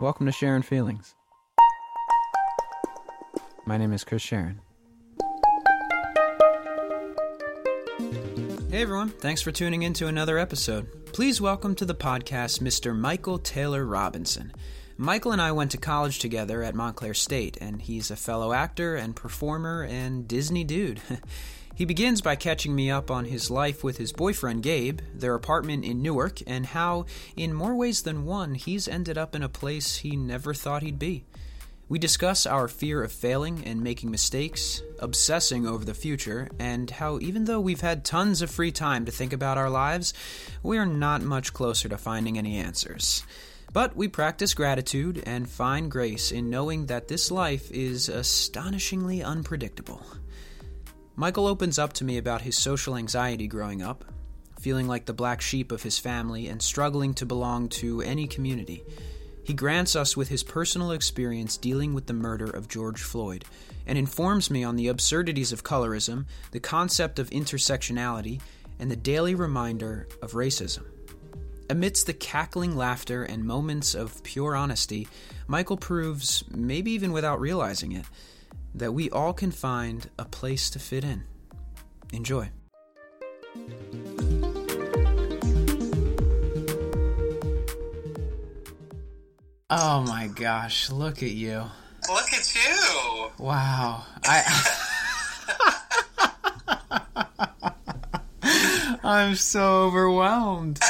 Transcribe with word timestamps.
Welcome 0.00 0.26
to 0.26 0.32
Sharon 0.32 0.62
Feelings. 0.62 1.16
My 3.66 3.76
name 3.76 3.92
is 3.92 4.04
Chris 4.04 4.22
Sharon. 4.22 4.60
Hey 8.70 8.82
everyone, 8.82 9.08
thanks 9.08 9.42
for 9.42 9.50
tuning 9.50 9.82
in 9.82 9.94
to 9.94 10.06
another 10.06 10.38
episode. 10.38 11.06
Please 11.12 11.40
welcome 11.40 11.74
to 11.74 11.84
the 11.84 11.96
podcast 11.96 12.60
Mr. 12.60 12.96
Michael 12.96 13.40
Taylor 13.40 13.84
Robinson. 13.84 14.52
Michael 14.96 15.32
and 15.32 15.42
I 15.42 15.50
went 15.50 15.72
to 15.72 15.78
college 15.78 16.20
together 16.20 16.62
at 16.62 16.76
Montclair 16.76 17.14
State, 17.14 17.58
and 17.60 17.82
he's 17.82 18.12
a 18.12 18.16
fellow 18.16 18.52
actor 18.52 18.94
and 18.94 19.16
performer 19.16 19.82
and 19.82 20.28
Disney 20.28 20.62
dude. 20.62 21.00
he 21.78 21.84
begins 21.84 22.20
by 22.20 22.34
catching 22.34 22.74
me 22.74 22.90
up 22.90 23.08
on 23.08 23.26
his 23.26 23.52
life 23.52 23.84
with 23.84 23.98
his 23.98 24.12
boyfriend 24.12 24.64
Gabe, 24.64 24.98
their 25.14 25.36
apartment 25.36 25.84
in 25.84 26.02
Newark, 26.02 26.40
and 26.44 26.66
how, 26.66 27.06
in 27.36 27.54
more 27.54 27.76
ways 27.76 28.02
than 28.02 28.24
one, 28.24 28.56
he's 28.56 28.88
ended 28.88 29.16
up 29.16 29.32
in 29.32 29.44
a 29.44 29.48
place 29.48 29.98
he 29.98 30.16
never 30.16 30.52
thought 30.52 30.82
he'd 30.82 30.98
be. 30.98 31.24
We 31.88 32.00
discuss 32.00 32.46
our 32.46 32.66
fear 32.66 33.04
of 33.04 33.12
failing 33.12 33.62
and 33.64 33.80
making 33.80 34.10
mistakes, 34.10 34.82
obsessing 34.98 35.68
over 35.68 35.84
the 35.84 35.94
future, 35.94 36.48
and 36.58 36.90
how 36.90 37.20
even 37.20 37.44
though 37.44 37.60
we've 37.60 37.80
had 37.80 38.04
tons 38.04 38.42
of 38.42 38.50
free 38.50 38.72
time 38.72 39.04
to 39.04 39.12
think 39.12 39.32
about 39.32 39.56
our 39.56 39.70
lives, 39.70 40.12
we 40.64 40.78
are 40.78 40.84
not 40.84 41.22
much 41.22 41.52
closer 41.52 41.88
to 41.88 41.96
finding 41.96 42.36
any 42.36 42.56
answers. 42.56 43.22
But 43.72 43.94
we 43.94 44.08
practice 44.08 44.52
gratitude 44.52 45.22
and 45.24 45.48
find 45.48 45.92
grace 45.92 46.32
in 46.32 46.50
knowing 46.50 46.86
that 46.86 47.06
this 47.06 47.30
life 47.30 47.70
is 47.70 48.08
astonishingly 48.08 49.22
unpredictable. 49.22 50.04
Michael 51.18 51.48
opens 51.48 51.80
up 51.80 51.94
to 51.94 52.04
me 52.04 52.16
about 52.16 52.42
his 52.42 52.56
social 52.56 52.96
anxiety 52.96 53.48
growing 53.48 53.82
up, 53.82 54.04
feeling 54.60 54.86
like 54.86 55.04
the 55.04 55.12
black 55.12 55.40
sheep 55.40 55.72
of 55.72 55.82
his 55.82 55.98
family 55.98 56.46
and 56.46 56.62
struggling 56.62 57.12
to 57.14 57.26
belong 57.26 57.68
to 57.68 58.00
any 58.02 58.28
community. 58.28 58.84
He 59.42 59.52
grants 59.52 59.96
us 59.96 60.16
with 60.16 60.28
his 60.28 60.44
personal 60.44 60.92
experience 60.92 61.56
dealing 61.56 61.92
with 61.92 62.06
the 62.06 62.12
murder 62.12 62.48
of 62.48 62.68
George 62.68 63.02
Floyd 63.02 63.44
and 63.84 63.98
informs 63.98 64.48
me 64.48 64.62
on 64.62 64.76
the 64.76 64.86
absurdities 64.86 65.50
of 65.50 65.64
colorism, 65.64 66.26
the 66.52 66.60
concept 66.60 67.18
of 67.18 67.30
intersectionality, 67.30 68.40
and 68.78 68.88
the 68.88 68.94
daily 68.94 69.34
reminder 69.34 70.06
of 70.22 70.34
racism. 70.34 70.84
Amidst 71.68 72.06
the 72.06 72.14
cackling 72.14 72.76
laughter 72.76 73.24
and 73.24 73.42
moments 73.42 73.96
of 73.96 74.22
pure 74.22 74.54
honesty, 74.54 75.08
Michael 75.48 75.78
proves, 75.78 76.44
maybe 76.54 76.92
even 76.92 77.10
without 77.10 77.40
realizing 77.40 77.90
it, 77.90 78.04
that 78.78 78.92
we 78.92 79.10
all 79.10 79.32
can 79.32 79.50
find 79.50 80.08
a 80.18 80.24
place 80.24 80.70
to 80.70 80.78
fit 80.78 81.04
in. 81.04 81.24
Enjoy. 82.12 82.50
Oh 89.70 90.02
my 90.02 90.30
gosh, 90.34 90.90
look 90.90 91.22
at 91.22 91.30
you. 91.32 91.64
Look 92.08 92.32
at 92.32 92.54
you. 92.54 93.30
Wow. 93.38 94.04
I 94.24 94.84
I'm 99.04 99.34
so 99.34 99.84
overwhelmed. 99.84 100.78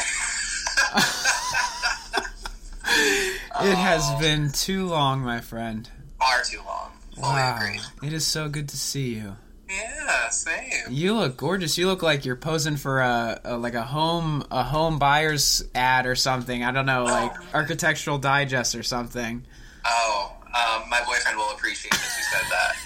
it 3.60 3.74
has 3.74 4.20
been 4.20 4.50
too 4.52 4.86
long, 4.86 5.20
my 5.20 5.40
friend. 5.40 5.88
Far 6.18 6.42
too 6.42 6.58
long. 6.66 6.90
Fully 7.07 7.07
Wow. 7.20 7.72
It 8.02 8.12
is 8.12 8.26
so 8.26 8.48
good 8.48 8.68
to 8.70 8.76
see 8.76 9.14
you. 9.14 9.36
Yeah, 9.68 10.28
same. 10.30 10.72
You 10.90 11.14
look 11.14 11.36
gorgeous. 11.36 11.76
You 11.76 11.88
look 11.88 12.02
like 12.02 12.24
you're 12.24 12.36
posing 12.36 12.76
for 12.76 13.00
a, 13.00 13.38
a 13.44 13.58
like 13.58 13.74
a 13.74 13.82
home 13.82 14.46
a 14.50 14.62
home 14.62 14.98
buyer's 14.98 15.62
ad 15.74 16.06
or 16.06 16.14
something. 16.14 16.64
I 16.64 16.70
don't 16.70 16.86
know, 16.86 17.04
like 17.04 17.32
Architectural 17.54 18.16
Digest 18.18 18.74
or 18.74 18.82
something. 18.82 19.44
Oh, 19.84 20.32
um, 20.46 20.88
my 20.88 21.02
boyfriend 21.04 21.36
will 21.36 21.50
appreciate 21.50 21.92
that 21.92 22.16
you 22.16 22.22
said 22.24 22.46
that. 22.50 22.76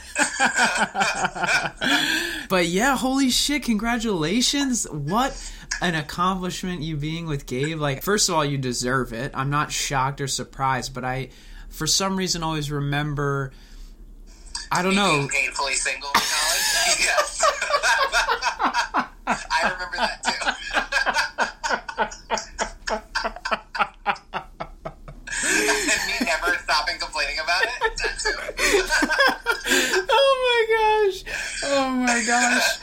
But 2.52 2.66
yeah, 2.66 2.98
holy 2.98 3.30
shit, 3.30 3.62
congratulations. 3.62 4.84
What 4.90 5.32
an 5.80 5.94
accomplishment 5.94 6.82
you 6.82 6.98
being 6.98 7.26
with 7.26 7.46
Gabe. 7.46 7.78
Like 7.78 8.02
first 8.02 8.28
of 8.28 8.34
all, 8.34 8.44
you 8.44 8.58
deserve 8.58 9.14
it. 9.14 9.30
I'm 9.32 9.48
not 9.48 9.72
shocked 9.72 10.20
or 10.20 10.26
surprised, 10.26 10.92
but 10.92 11.02
I 11.02 11.30
for 11.70 11.86
some 11.86 12.14
reason 12.14 12.42
always 12.42 12.70
remember 12.70 13.52
I 14.74 14.80
don't 14.80 14.94
know. 14.94 15.18
Being 15.18 15.28
painfully 15.28 15.74
single 15.74 16.08
in 16.08 16.14
college. 16.14 16.64
yes. 16.98 17.44
I 19.26 19.70
remember 19.70 19.98
that 19.98 20.24
too. 20.24 20.32
and 25.44 26.00
me 26.08 26.14
never 26.24 26.56
stopping 26.64 26.98
complaining 26.98 27.38
about 27.38 27.62
it. 27.64 27.70
Oh 30.08 30.32
my 30.48 30.60
gosh. 30.72 31.18
Oh 31.64 31.90
my 31.90 32.24
gosh. 32.24 32.81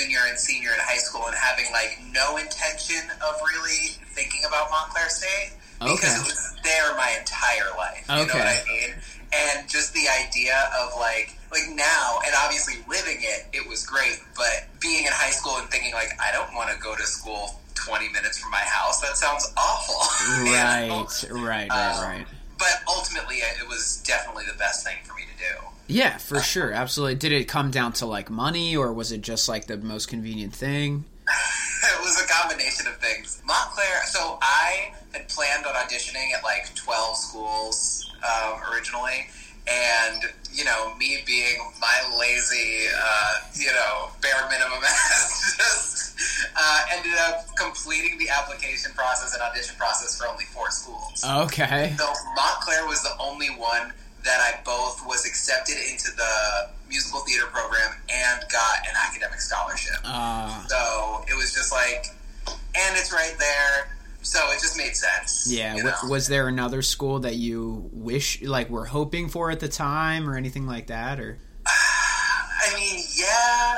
Junior 0.00 0.20
and 0.28 0.38
senior 0.38 0.70
in 0.72 0.80
high 0.80 0.96
school 0.98 1.26
and 1.26 1.34
having 1.36 1.66
like 1.72 1.98
no 2.12 2.36
intention 2.36 3.00
of 3.20 3.34
really 3.54 3.96
thinking 4.16 4.40
about 4.48 4.70
Montclair 4.70 5.08
State 5.08 5.52
because 5.80 6.00
Okay. 6.04 6.12
it 6.14 6.24
was 6.24 6.56
there 6.62 6.94
my 6.96 7.14
entire 7.18 7.68
life. 7.76 8.04
You 8.08 8.26
know 8.26 8.34
what 8.34 8.46
I 8.48 8.62
mean? 8.68 8.94
And 9.32 9.68
just 9.68 9.92
the 9.94 10.06
idea 10.08 10.56
of 10.80 10.92
like 10.98 11.36
like 11.52 11.62
now 11.74 12.18
and 12.24 12.34
obviously 12.44 12.74
living 12.88 13.18
it, 13.20 13.46
it 13.52 13.68
was 13.68 13.84
great. 13.86 14.18
But 14.36 14.68
being 14.80 15.04
in 15.04 15.12
high 15.12 15.30
school 15.30 15.56
and 15.58 15.68
thinking 15.68 15.92
like 15.92 16.10
I 16.20 16.32
don't 16.32 16.54
want 16.54 16.70
to 16.70 16.78
go 16.80 16.96
to 16.96 17.02
school 17.04 17.60
twenty 17.74 18.08
minutes 18.08 18.38
from 18.38 18.50
my 18.50 18.58
house. 18.64 19.00
That 19.00 19.16
sounds 19.16 19.52
awful. 19.56 20.00
you 20.46 20.52
Right, 20.52 20.88
know? 20.88 21.06
right, 21.44 21.68
right, 21.70 21.70
Um, 21.70 22.02
right. 22.08 22.26
But 22.60 22.82
ultimately, 22.86 23.36
it 23.36 23.66
was 23.66 24.02
definitely 24.06 24.44
the 24.46 24.56
best 24.58 24.84
thing 24.86 24.98
for 25.02 25.14
me 25.14 25.22
to 25.22 25.38
do. 25.38 25.66
Yeah, 25.88 26.18
for 26.18 26.40
sure. 26.40 26.72
Absolutely. 26.72 27.16
Did 27.16 27.32
it 27.32 27.48
come 27.48 27.70
down 27.72 27.92
to 27.94 28.06
like 28.06 28.30
money 28.30 28.76
or 28.76 28.92
was 28.92 29.10
it 29.10 29.22
just 29.22 29.48
like 29.48 29.66
the 29.66 29.78
most 29.78 30.06
convenient 30.06 30.54
thing? 30.54 31.04
it 31.26 32.00
was 32.00 32.22
a 32.22 32.28
combination 32.28 32.86
of 32.86 32.96
things. 32.98 33.42
Montclair. 33.44 34.04
So 34.06 34.38
I 34.40 34.92
had 35.12 35.28
planned 35.28 35.66
on 35.66 35.74
auditioning 35.74 36.32
at 36.36 36.44
like 36.44 36.74
twelve 36.76 37.16
schools 37.16 38.10
um, 38.22 38.60
originally, 38.72 39.26
and 39.66 40.22
you 40.52 40.64
know, 40.64 40.94
me 40.96 41.22
being 41.26 41.58
my 41.80 42.16
lazy, 42.18 42.86
uh, 42.94 43.34
you 43.54 43.72
know, 43.72 44.10
bare 44.20 44.48
minimum 44.48 44.78
ass, 44.84 45.56
just 45.56 46.09
uh, 46.56 46.80
ended 46.92 47.12
up 47.18 47.46
completing 47.56 48.18
the 48.18 48.28
application 48.28 48.92
process 48.94 49.34
and 49.34 49.42
audition 49.42 49.74
process 49.76 50.18
for 50.18 50.26
only 50.28 50.44
four 50.44 50.70
schools. 50.70 51.24
Okay. 51.24 51.94
So 51.98 52.12
Montclair 52.36 52.86
was 52.86 53.02
the 53.02 53.12
only 53.20 53.48
one 53.48 53.92
that 54.24 54.40
I 54.40 54.60
both 54.64 55.02
was 55.06 55.24
accepted 55.26 55.76
into 55.90 56.10
the 56.16 56.68
musical 56.88 57.20
theater 57.20 57.46
program 57.46 57.94
and 58.12 58.40
got 58.52 58.78
an 58.88 58.94
academic 59.08 59.40
scholarship. 59.40 59.96
Uh, 60.04 60.66
So 60.68 61.24
it 61.28 61.36
was 61.36 61.54
just 61.54 61.72
like, 61.72 62.06
and 62.46 62.96
it's 62.96 63.12
right 63.12 63.34
there. 63.38 63.96
So 64.22 64.38
it 64.50 64.60
just 64.60 64.76
made 64.76 64.94
sense. 64.94 65.48
yeah. 65.50 65.74
you 65.76 65.82
know? 65.84 65.94
was 66.08 66.28
there 66.28 66.46
another 66.48 66.82
school 66.82 67.20
that 67.20 67.36
you 67.36 67.88
wish, 67.92 68.42
like, 68.42 68.68
were 68.68 68.84
hoping 68.84 69.30
for 69.30 69.50
at 69.50 69.60
the 69.60 69.68
time 69.68 70.28
or 70.28 70.36
anything 70.36 70.66
like 70.66 70.88
that? 70.88 71.18
Or 71.18 71.38
I 71.66 72.74
mean, 72.78 73.02
yeah. 73.16 73.76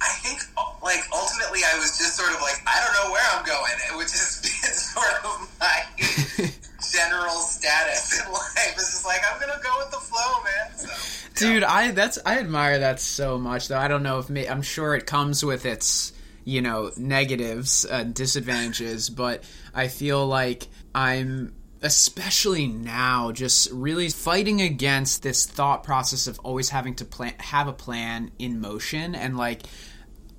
I 0.00 0.08
think, 0.20 0.40
like, 0.82 1.00
ultimately, 1.12 1.60
I 1.64 1.78
was 1.78 1.96
just 1.98 2.16
sort 2.16 2.32
of 2.32 2.40
like, 2.42 2.60
I 2.66 2.80
don't 2.84 2.94
know 3.04 3.12
where 3.12 3.24
I'm 3.32 3.44
going, 3.44 3.72
It 3.88 3.96
which 4.00 4.12
has 4.12 4.40
been 4.42 4.72
sort 4.94 5.24
of 5.24 5.48
my 5.60 5.82
general 6.92 7.38
status 7.40 8.20
in 8.20 8.32
life. 8.32 8.74
It's 8.76 8.92
just 8.92 9.06
like, 9.06 9.20
I'm 9.30 9.40
going 9.40 9.52
to 9.52 9.62
go 9.62 9.72
with 9.78 9.90
the 9.90 9.98
flow, 9.98 10.42
man. 10.44 10.76
So, 10.76 11.16
Dude, 11.36 11.64
I 11.64 11.90
that's 11.90 12.18
I 12.24 12.38
admire 12.38 12.78
that 12.78 12.98
so 12.98 13.36
much. 13.38 13.68
Though 13.68 13.78
I 13.78 13.88
don't 13.88 14.02
know 14.02 14.18
if 14.18 14.30
me, 14.30 14.48
I'm 14.48 14.62
sure 14.62 14.94
it 14.94 15.04
comes 15.04 15.44
with 15.44 15.66
its 15.66 16.14
you 16.44 16.62
know 16.62 16.90
negatives, 16.96 17.84
uh, 17.84 18.04
disadvantages, 18.04 19.10
but 19.10 19.44
I 19.74 19.88
feel 19.88 20.26
like 20.26 20.66
I'm 20.94 21.52
especially 21.86 22.66
now 22.66 23.30
just 23.30 23.70
really 23.70 24.08
fighting 24.08 24.60
against 24.60 25.22
this 25.22 25.46
thought 25.46 25.84
process 25.84 26.26
of 26.26 26.36
always 26.40 26.68
having 26.68 26.96
to 26.96 27.04
plan 27.04 27.32
have 27.38 27.68
a 27.68 27.72
plan 27.72 28.32
in 28.40 28.60
motion 28.60 29.14
and 29.14 29.36
like 29.36 29.62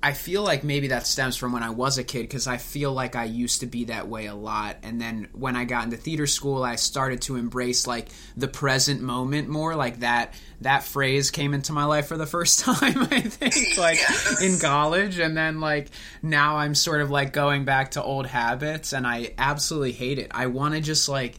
I 0.00 0.12
feel 0.12 0.44
like 0.44 0.62
maybe 0.62 0.88
that 0.88 1.08
stems 1.08 1.36
from 1.36 1.52
when 1.52 1.64
I 1.64 1.70
was 1.70 1.98
a 1.98 2.04
kid 2.04 2.22
because 2.22 2.46
I 2.46 2.56
feel 2.56 2.92
like 2.92 3.16
I 3.16 3.24
used 3.24 3.60
to 3.60 3.66
be 3.66 3.86
that 3.86 4.06
way 4.06 4.26
a 4.26 4.34
lot. 4.34 4.76
And 4.84 5.00
then 5.00 5.26
when 5.32 5.56
I 5.56 5.64
got 5.64 5.84
into 5.84 5.96
theater 5.96 6.28
school, 6.28 6.62
I 6.62 6.76
started 6.76 7.22
to 7.22 7.34
embrace 7.34 7.84
like 7.84 8.08
the 8.36 8.46
present 8.46 9.00
moment 9.02 9.48
more. 9.48 9.74
Like 9.74 10.00
that 10.00 10.34
that 10.60 10.84
phrase 10.84 11.32
came 11.32 11.52
into 11.52 11.72
my 11.72 11.84
life 11.84 12.06
for 12.06 12.16
the 12.16 12.26
first 12.26 12.60
time. 12.64 13.08
I 13.10 13.22
think 13.22 13.54
like 13.78 13.98
in 14.40 14.60
college, 14.60 15.18
and 15.18 15.36
then 15.36 15.58
like 15.60 15.88
now 16.22 16.58
I'm 16.58 16.76
sort 16.76 17.00
of 17.00 17.10
like 17.10 17.32
going 17.32 17.64
back 17.64 17.92
to 17.92 18.02
old 18.02 18.26
habits, 18.26 18.92
and 18.92 19.04
I 19.04 19.32
absolutely 19.36 19.92
hate 19.92 20.20
it. 20.20 20.28
I 20.30 20.46
want 20.46 20.74
to 20.74 20.80
just 20.80 21.08
like 21.08 21.34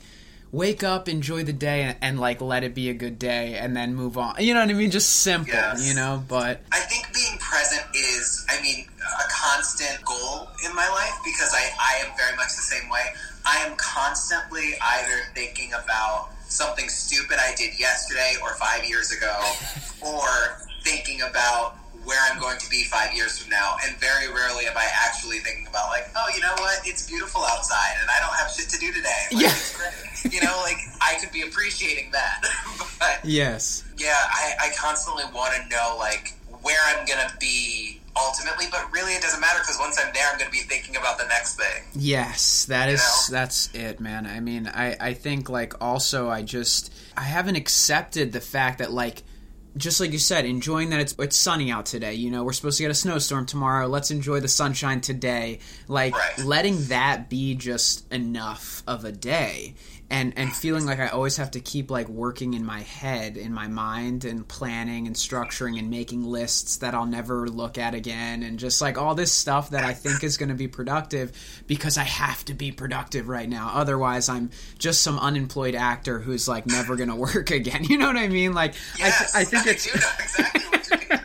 wake 0.51 0.83
up, 0.83 1.07
enjoy 1.07 1.43
the 1.43 1.53
day, 1.53 1.83
and, 1.83 1.97
and 2.01 2.19
like 2.19 2.41
let 2.41 2.63
it 2.63 2.73
be 2.73 2.89
a 2.89 2.93
good 2.93 3.19
day, 3.19 3.53
and 3.55 3.77
then 3.77 3.93
move 3.93 4.17
on. 4.17 4.33
You 4.39 4.55
know 4.55 4.61
what 4.61 4.69
I 4.69 4.73
mean? 4.73 4.89
Just 4.89 5.17
simple, 5.17 5.53
Yes. 5.53 5.87
you 5.87 5.93
know. 5.93 6.23
But 6.27 6.61
I 6.71 6.79
think 6.79 7.13
being 7.13 7.28
present 7.49 7.81
is, 7.95 8.45
I 8.47 8.61
mean, 8.61 8.85
a 9.01 9.25
constant 9.29 10.05
goal 10.05 10.47
in 10.63 10.73
my 10.75 10.87
life 10.87 11.17
because 11.25 11.51
I, 11.53 11.65
I 11.81 12.05
am 12.05 12.15
very 12.15 12.35
much 12.37 12.53
the 12.55 12.61
same 12.61 12.87
way. 12.89 13.01
I 13.45 13.57
am 13.65 13.75
constantly 13.77 14.75
either 14.79 15.17
thinking 15.33 15.71
about 15.73 16.29
something 16.47 16.87
stupid 16.89 17.37
I 17.39 17.55
did 17.55 17.79
yesterday 17.79 18.35
or 18.43 18.53
five 18.55 18.85
years 18.85 19.11
ago, 19.11 19.33
or 20.05 20.61
thinking 20.83 21.21
about 21.21 21.75
where 22.05 22.19
I'm 22.31 22.39
going 22.39 22.57
to 22.59 22.69
be 22.69 22.83
five 22.85 23.13
years 23.13 23.37
from 23.39 23.49
now. 23.49 23.75
And 23.85 23.95
very 23.97 24.27
rarely 24.31 24.65
am 24.65 24.77
I 24.77 24.87
actually 25.05 25.39
thinking 25.39 25.67
about 25.67 25.89
like, 25.89 26.05
oh, 26.15 26.25
you 26.33 26.41
know 26.41 26.53
what? 26.57 26.79
It's 26.85 27.07
beautiful 27.09 27.41
outside, 27.43 27.97
and 28.01 28.09
I 28.09 28.19
don't 28.19 28.33
have 28.35 28.51
shit 28.51 28.69
to 28.69 28.77
do 28.79 28.91
today. 28.93 29.09
Like, 29.33 29.41
Yeah. 29.43 29.49
it's 29.49 29.75
great. 29.75 30.33
You 30.33 30.41
know, 30.41 30.59
like 30.63 30.77
I 31.01 31.17
could 31.19 31.31
be 31.31 31.41
appreciating 31.41 32.11
that, 32.11 32.41
but 32.99 33.19
Yes. 33.23 33.83
yeah, 33.97 34.13
I, 34.17 34.53
I 34.69 34.69
constantly 34.77 35.23
want 35.33 35.53
to 35.55 35.67
know 35.69 35.95
like 35.97 36.33
where 36.61 36.77
I'm 36.87 37.05
gonna 37.05 37.31
be 37.39 37.99
ultimately, 38.17 38.65
but 38.71 38.91
really 38.91 39.13
it 39.13 39.21
doesn't 39.21 39.39
matter 39.39 39.59
because 39.59 39.77
once 39.79 39.99
I'm 40.03 40.13
there, 40.13 40.27
I'm 40.31 40.37
gonna 40.37 40.51
be 40.51 40.59
thinking 40.59 40.95
about 40.97 41.17
the 41.17 41.25
next 41.27 41.55
thing. 41.55 41.83
Yes, 41.95 42.65
that 42.65 42.89
is 42.89 42.99
know? 42.99 43.37
that's 43.37 43.69
it, 43.73 43.99
man. 43.99 44.25
I 44.25 44.39
mean, 44.39 44.67
I 44.67 44.95
I 44.99 45.13
think 45.13 45.49
like 45.49 45.73
also 45.81 46.29
I 46.29 46.41
just 46.41 46.93
I 47.15 47.21
haven't 47.23 47.55
accepted 47.55 48.31
the 48.31 48.41
fact 48.41 48.79
that 48.79 48.91
like 48.91 49.23
just 49.77 49.99
like 49.99 50.11
you 50.11 50.19
said, 50.19 50.45
enjoying 50.45 50.89
that 50.89 50.99
it's 50.99 51.15
it's 51.19 51.37
sunny 51.37 51.71
out 51.71 51.85
today. 51.85 52.13
You 52.15 52.31
know, 52.31 52.43
we're 52.43 52.53
supposed 52.53 52.77
to 52.77 52.83
get 52.83 52.91
a 52.91 52.95
snowstorm 52.95 53.45
tomorrow. 53.45 53.87
Let's 53.87 54.11
enjoy 54.11 54.39
the 54.39 54.47
sunshine 54.47 54.99
today. 54.99 55.59
Like 55.87 56.13
Right. 56.15 56.39
letting 56.39 56.85
that 56.85 57.29
be 57.29 57.55
just 57.55 58.11
enough 58.11 58.83
of 58.87 59.05
a 59.05 59.11
day. 59.11 59.75
And, 60.11 60.33
and 60.37 60.51
feeling 60.51 60.85
like 60.87 60.99
I 60.99 61.09
always 61.09 61.37
have 61.37 61.51
to 61.51 61.59
keep 61.59 61.91
like 61.91 62.09
working 62.09 62.55
in 62.55 62.65
my 62.65 62.79
head, 62.81 63.37
in 63.37 63.53
my 63.53 63.67
mind, 63.67 64.25
and 64.25 64.47
planning 64.47 65.05
and 65.05 65.15
structuring 65.15 65.77
and 65.77 65.91
making 65.91 66.23
lists 66.23 66.77
that 66.77 66.95
I'll 66.95 67.05
never 67.05 67.47
look 67.47 67.77
at 67.77 67.93
again, 67.93 68.41
and 68.41 68.57
just 68.57 68.81
like 68.81 68.97
all 68.97 69.13
this 69.13 69.31
stuff 69.31 69.69
that 69.69 69.83
I 69.83 69.93
think 69.93 70.23
is 70.23 70.37
going 70.37 70.49
to 70.49 70.55
be 70.55 70.67
productive 70.67 71.31
because 71.67 71.97
I 71.99 72.03
have 72.03 72.43
to 72.45 72.55
be 72.55 72.71
productive 72.71 73.29
right 73.29 73.47
now. 73.47 73.69
Otherwise, 73.75 74.29
I'm 74.29 74.49
just 74.79 75.01
some 75.03 75.19
unemployed 75.19 75.75
actor 75.75 76.17
who's 76.19 76.47
like 76.47 76.65
never 76.65 76.95
going 76.95 77.09
to 77.15 77.15
work 77.15 77.51
again. 77.51 77.83
You 77.83 77.99
know 77.99 78.07
what 78.07 78.17
I 78.17 78.27
mean? 78.29 78.53
Like 78.53 78.73
Yes, 78.97 79.35
I, 79.35 79.43
th- 79.43 79.53
I 79.53 79.61
think 79.61 79.75
it's 79.75 79.85
exactly 79.85 80.61
what 80.69 80.89
you 80.89 80.97
mean. 80.97 81.19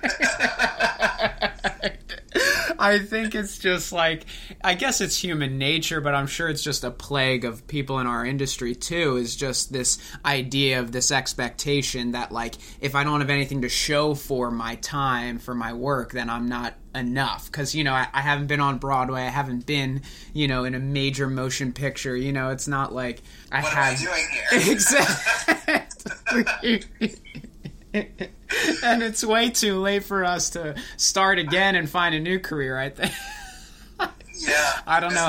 I 2.78 2.98
think 2.98 3.34
it's 3.34 3.58
just 3.58 3.92
like 3.92 4.24
I 4.62 4.74
guess 4.74 5.00
it's 5.00 5.16
human 5.22 5.58
nature, 5.58 6.00
but 6.00 6.14
I'm 6.14 6.26
sure 6.26 6.48
it's 6.48 6.62
just 6.62 6.84
a 6.84 6.90
plague 6.90 7.44
of 7.44 7.66
people 7.66 7.98
in 7.98 8.06
our 8.06 8.24
industry 8.24 8.74
too. 8.74 9.16
Is 9.16 9.36
just 9.36 9.72
this 9.72 9.98
idea 10.24 10.80
of 10.80 10.92
this 10.92 11.10
expectation 11.10 12.12
that 12.12 12.32
like 12.32 12.54
if 12.80 12.94
I 12.94 13.04
don't 13.04 13.20
have 13.20 13.30
anything 13.30 13.62
to 13.62 13.68
show 13.68 14.14
for 14.14 14.50
my 14.50 14.76
time 14.76 15.38
for 15.38 15.54
my 15.54 15.72
work, 15.72 16.12
then 16.12 16.30
I'm 16.30 16.48
not 16.48 16.74
enough. 16.94 17.46
Because 17.46 17.74
you 17.74 17.84
know 17.84 17.92
I, 17.92 18.06
I 18.12 18.20
haven't 18.20 18.46
been 18.46 18.60
on 18.60 18.78
Broadway, 18.78 19.22
I 19.22 19.30
haven't 19.30 19.66
been 19.66 20.02
you 20.32 20.48
know 20.48 20.64
in 20.64 20.74
a 20.74 20.80
major 20.80 21.28
motion 21.28 21.72
picture. 21.72 22.16
You 22.16 22.32
know 22.32 22.50
it's 22.50 22.68
not 22.68 22.94
like 22.94 23.22
I 23.52 23.62
What 23.62 23.72
have 23.72 23.98
doing 23.98 24.28
here? 24.32 24.72
exactly. 24.72 25.84
and 27.94 29.02
it's 29.02 29.24
way 29.24 29.50
too 29.50 29.78
late 29.80 30.04
for 30.04 30.24
us 30.24 30.50
to 30.50 30.74
start 30.96 31.38
again 31.38 31.74
and 31.76 31.88
find 31.88 32.14
a 32.14 32.20
new 32.20 32.38
career. 32.38 32.76
I 32.78 32.88
think. 32.90 33.12
Yeah, 34.36 34.80
I 34.86 34.98
don't 34.98 35.14
know. 35.14 35.28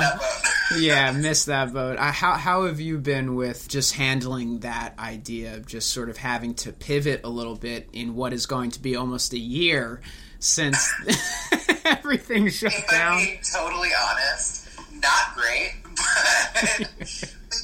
yeah, 0.80 1.12
missed 1.12 1.46
that 1.46 1.72
boat. 1.72 1.98
Uh, 2.06 2.12
how 2.12 2.34
how 2.34 2.66
have 2.66 2.80
you 2.80 2.98
been 2.98 3.36
with 3.36 3.68
just 3.68 3.94
handling 3.94 4.60
that 4.62 4.98
idea 4.98 5.56
of 5.56 5.68
just 5.68 5.92
sort 5.92 6.10
of 6.10 6.18
having 6.18 6.56
to 6.56 6.74
pivot 6.74 7.22
a 7.24 7.30
little 7.30 7.56
bit 7.56 7.88
in 7.94 8.16
what 8.16 8.34
is 8.34 8.46
going 8.48 8.72
to 8.72 8.82
be 8.82 8.96
almost 8.96 9.32
a 9.34 9.38
year 9.40 10.02
since 10.40 10.92
everything 11.86 12.50
shut 12.50 12.74
If 12.74 12.86
I'm 12.92 12.98
down? 12.98 13.18
being 13.24 13.40
totally 13.54 13.90
honest, 14.10 14.68
not 15.02 15.36
great. 15.36 15.74
But 16.56 16.90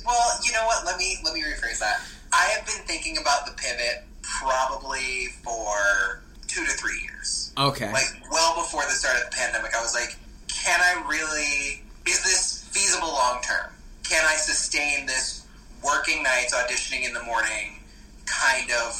well, 0.05 0.39
you 0.45 0.53
know 0.53 0.65
what? 0.65 0.85
Let 0.85 0.97
me 0.97 1.17
let 1.25 1.33
me 1.33 1.41
rephrase 1.41 1.79
that. 1.79 2.01
I 2.31 2.43
have 2.55 2.65
been 2.65 2.85
thinking 2.85 3.17
about 3.17 3.45
the 3.45 3.51
pivot 3.53 4.03
probably 4.39 5.27
for 5.43 6.23
two 6.47 6.65
to 6.65 6.71
three 6.71 7.01
years. 7.03 7.53
Okay. 7.57 7.91
Like 7.91 8.09
well 8.31 8.55
before 8.55 8.83
the 8.83 8.91
start 8.91 9.17
of 9.17 9.29
the 9.29 9.35
pandemic, 9.35 9.75
I 9.75 9.81
was 9.81 9.93
like, 9.93 10.17
can 10.47 10.79
I 10.79 11.07
really? 11.07 11.83
Is 12.05 12.23
this 12.23 12.67
feasible 12.71 13.09
long 13.09 13.41
term? 13.41 13.71
Can 14.03 14.23
I 14.25 14.35
sustain 14.35 15.05
this 15.05 15.45
working 15.83 16.23
nights, 16.23 16.53
auditioning 16.53 17.05
in 17.05 17.13
the 17.13 17.23
morning 17.23 17.79
kind 18.25 18.69
of 18.85 18.95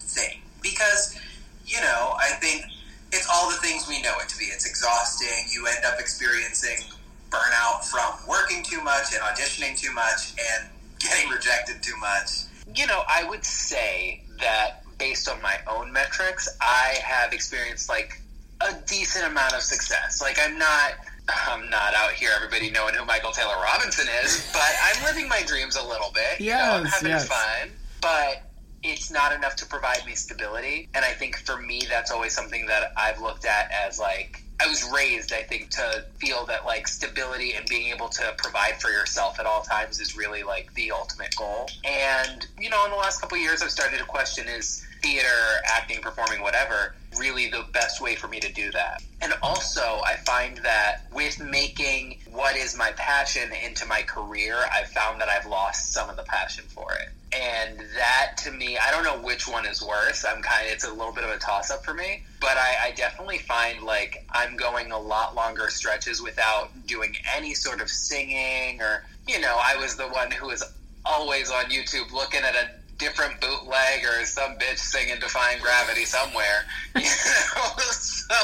thing? 0.00 0.40
Because 0.62 1.18
you 1.66 1.80
know, 1.80 2.16
I 2.18 2.32
think 2.40 2.64
it's 3.12 3.28
all 3.32 3.50
the 3.50 3.56
things 3.58 3.86
we 3.88 4.02
know 4.02 4.14
it 4.20 4.28
to 4.28 4.38
be. 4.38 4.46
It's 4.46 4.66
exhausting. 4.66 5.46
You 5.50 5.66
end 5.66 5.84
up 5.84 6.00
experiencing 6.00 6.84
burnout 7.30 7.84
from 7.84 8.12
working 8.28 8.62
too 8.64 8.82
much 8.82 9.14
and 9.14 9.22
auditioning 9.22 9.78
too 9.78 9.92
much 9.92 10.34
and 10.38 10.68
getting 10.98 11.30
rejected 11.30 11.82
too 11.82 11.96
much. 11.98 12.44
You 12.74 12.86
know, 12.86 13.02
I 13.08 13.28
would 13.28 13.44
say 13.44 14.22
that 14.40 14.82
based 14.98 15.28
on 15.28 15.40
my 15.42 15.56
own 15.68 15.92
metrics, 15.92 16.48
I 16.60 16.98
have 17.02 17.32
experienced 17.32 17.88
like 17.88 18.20
a 18.60 18.74
decent 18.86 19.26
amount 19.26 19.54
of 19.54 19.62
success. 19.62 20.20
Like 20.20 20.38
I'm 20.40 20.58
not 20.58 20.94
I'm 21.28 21.70
not 21.70 21.94
out 21.94 22.12
here 22.12 22.30
everybody 22.34 22.70
knowing 22.70 22.94
who 22.94 23.04
Michael 23.04 23.32
Taylor 23.32 23.56
Robinson 23.62 24.06
is, 24.22 24.50
but 24.52 24.70
I'm 24.82 25.04
living 25.04 25.28
my 25.28 25.42
dreams 25.42 25.76
a 25.76 25.86
little 25.86 26.10
bit. 26.12 26.40
You 26.40 26.50
know, 26.50 26.58
I'm 26.58 26.84
having 26.84 27.10
yes. 27.10 27.28
fun. 27.28 27.70
But 28.00 28.42
it's 28.82 29.10
not 29.10 29.32
enough 29.32 29.56
to 29.56 29.66
provide 29.66 30.04
me 30.06 30.14
stability. 30.14 30.88
And 30.94 31.04
I 31.04 31.12
think 31.12 31.36
for 31.36 31.60
me, 31.60 31.82
that's 31.88 32.10
always 32.10 32.32
something 32.32 32.66
that 32.66 32.92
I've 32.96 33.20
looked 33.20 33.44
at 33.44 33.70
as 33.70 33.98
like, 33.98 34.42
I 34.62 34.66
was 34.68 34.84
raised, 34.92 35.32
I 35.32 35.42
think, 35.42 35.70
to 35.70 36.04
feel 36.18 36.44
that 36.46 36.66
like 36.66 36.86
stability 36.86 37.54
and 37.54 37.66
being 37.66 37.92
able 37.94 38.08
to 38.10 38.34
provide 38.36 38.80
for 38.80 38.90
yourself 38.90 39.40
at 39.40 39.46
all 39.46 39.62
times 39.62 40.00
is 40.00 40.16
really 40.16 40.42
like 40.42 40.72
the 40.74 40.92
ultimate 40.92 41.34
goal. 41.34 41.68
And, 41.84 42.46
you 42.58 42.68
know, 42.68 42.84
in 42.84 42.90
the 42.90 42.96
last 42.96 43.20
couple 43.20 43.38
years, 43.38 43.62
I've 43.62 43.70
started 43.70 43.98
to 43.98 44.04
question 44.04 44.46
is 44.48 44.84
theater, 45.02 45.26
acting, 45.64 46.02
performing, 46.02 46.42
whatever, 46.42 46.94
really 47.18 47.48
the 47.48 47.64
best 47.72 48.02
way 48.02 48.14
for 48.14 48.28
me 48.28 48.38
to 48.40 48.52
do 48.52 48.70
that. 48.72 49.02
And 49.22 49.32
also, 49.42 49.80
I 50.04 50.16
find 50.26 50.58
that 50.58 51.06
with 51.12 51.40
making 51.40 52.18
what 52.30 52.54
is 52.54 52.76
my 52.76 52.92
passion 52.92 53.50
into 53.64 53.86
my 53.86 54.02
career, 54.02 54.56
I've 54.74 54.88
found 54.88 55.22
that 55.22 55.28
I've 55.30 55.46
lost 55.46 55.92
some 55.92 56.10
of 56.10 56.16
the 56.16 56.22
passion 56.24 56.64
for 56.68 56.92
it. 56.94 57.08
And 57.32 57.78
that 57.96 58.32
to 58.38 58.50
me, 58.50 58.76
I 58.76 58.90
don't 58.90 59.04
know 59.04 59.18
which 59.24 59.46
one 59.46 59.64
is 59.66 59.80
worse. 59.82 60.24
I'm 60.24 60.42
kind 60.42 60.66
of, 60.66 60.72
it's 60.72 60.84
a 60.84 60.92
little 60.92 61.12
bit 61.12 61.22
of 61.24 61.30
a 61.30 61.38
toss 61.38 61.70
up 61.70 61.84
for 61.84 61.94
me. 61.94 62.22
But 62.40 62.56
I, 62.56 62.86
I 62.88 62.90
definitely 62.92 63.38
find 63.38 63.82
like 63.82 64.26
I'm 64.30 64.56
going 64.56 64.90
a 64.90 64.98
lot 64.98 65.34
longer 65.36 65.68
stretches 65.70 66.20
without 66.20 66.70
doing 66.86 67.14
any 67.36 67.54
sort 67.54 67.80
of 67.80 67.88
singing 67.88 68.80
or, 68.82 69.04
you 69.28 69.40
know, 69.40 69.56
I 69.62 69.76
was 69.76 69.96
the 69.96 70.08
one 70.08 70.30
who 70.32 70.48
was 70.48 70.64
always 71.04 71.50
on 71.50 71.66
YouTube 71.66 72.10
looking 72.12 72.40
at 72.40 72.54
a 72.56 72.70
different 72.98 73.40
bootleg 73.40 74.04
or 74.04 74.24
some 74.26 74.58
bitch 74.58 74.78
singing 74.78 75.20
Defying 75.20 75.60
Gravity 75.60 76.04
somewhere. 76.04 76.64
You 76.96 77.02
know? 77.02 77.78
so 77.92 78.34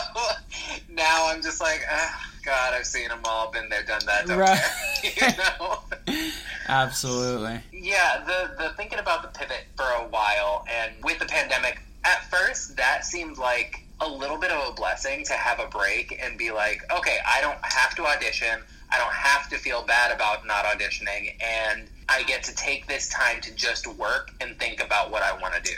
now 0.90 1.26
I'm 1.28 1.42
just 1.42 1.60
like, 1.60 1.80
ah, 1.90 2.30
God, 2.44 2.74
I've 2.74 2.86
seen 2.86 3.08
them 3.08 3.20
all, 3.24 3.50
been 3.50 3.68
there, 3.68 3.82
done 3.82 4.00
that, 4.06 4.26
don't 4.26 4.38
Right. 4.38 4.60
care. 5.02 5.30
you 5.30 5.36
know? 5.36 5.78
Absolutely. 6.68 7.60
Yeah, 7.72 8.24
the 8.26 8.62
the 8.62 8.70
thinking 8.70 8.98
about 8.98 9.22
the 9.22 9.38
pivot 9.38 9.64
for 9.76 9.84
a 9.84 10.06
while, 10.08 10.64
and 10.70 10.92
with 11.04 11.18
the 11.18 11.26
pandemic, 11.26 11.80
at 12.04 12.28
first 12.30 12.76
that 12.76 13.04
seemed 13.04 13.38
like 13.38 13.82
a 14.00 14.08
little 14.08 14.36
bit 14.36 14.50
of 14.50 14.68
a 14.68 14.72
blessing 14.72 15.24
to 15.24 15.32
have 15.32 15.58
a 15.58 15.66
break 15.68 16.18
and 16.22 16.36
be 16.36 16.50
like, 16.50 16.82
okay, 16.92 17.18
I 17.26 17.40
don't 17.40 17.58
have 17.62 17.94
to 17.96 18.04
audition. 18.04 18.60
I 18.90 18.98
don't 18.98 19.12
have 19.12 19.48
to 19.50 19.58
feel 19.58 19.82
bad 19.82 20.12
about 20.12 20.46
not 20.46 20.64
auditioning, 20.64 21.34
and 21.42 21.88
I 22.08 22.22
get 22.24 22.44
to 22.44 22.54
take 22.54 22.86
this 22.86 23.08
time 23.08 23.40
to 23.42 23.54
just 23.54 23.86
work 23.86 24.30
and 24.40 24.56
think 24.58 24.82
about 24.82 25.10
what 25.10 25.22
I 25.22 25.32
want 25.40 25.54
to 25.54 25.62
do, 25.62 25.76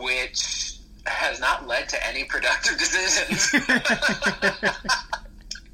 which 0.00 0.78
has 1.06 1.40
not 1.40 1.66
led 1.66 1.88
to 1.90 2.06
any 2.06 2.24
productive 2.24 2.78
decisions. 2.78 3.54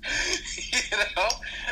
you 0.73 0.97
know, 1.17 1.29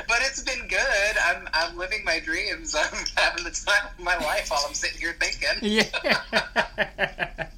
but 0.09 0.19
it's 0.23 0.43
been 0.43 0.67
good. 0.69 1.17
I'm 1.25 1.49
I'm 1.53 1.77
living 1.77 2.05
my 2.05 2.21
dreams. 2.21 2.75
I'm 2.79 3.05
having 3.17 3.45
the 3.45 3.51
time 3.51 3.91
of 3.99 4.05
my 4.05 4.17
life 4.17 4.51
while 4.51 4.65
I'm 4.67 4.75
sitting 4.75 5.01
here 5.01 5.15
thinking. 5.19 5.59
Yeah. 5.63 7.49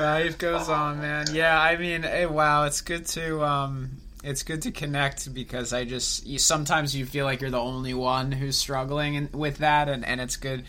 Life 0.00 0.38
goes 0.38 0.68
on, 0.68 1.00
man. 1.00 1.26
Yeah, 1.32 1.60
I 1.60 1.76
mean, 1.76 2.04
eh, 2.04 2.26
wow, 2.26 2.64
it's 2.64 2.80
good 2.80 3.06
to 3.06 3.44
um 3.44 3.98
it's 4.22 4.42
good 4.42 4.62
to 4.62 4.70
connect 4.70 5.32
because 5.34 5.72
I 5.72 5.84
just 5.84 6.26
you, 6.26 6.38
sometimes 6.38 6.96
you 6.96 7.04
feel 7.04 7.24
like 7.26 7.40
you're 7.40 7.50
the 7.50 7.58
only 7.60 7.94
one 7.94 8.32
who's 8.32 8.56
struggling 8.56 9.14
in, 9.14 9.28
with 9.32 9.58
that 9.58 9.88
and 9.88 10.04
and 10.04 10.20
it's 10.20 10.36
good 10.36 10.64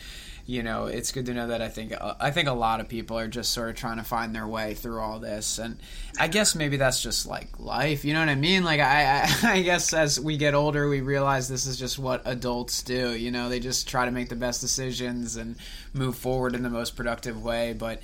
you 0.47 0.61
know, 0.61 0.85
it's 0.85 1.11
good 1.11 1.25
to 1.25 1.33
know 1.33 1.47
that 1.47 1.61
I 1.61 1.69
think 1.69 1.91
uh, 1.99 2.13
I 2.19 2.29
think 2.29 2.47
a 2.47 2.53
lot 2.53 2.79
of 2.79 2.87
people 2.87 3.17
are 3.17 3.27
just 3.27 3.51
sort 3.51 3.69
of 3.69 3.75
trying 3.75 3.97
to 3.97 4.03
find 4.03 4.35
their 4.35 4.45
way 4.45 4.75
through 4.75 4.99
all 4.99 5.19
this, 5.19 5.57
and 5.57 5.79
I 6.19 6.27
guess 6.27 6.53
maybe 6.53 6.77
that's 6.77 7.01
just 7.01 7.25
like 7.25 7.59
life. 7.59 8.05
You 8.05 8.13
know 8.13 8.19
what 8.19 8.29
I 8.29 8.35
mean? 8.35 8.63
Like 8.63 8.79
I, 8.79 9.23
I, 9.23 9.29
I 9.53 9.61
guess 9.63 9.91
as 9.91 10.19
we 10.19 10.37
get 10.37 10.53
older, 10.53 10.87
we 10.87 11.01
realize 11.01 11.49
this 11.49 11.65
is 11.65 11.79
just 11.79 11.97
what 11.97 12.21
adults 12.25 12.83
do. 12.83 13.15
You 13.15 13.31
know, 13.31 13.49
they 13.49 13.59
just 13.59 13.87
try 13.87 14.05
to 14.05 14.11
make 14.11 14.29
the 14.29 14.35
best 14.35 14.61
decisions 14.61 15.35
and 15.35 15.55
move 15.93 16.15
forward 16.15 16.53
in 16.53 16.61
the 16.61 16.69
most 16.69 16.95
productive 16.95 17.43
way. 17.43 17.73
But 17.73 18.03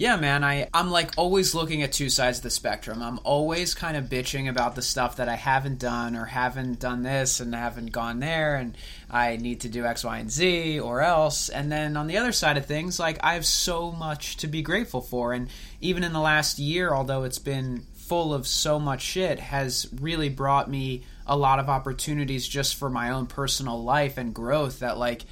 Yeah, 0.00 0.16
man, 0.16 0.42
I, 0.42 0.66
I'm 0.72 0.90
like 0.90 1.10
always 1.18 1.54
looking 1.54 1.82
at 1.82 1.92
two 1.92 2.08
sides 2.08 2.38
of 2.38 2.44
the 2.44 2.48
spectrum. 2.48 3.02
I'm 3.02 3.20
always 3.22 3.74
kind 3.74 3.98
of 3.98 4.06
bitching 4.06 4.48
about 4.48 4.74
the 4.74 4.80
stuff 4.80 5.16
that 5.16 5.28
I 5.28 5.34
haven't 5.34 5.78
done 5.78 6.16
or 6.16 6.24
haven't 6.24 6.80
done 6.80 7.02
this 7.02 7.38
and 7.38 7.54
haven't 7.54 7.92
gone 7.92 8.18
there 8.18 8.56
and 8.56 8.78
I 9.10 9.36
need 9.36 9.60
to 9.60 9.68
do 9.68 9.84
X, 9.84 10.02
Y, 10.02 10.16
and 10.16 10.30
Z 10.30 10.80
or 10.80 11.02
else. 11.02 11.50
And 11.50 11.70
then 11.70 11.98
on 11.98 12.06
the 12.06 12.16
other 12.16 12.32
side 12.32 12.56
of 12.56 12.64
things, 12.64 12.98
like 12.98 13.18
I 13.22 13.34
have 13.34 13.44
so 13.44 13.92
much 13.92 14.38
to 14.38 14.46
be 14.46 14.62
grateful 14.62 15.02
for. 15.02 15.34
And 15.34 15.50
even 15.82 16.02
in 16.02 16.14
the 16.14 16.18
last 16.18 16.58
year, 16.58 16.94
although 16.94 17.24
it's 17.24 17.38
been 17.38 17.84
full 17.92 18.32
of 18.32 18.46
so 18.46 18.78
much 18.80 19.02
shit, 19.02 19.38
has 19.38 19.86
really 20.00 20.30
brought 20.30 20.70
me 20.70 21.04
a 21.26 21.36
lot 21.36 21.58
of 21.58 21.68
opportunities 21.68 22.48
just 22.48 22.76
for 22.76 22.88
my 22.88 23.10
own 23.10 23.26
personal 23.26 23.84
life 23.84 24.16
and 24.16 24.34
growth 24.34 24.78
that 24.78 24.96
like 24.96 25.26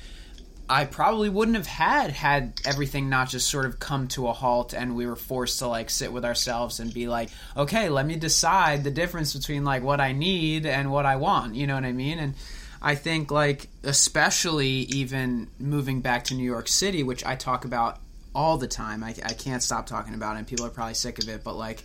I 0.70 0.84
probably 0.84 1.28
wouldn't 1.28 1.56
have 1.56 1.66
had 1.66 2.10
had 2.10 2.60
everything 2.64 3.08
not 3.08 3.28
just 3.30 3.48
sort 3.48 3.64
of 3.64 3.78
come 3.78 4.08
to 4.08 4.28
a 4.28 4.32
halt 4.32 4.74
and 4.74 4.94
we 4.94 5.06
were 5.06 5.16
forced 5.16 5.58
to 5.60 5.66
like 5.66 5.90
sit 5.90 6.12
with 6.12 6.24
ourselves 6.24 6.78
and 6.80 6.92
be 6.92 7.08
like, 7.08 7.30
okay, 7.56 7.88
let 7.88 8.06
me 8.06 8.16
decide 8.16 8.84
the 8.84 8.90
difference 8.90 9.34
between 9.34 9.64
like 9.64 9.82
what 9.82 10.00
I 10.00 10.12
need 10.12 10.66
and 10.66 10.90
what 10.90 11.06
I 11.06 11.16
want. 11.16 11.54
You 11.54 11.66
know 11.66 11.74
what 11.74 11.84
I 11.84 11.92
mean? 11.92 12.18
And 12.18 12.34
I 12.82 12.94
think 12.94 13.30
like 13.30 13.68
especially 13.82 14.68
even 14.68 15.48
moving 15.58 16.00
back 16.00 16.24
to 16.24 16.34
New 16.34 16.44
York 16.44 16.68
City, 16.68 17.02
which 17.02 17.24
I 17.24 17.34
talk 17.34 17.64
about 17.64 17.98
all 18.34 18.56
the 18.56 18.68
time. 18.68 19.02
I, 19.02 19.14
I 19.24 19.32
can't 19.32 19.62
stop 19.62 19.86
talking 19.86 20.14
about 20.14 20.36
it, 20.36 20.38
and 20.38 20.46
people 20.46 20.64
are 20.66 20.70
probably 20.70 20.94
sick 20.94 21.18
of 21.20 21.28
it. 21.28 21.42
But 21.42 21.56
like, 21.56 21.82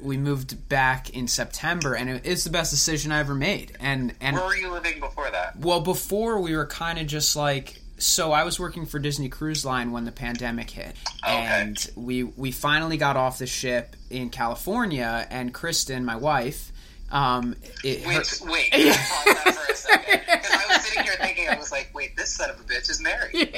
we 0.00 0.16
moved 0.16 0.68
back 0.68 1.10
in 1.10 1.26
September, 1.26 1.94
and 1.94 2.08
it, 2.08 2.22
it's 2.24 2.44
the 2.44 2.50
best 2.50 2.70
decision 2.70 3.10
I 3.10 3.18
ever 3.18 3.34
made. 3.34 3.72
And 3.80 4.14
and 4.20 4.36
Where 4.36 4.44
were 4.44 4.56
you 4.56 4.70
living 4.70 5.00
before 5.00 5.28
that? 5.30 5.58
well, 5.58 5.80
before 5.80 6.40
we 6.40 6.54
were 6.54 6.66
kind 6.66 6.98
of 7.00 7.08
just 7.08 7.34
like 7.34 7.81
so 8.02 8.32
I 8.32 8.44
was 8.44 8.58
working 8.58 8.86
for 8.86 8.98
Disney 8.98 9.28
Cruise 9.28 9.64
Line 9.64 9.92
when 9.92 10.04
the 10.04 10.12
pandemic 10.12 10.70
hit. 10.70 10.96
Okay. 11.24 11.32
And 11.32 11.90
we 11.96 12.24
we 12.24 12.50
finally 12.50 12.96
got 12.96 13.16
off 13.16 13.38
the 13.38 13.46
ship 13.46 13.94
in 14.10 14.30
California 14.30 15.26
and 15.30 15.52
Kristen, 15.54 16.04
my 16.04 16.16
wife, 16.16 16.72
um 17.10 17.54
it, 17.84 18.02
her- 18.02 18.22
Wait, 18.42 18.70
wait. 18.72 18.72
Pause 18.72 19.24
that 19.24 19.54
for 19.54 19.72
a 19.72 19.76
second. 19.76 20.20
Because 20.26 20.50
I 20.50 20.64
was 20.68 20.84
sitting 20.84 21.02
here 21.04 21.14
thinking, 21.20 21.48
I 21.48 21.56
was 21.58 21.70
like, 21.72 21.90
wait, 21.94 22.16
this 22.16 22.34
son 22.34 22.50
of 22.50 22.58
a 22.60 22.64
bitch 22.64 22.90
is 22.90 23.00
married. 23.00 23.32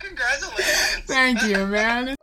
Congratulations. 0.00 1.04
Thank 1.06 1.42
you, 1.44 1.66
man. 1.66 2.14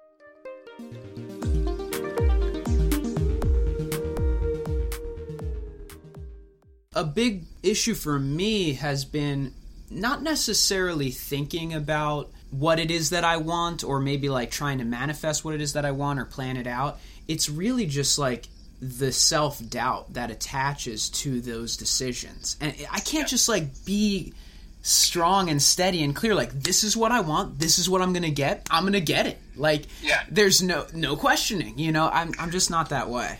A 6.94 7.04
big 7.04 7.44
issue 7.62 7.94
for 7.94 8.18
me 8.20 8.74
has 8.74 9.04
been 9.04 9.54
not 9.90 10.22
necessarily 10.24 11.12
thinking 11.12 11.74
about 11.74 12.32
what 12.52 12.80
it 12.80 12.90
is 12.92 13.10
that 13.10 13.24
I 13.24 13.38
want 13.38 13.84
or 13.84 14.00
maybe 14.00 14.30
like 14.30 14.52
trying 14.52 14.78
to 14.80 14.86
manifest 14.86 15.44
what 15.44 15.54
it 15.56 15.62
is 15.62 15.74
that 15.74 15.86
I 15.86 15.92
want 15.92 16.20
or 16.20 16.26
plan 16.26 16.58
it 16.58 16.68
out. 16.68 17.00
It's 17.28 17.50
really 17.50 17.86
just 17.86 18.18
like 18.18 18.48
the 18.82 19.12
self 19.12 19.62
doubt 19.70 20.14
that 20.14 20.32
attaches 20.32 21.10
to 21.10 21.42
those 21.42 21.78
decisions. 21.78 22.58
And 22.62 22.74
I 22.92 23.00
can't 23.00 23.28
just 23.28 23.48
like 23.50 23.86
be 23.86 24.34
strong 24.82 25.50
and 25.50 25.62
steady 25.62 26.04
and 26.04 26.16
clear 26.16 26.36
like 26.36 26.52
this 26.52 26.84
is 26.84 26.96
what 26.96 27.12
I 27.12 27.22
want, 27.22 27.58
this 27.60 27.80
is 27.80 27.90
what 27.90 28.02
I'm 28.02 28.14
going 28.14 28.24
to 28.24 28.30
get. 28.32 28.68
I'm 28.70 28.84
going 28.84 28.94
to 28.94 29.02
get 29.02 29.26
it. 29.26 29.40
Like 29.56 29.86
Yeah. 30.04 30.22
there's 30.30 30.62
no 30.62 30.86
no 30.94 31.16
questioning, 31.16 31.78
you 31.80 31.92
know. 31.92 32.10
I'm 32.12 32.34
I'm 32.40 32.52
just 32.52 32.70
not 32.70 32.90
that 32.90 33.10
way. 33.10 33.40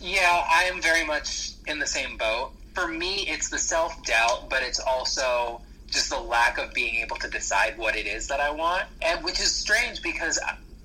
Yeah, 0.00 0.44
I 0.50 0.64
am 0.64 0.82
very 0.82 1.04
much 1.04 1.52
in 1.66 1.78
the 1.78 1.86
same 1.86 2.16
boat. 2.16 2.50
For 2.74 2.88
me, 2.88 3.26
it's 3.28 3.48
the 3.50 3.58
self 3.58 4.02
doubt, 4.04 4.50
but 4.50 4.62
it's 4.62 4.80
also 4.80 5.60
just 5.92 6.10
the 6.10 6.18
lack 6.18 6.58
of 6.58 6.72
being 6.72 6.96
able 6.96 7.16
to 7.16 7.28
decide 7.28 7.76
what 7.78 7.94
it 7.94 8.06
is 8.06 8.28
that 8.28 8.40
I 8.40 8.50
want, 8.50 8.84
and 9.02 9.22
which 9.24 9.38
is 9.40 9.54
strange 9.54 10.02
because 10.02 10.38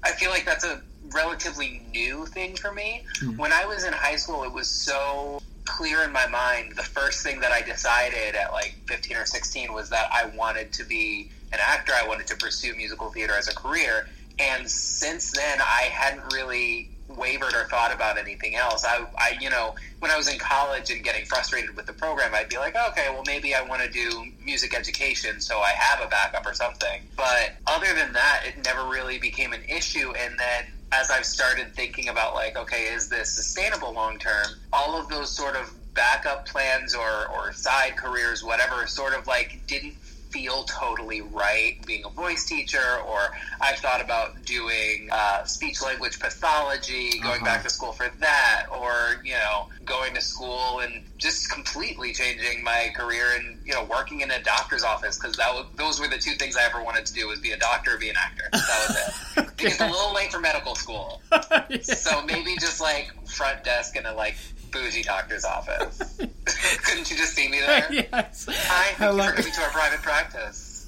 I- 0.03 0.11
feel 0.11 0.31
like 0.31 0.45
that's 0.45 0.63
a 0.63 0.81
relatively 1.13 1.81
new 1.91 2.25
thing 2.25 2.55
for 2.55 2.73
me. 2.73 3.05
Hmm. 3.19 3.37
When 3.37 3.53
I 3.53 3.65
was 3.65 3.83
in 3.83 3.93
high 3.93 4.15
school, 4.15 4.43
it 4.43 4.51
was 4.51 4.67
so 4.67 5.41
clear 5.65 6.03
in 6.03 6.11
my 6.11 6.27
mind. 6.27 6.75
The 6.75 6.83
first 6.83 7.23
thing 7.23 7.39
that 7.41 7.51
I 7.51 7.61
decided 7.61 8.35
at 8.35 8.51
like 8.51 8.75
15 8.87 9.17
or 9.17 9.25
16 9.25 9.73
was 9.73 9.89
that 9.89 10.09
I 10.11 10.25
wanted 10.35 10.73
to 10.73 10.83
be 10.83 11.29
an 11.53 11.59
actor. 11.61 11.93
I 11.93 12.07
wanted 12.07 12.27
to 12.27 12.35
pursue 12.35 12.75
musical 12.75 13.09
theater 13.11 13.33
as 13.33 13.47
a 13.47 13.55
career. 13.55 14.07
And 14.39 14.69
since 14.69 15.31
then, 15.31 15.59
I 15.61 15.89
hadn't 15.91 16.33
really 16.33 16.89
wavered 17.09 17.53
or 17.53 17.65
thought 17.65 17.93
about 17.93 18.17
anything 18.17 18.55
else. 18.55 18.85
I, 18.85 19.05
I, 19.17 19.37
you 19.39 19.49
know, 19.49 19.75
when 19.99 20.11
I 20.11 20.17
was 20.17 20.31
in 20.31 20.37
college 20.37 20.91
and 20.91 21.03
getting 21.03 21.25
frustrated 21.25 21.75
with 21.75 21.85
the 21.85 21.93
program, 21.93 22.33
I'd 22.33 22.49
be 22.49 22.57
like, 22.57 22.75
okay, 22.89 23.07
well, 23.09 23.23
maybe 23.25 23.55
I 23.55 23.61
want 23.61 23.81
to 23.81 23.89
do 23.89 24.25
music 24.43 24.75
education, 24.75 25.39
so 25.39 25.59
I 25.59 25.69
have 25.69 26.05
a 26.05 26.09
backup 26.09 26.45
or 26.45 26.53
something. 26.53 27.01
But 27.15 27.53
other 27.65 27.93
than 27.95 28.13
that, 28.13 28.43
it 28.45 28.63
never 28.65 28.87
really 28.87 29.17
became 29.17 29.53
an 29.53 29.63
issue. 29.67 30.13
And 30.17 30.37
then 30.37 30.65
as 30.91 31.09
I've 31.09 31.25
started 31.25 31.73
thinking 31.73 32.09
about, 32.09 32.33
like, 32.35 32.57
okay, 32.57 32.83
is 32.93 33.09
this 33.09 33.29
sustainable 33.31 33.93
long 33.93 34.19
term? 34.19 34.47
All 34.71 34.99
of 34.99 35.09
those 35.09 35.29
sort 35.29 35.55
of 35.55 35.73
backup 35.93 36.45
plans 36.45 36.93
or, 36.93 37.27
or 37.29 37.51
side 37.53 37.97
careers, 37.97 38.43
whatever, 38.43 38.85
sort 38.85 39.13
of 39.13 39.25
like 39.27 39.59
didn't 39.67 39.95
feel 40.29 40.63
totally 40.63 41.22
right 41.22 41.77
being 41.86 42.03
a 42.05 42.10
voice 42.10 42.46
teacher 42.46 43.00
or 43.07 43.19
i've 43.62 43.77
thought 43.79 44.01
about 44.01 44.43
doing 44.46 45.07
uh, 45.12 45.43
speech 45.46 45.81
language 45.81 46.19
pathology 46.19 47.12
going 47.19 47.36
Uh-huh. 47.41 47.46
back 47.46 47.63
to 47.63 47.69
school 47.69 47.91
for 47.93 48.10
that 48.19 48.65
or 48.77 49.22
you 49.24 49.34
know 49.34 49.67
going 49.86 50.13
to 50.13 50.22
school 50.22 50.79
and 50.79 51.01
just 51.17 51.50
completely 51.51 52.13
changing 52.13 52.63
my 52.63 52.91
career 52.96 53.25
and 53.38 53.57
you 53.65 53.74
know 53.74 53.84
working 53.86 54.22
in 54.22 54.29
a 54.31 54.41
doctor's 54.43 54.84
office 54.84 55.17
because 55.17 55.36
that 55.38 55.53
was, 55.53 55.65
those 55.75 56.00
were 56.00 56.07
the 56.07 56.17
two 56.17 56.34
things 56.34 56.57
i 56.57 56.63
ever 56.63 56.84
wanted 56.84 57.05
to 57.05 57.13
do 57.13 57.27
was 57.27 57.39
be 57.39 57.51
a 57.51 57.57
doctor 57.57 57.96
or 57.96 57.98
be 57.98 58.10
an 58.10 58.15
actor. 58.17 58.43
That 58.51 58.86
was 58.88 58.98
it. 58.98 59.48
Because 59.57 59.79
a 59.81 59.88
little 59.88 60.13
late 60.13 60.31
for 60.31 60.39
medical 60.39 60.75
school. 60.75 61.22
So 61.81 62.22
maybe 62.25 62.55
just 62.60 62.79
like 62.79 63.12
front 63.27 63.63
desk 63.63 63.96
in 63.96 64.05
a 64.05 64.13
like 64.13 64.36
bougie 64.71 65.03
doctor's 65.03 65.45
office 65.45 66.17
couldn't 66.83 67.09
you 67.09 67.17
just 67.17 67.33
see 67.33 67.47
me 67.50 67.59
there 67.59 67.88
yes. 67.91 68.45
Hi, 68.50 68.86
thank 68.88 69.00
you 69.00 69.05
Hello. 69.05 69.25
for 69.29 69.33
coming 69.36 69.51
to 69.53 69.62
our 69.62 69.69
private 69.69 70.01
practice. 70.01 70.88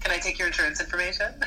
Can 0.00 0.12
I 0.12 0.18
take 0.18 0.38
your 0.38 0.48
insurance 0.48 0.80
information? 0.80 1.32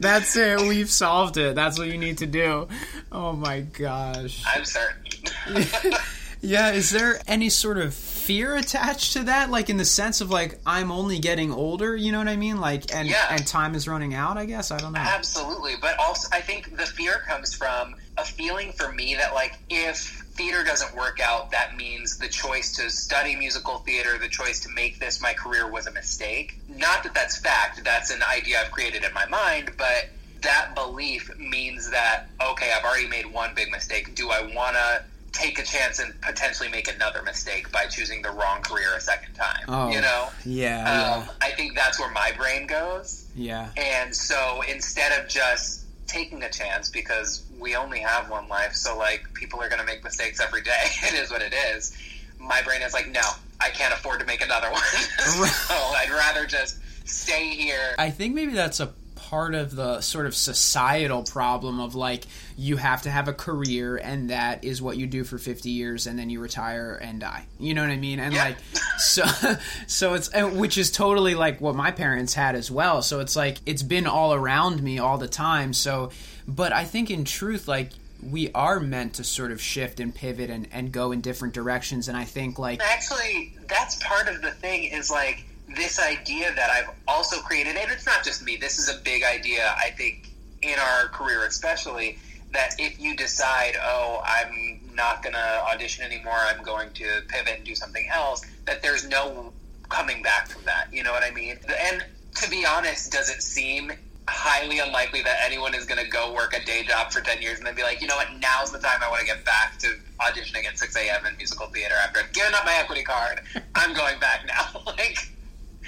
That's 0.00 0.36
it. 0.36 0.60
We've 0.60 0.90
solved 0.90 1.36
it. 1.38 1.54
That's 1.56 1.76
what 1.78 1.88
you 1.88 1.98
need 1.98 2.18
to 2.18 2.26
do. 2.26 2.68
Oh 3.10 3.32
my 3.32 3.60
gosh. 3.60 4.44
I'm 4.46 4.64
certain. 4.64 5.04
Yeah, 6.40 6.70
is 6.70 6.90
there 6.90 7.20
any 7.26 7.48
sort 7.48 7.78
of 7.78 7.92
fear 7.92 8.54
attached 8.54 9.14
to 9.14 9.24
that? 9.24 9.50
Like 9.50 9.70
in 9.70 9.76
the 9.76 9.84
sense 9.84 10.20
of 10.20 10.30
like 10.30 10.60
I'm 10.64 10.92
only 10.92 11.18
getting 11.18 11.50
older, 11.52 11.96
you 11.96 12.12
know 12.12 12.18
what 12.18 12.28
I 12.28 12.36
mean? 12.36 12.60
Like 12.60 12.94
and 12.94 13.08
Yeah. 13.08 13.26
and 13.28 13.44
time 13.44 13.74
is 13.74 13.88
running 13.88 14.14
out, 14.14 14.36
I 14.36 14.44
guess. 14.44 14.70
I 14.70 14.78
don't 14.78 14.92
know. 14.92 15.00
Absolutely. 15.00 15.74
But 15.80 15.98
also, 15.98 16.28
I 16.30 16.40
think 16.40 16.76
the 16.76 16.86
fear 16.86 17.24
comes 17.26 17.56
from 17.56 17.96
a 18.20 18.24
feeling 18.24 18.72
for 18.72 18.92
me 18.92 19.14
that, 19.16 19.34
like, 19.34 19.58
if 19.70 20.24
theater 20.34 20.62
doesn't 20.64 20.94
work 20.96 21.20
out, 21.20 21.50
that 21.50 21.76
means 21.76 22.18
the 22.18 22.28
choice 22.28 22.72
to 22.76 22.88
study 22.90 23.34
musical 23.36 23.78
theater, 23.78 24.18
the 24.18 24.28
choice 24.28 24.60
to 24.60 24.68
make 24.70 24.98
this 25.00 25.20
my 25.20 25.32
career 25.34 25.68
was 25.70 25.86
a 25.86 25.92
mistake. 25.92 26.58
Not 26.68 27.02
that 27.04 27.14
that's 27.14 27.38
fact, 27.38 27.82
that's 27.84 28.10
an 28.10 28.22
idea 28.22 28.60
I've 28.64 28.70
created 28.70 29.04
in 29.04 29.12
my 29.14 29.26
mind, 29.26 29.72
but 29.76 30.08
that 30.42 30.74
belief 30.76 31.30
means 31.38 31.90
that, 31.90 32.26
okay, 32.40 32.70
I've 32.76 32.84
already 32.84 33.08
made 33.08 33.26
one 33.26 33.54
big 33.56 33.70
mistake. 33.72 34.14
Do 34.14 34.30
I 34.30 34.42
want 34.54 34.76
to 34.76 35.02
take 35.32 35.58
a 35.58 35.64
chance 35.64 35.98
and 35.98 36.18
potentially 36.22 36.68
make 36.68 36.92
another 36.92 37.22
mistake 37.22 37.70
by 37.72 37.86
choosing 37.86 38.22
the 38.22 38.30
wrong 38.30 38.62
career 38.62 38.94
a 38.96 39.00
second 39.00 39.34
time? 39.34 39.64
Oh, 39.68 39.90
You 39.90 40.00
know? 40.00 40.28
Yeah, 40.44 41.16
Um, 41.26 41.28
I 41.42 41.50
think 41.50 41.74
that's 41.74 41.98
where 41.98 42.10
my 42.12 42.30
brain 42.36 42.66
goes. 42.68 43.24
yeah. 43.34 43.70
And 43.76 44.14
so 44.14 44.62
instead 44.68 45.20
of 45.20 45.28
just 45.28 45.80
taking 46.08 46.42
a 46.42 46.50
chance, 46.50 46.90
because 46.90 47.44
we 47.60 47.76
only 47.76 48.00
have 48.00 48.30
one 48.30 48.48
life, 48.48 48.74
so 48.74 48.98
like 48.98 49.32
people 49.34 49.60
are 49.60 49.68
going 49.68 49.80
to 49.80 49.86
make 49.86 50.02
mistakes 50.02 50.40
every 50.40 50.62
day. 50.62 50.72
it 51.04 51.14
is 51.14 51.30
what 51.30 51.42
it 51.42 51.54
is. 51.72 51.96
My 52.40 52.62
brain 52.62 52.82
is 52.82 52.92
like, 52.92 53.08
no, 53.08 53.22
I 53.60 53.70
can't 53.70 53.92
afford 53.92 54.20
to 54.20 54.26
make 54.26 54.40
another 54.40 54.70
one. 54.70 54.82
so 54.82 55.74
I'd 55.74 56.10
rather 56.10 56.46
just 56.46 56.78
stay 57.06 57.50
here. 57.50 57.94
I 57.98 58.10
think 58.10 58.34
maybe 58.34 58.52
that's 58.52 58.80
a 58.80 58.92
part 59.28 59.54
of 59.54 59.76
the 59.76 60.00
sort 60.00 60.24
of 60.24 60.34
societal 60.34 61.22
problem 61.22 61.80
of 61.80 61.94
like 61.94 62.24
you 62.56 62.78
have 62.78 63.02
to 63.02 63.10
have 63.10 63.28
a 63.28 63.32
career 63.34 63.96
and 63.96 64.30
that 64.30 64.64
is 64.64 64.80
what 64.80 64.96
you 64.96 65.06
do 65.06 65.22
for 65.22 65.36
50 65.36 65.68
years 65.68 66.06
and 66.06 66.18
then 66.18 66.30
you 66.30 66.40
retire 66.40 66.94
and 67.02 67.20
die. 67.20 67.44
You 67.60 67.74
know 67.74 67.82
what 67.82 67.90
I 67.90 67.96
mean? 67.96 68.20
And 68.20 68.32
Yeah. 68.34 68.44
like 68.44 68.56
so 68.98 69.24
so 69.86 70.14
it's 70.14 70.30
which 70.54 70.78
is 70.78 70.90
totally 70.90 71.34
like 71.34 71.60
what 71.60 71.74
my 71.74 71.90
parents 71.90 72.32
had 72.32 72.54
as 72.54 72.70
well. 72.70 73.02
So 73.02 73.20
it's 73.20 73.36
like 73.36 73.58
it's 73.66 73.82
been 73.82 74.06
all 74.06 74.32
around 74.32 74.82
me 74.82 74.98
all 74.98 75.18
the 75.18 75.28
time. 75.28 75.74
So 75.74 76.10
but 76.46 76.72
I 76.72 76.84
think 76.84 77.10
in 77.10 77.24
truth 77.26 77.68
like 77.68 77.90
we 78.22 78.50
are 78.52 78.80
meant 78.80 79.14
to 79.14 79.24
sort 79.24 79.52
of 79.52 79.60
shift 79.60 80.00
and 80.00 80.14
pivot 80.14 80.48
and, 80.50 80.66
and 80.72 80.90
go 80.90 81.12
in 81.12 81.20
different 81.20 81.52
directions 81.54 82.08
and 82.08 82.16
I 82.16 82.24
think 82.24 82.58
like 82.58 82.80
Actually, 82.82 83.54
that's 83.68 84.02
part 84.02 84.26
of 84.28 84.40
the 84.40 84.52
thing 84.52 84.84
is 84.84 85.10
like 85.10 85.44
this 85.76 85.98
idea 85.98 86.54
that 86.54 86.70
I've 86.70 86.90
also 87.06 87.40
created, 87.40 87.76
and 87.76 87.90
it's 87.90 88.06
not 88.06 88.24
just 88.24 88.42
me, 88.44 88.56
this 88.56 88.78
is 88.78 88.88
a 88.88 88.98
big 89.02 89.22
idea, 89.22 89.74
I 89.76 89.90
think, 89.90 90.30
in 90.62 90.78
our 90.78 91.08
career 91.08 91.44
especially, 91.46 92.18
that 92.52 92.74
if 92.78 92.98
you 92.98 93.16
decide, 93.16 93.76
oh, 93.82 94.22
I'm 94.24 94.80
not 94.94 95.22
going 95.22 95.34
to 95.34 95.62
audition 95.70 96.04
anymore, 96.04 96.34
I'm 96.34 96.62
going 96.62 96.90
to 96.94 97.22
pivot 97.28 97.56
and 97.56 97.64
do 97.64 97.74
something 97.74 98.08
else, 98.12 98.44
that 98.64 98.82
there's 98.82 99.06
no 99.06 99.52
coming 99.88 100.22
back 100.22 100.48
from 100.48 100.64
that. 100.64 100.88
You 100.92 101.02
know 101.02 101.12
what 101.12 101.22
I 101.22 101.30
mean? 101.30 101.58
And 101.90 102.04
to 102.36 102.50
be 102.50 102.64
honest, 102.64 103.12
does 103.12 103.30
it 103.30 103.42
seem 103.42 103.92
highly 104.28 104.78
unlikely 104.78 105.22
that 105.22 105.38
anyone 105.42 105.74
is 105.74 105.84
going 105.84 106.02
to 106.02 106.10
go 106.10 106.32
work 106.34 106.54
a 106.54 106.64
day 106.64 106.84
job 106.84 107.10
for 107.10 107.20
10 107.20 107.40
years 107.40 107.58
and 107.58 107.66
then 107.66 107.74
be 107.74 107.82
like, 107.82 108.00
you 108.00 108.06
know 108.06 108.16
what, 108.16 108.28
now's 108.40 108.70
the 108.70 108.78
time 108.78 109.00
I 109.02 109.08
want 109.08 109.20
to 109.20 109.26
get 109.26 109.44
back 109.44 109.78
to 109.78 109.94
auditioning 110.20 110.66
at 110.66 110.78
6 110.78 110.96
a.m. 110.96 111.24
in 111.26 111.36
musical 111.36 111.66
theater 111.68 111.94
after 111.94 112.20
I've 112.20 112.32
given 112.32 112.54
up 112.54 112.64
my 112.64 112.74
equity 112.74 113.02
card. 113.02 113.40
I'm 113.74 113.94
going 113.94 114.20
back 114.20 114.46
now. 114.46 114.82
like, 114.86 115.30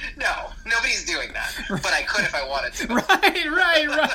no, 0.16 0.50
nobody's 0.66 1.04
doing 1.04 1.32
that. 1.32 1.52
But 1.68 1.92
I 1.92 2.02
could 2.02 2.24
if 2.24 2.34
I 2.34 2.46
wanted 2.46 2.72
to. 2.74 2.86
right, 2.94 3.50
right, 3.50 3.88
right. 3.88 4.10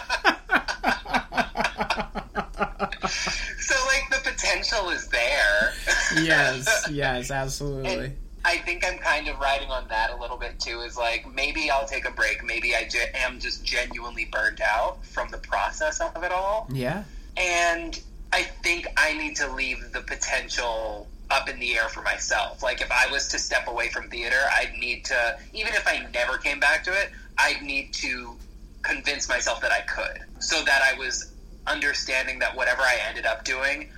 so, 3.10 3.76
like, 3.88 4.10
the 4.10 4.22
potential 4.30 4.90
is 4.90 5.08
there. 5.08 5.74
yes, 6.22 6.88
yes, 6.92 7.32
absolutely. 7.32 8.06
And 8.06 8.18
I 8.46 8.60
think 8.60 8.86
I'm 8.86 9.00
kind 9.00 9.28
of 9.28 9.40
riding 9.40 9.72
on 9.72 9.88
that 9.90 10.12
a 10.12 10.16
little 10.18 10.38
bit 10.38 10.60
too. 10.60 10.82
Is 10.82 10.98
like 10.98 11.26
maybe 11.34 11.72
I'll 11.72 11.88
take 11.88 12.08
a 12.08 12.12
break. 12.12 12.44
Maybe 12.44 12.76
I 12.76 12.88
ge- 12.88 13.10
am 13.16 13.40
just 13.40 13.66
genuinely 13.66 14.26
burnt 14.32 14.62
out 14.62 15.04
from 15.04 15.30
the 15.30 15.40
process 15.40 16.00
of 16.00 16.24
it 16.24 16.32
all. 16.32 16.70
Yeah. 16.72 17.04
And 17.38 18.00
I 18.32 18.44
think 18.44 18.88
I 18.98 19.18
need 19.18 19.36
to 19.38 19.52
leave 19.52 19.92
the 19.94 20.02
potential 20.02 21.08
up 21.30 21.50
in 21.50 21.60
the 21.60 21.76
air 21.78 21.90
for 21.90 22.02
myself. 22.02 22.62
Like 22.62 22.82
if 22.82 22.92
I 22.92 23.12
was 23.12 23.28
to 23.30 23.40
step 23.40 23.68
away 23.68 23.90
from 23.90 24.10
theater, 24.10 24.40
I'd 24.52 24.74
need 24.80 25.06
to 25.06 25.38
even 25.54 25.74
if 25.74 25.88
I 25.88 26.06
never 26.14 26.38
came 26.38 26.60
back 26.60 26.84
to 26.86 26.92
it, 26.92 27.12
I'd 27.38 27.62
need 27.62 27.94
to 27.96 28.36
convince 28.82 29.28
myself 29.28 29.62
that 29.62 29.72
I 29.72 29.82
could. 29.82 30.20
So 30.40 30.64
that 30.64 30.82
I 30.82 30.98
was 30.98 31.34
understanding 31.68 32.40
that 32.40 32.56
whatever 32.56 32.82
I 32.82 33.00
ended 33.08 33.26
up 33.26 33.44
doing 33.44 33.90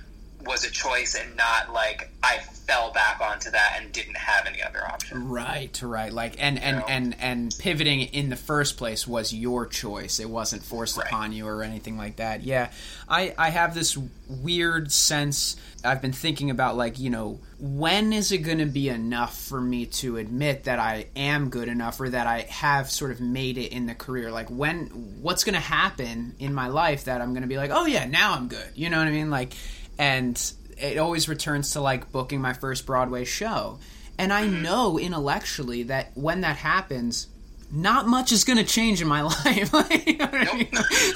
was 0.44 0.64
a 0.64 0.70
choice 0.70 1.14
and 1.14 1.36
not 1.36 1.72
like 1.72 2.10
I 2.22 2.38
fell 2.38 2.92
back 2.92 3.20
onto 3.20 3.50
that 3.50 3.78
and 3.80 3.92
didn't 3.92 4.16
have 4.16 4.46
any 4.46 4.62
other 4.62 4.86
option. 4.86 5.28
Right, 5.28 5.80
right. 5.82 6.12
Like 6.12 6.34
and 6.38 6.58
and 6.58 6.76
You 6.76 6.80
know? 6.82 6.86
and 6.88 7.16
and 7.18 7.54
pivoting 7.58 8.00
in 8.02 8.28
the 8.30 8.36
first 8.36 8.76
place 8.76 9.06
was 9.06 9.32
your 9.32 9.66
choice. 9.66 10.20
It 10.20 10.28
wasn't 10.30 10.62
forced 10.62 10.96
Right. 10.96 11.06
upon 11.06 11.32
you 11.32 11.46
or 11.46 11.62
anything 11.62 11.96
like 11.96 12.16
that. 12.16 12.42
Yeah. 12.44 12.70
I 13.08 13.34
I 13.38 13.50
have 13.50 13.74
this 13.74 13.98
weird 14.28 14.92
sense 14.92 15.56
I've 15.84 16.02
been 16.02 16.12
thinking 16.12 16.50
about 16.50 16.76
like, 16.76 16.98
you 16.98 17.08
know, 17.08 17.38
when 17.58 18.12
is 18.12 18.32
it 18.32 18.38
going 18.38 18.58
to 18.58 18.66
be 18.66 18.88
enough 18.88 19.36
for 19.40 19.60
me 19.60 19.86
to 19.86 20.16
admit 20.18 20.64
that 20.64 20.78
I 20.78 21.06
am 21.16 21.50
good 21.50 21.68
enough 21.68 22.00
or 22.00 22.10
that 22.10 22.26
I 22.26 22.40
have 22.42 22.90
sort 22.90 23.12
of 23.12 23.20
made 23.20 23.56
it 23.58 23.72
in 23.72 23.86
the 23.86 23.94
career? 23.94 24.30
Like 24.30 24.48
when 24.50 24.86
what's 25.22 25.44
going 25.44 25.54
to 25.54 25.60
happen 25.60 26.34
in 26.38 26.52
my 26.52 26.68
life 26.68 27.04
that 27.04 27.20
I'm 27.20 27.30
going 27.32 27.42
to 27.42 27.48
be 27.48 27.56
like, 27.56 27.70
"Oh 27.72 27.86
yeah, 27.86 28.04
now 28.06 28.34
I'm 28.34 28.48
good." 28.48 28.68
You 28.74 28.90
know 28.90 28.98
what 28.98 29.06
I 29.06 29.12
mean? 29.12 29.30
Like 29.30 29.54
and 29.98 30.52
it 30.78 30.98
always 30.98 31.28
returns 31.28 31.72
to 31.72 31.80
like 31.80 32.12
booking 32.12 32.40
my 32.40 32.52
first 32.52 32.86
Broadway 32.86 33.24
show. 33.24 33.78
And 34.18 34.32
I 34.32 34.44
mm-hmm. 34.46 34.62
know 34.62 34.98
intellectually 34.98 35.84
that 35.84 36.12
when 36.14 36.40
that 36.42 36.56
happens, 36.56 37.28
not 37.70 38.06
much 38.06 38.32
is 38.32 38.44
going 38.44 38.56
to 38.56 38.64
change 38.64 39.02
in 39.02 39.08
my 39.08 39.22
life. 39.44 39.72
Like, 39.72 40.06
you 40.06 40.16
know 40.16 40.26
what 40.26 40.48
I 40.48 40.56
mean? 40.56 40.68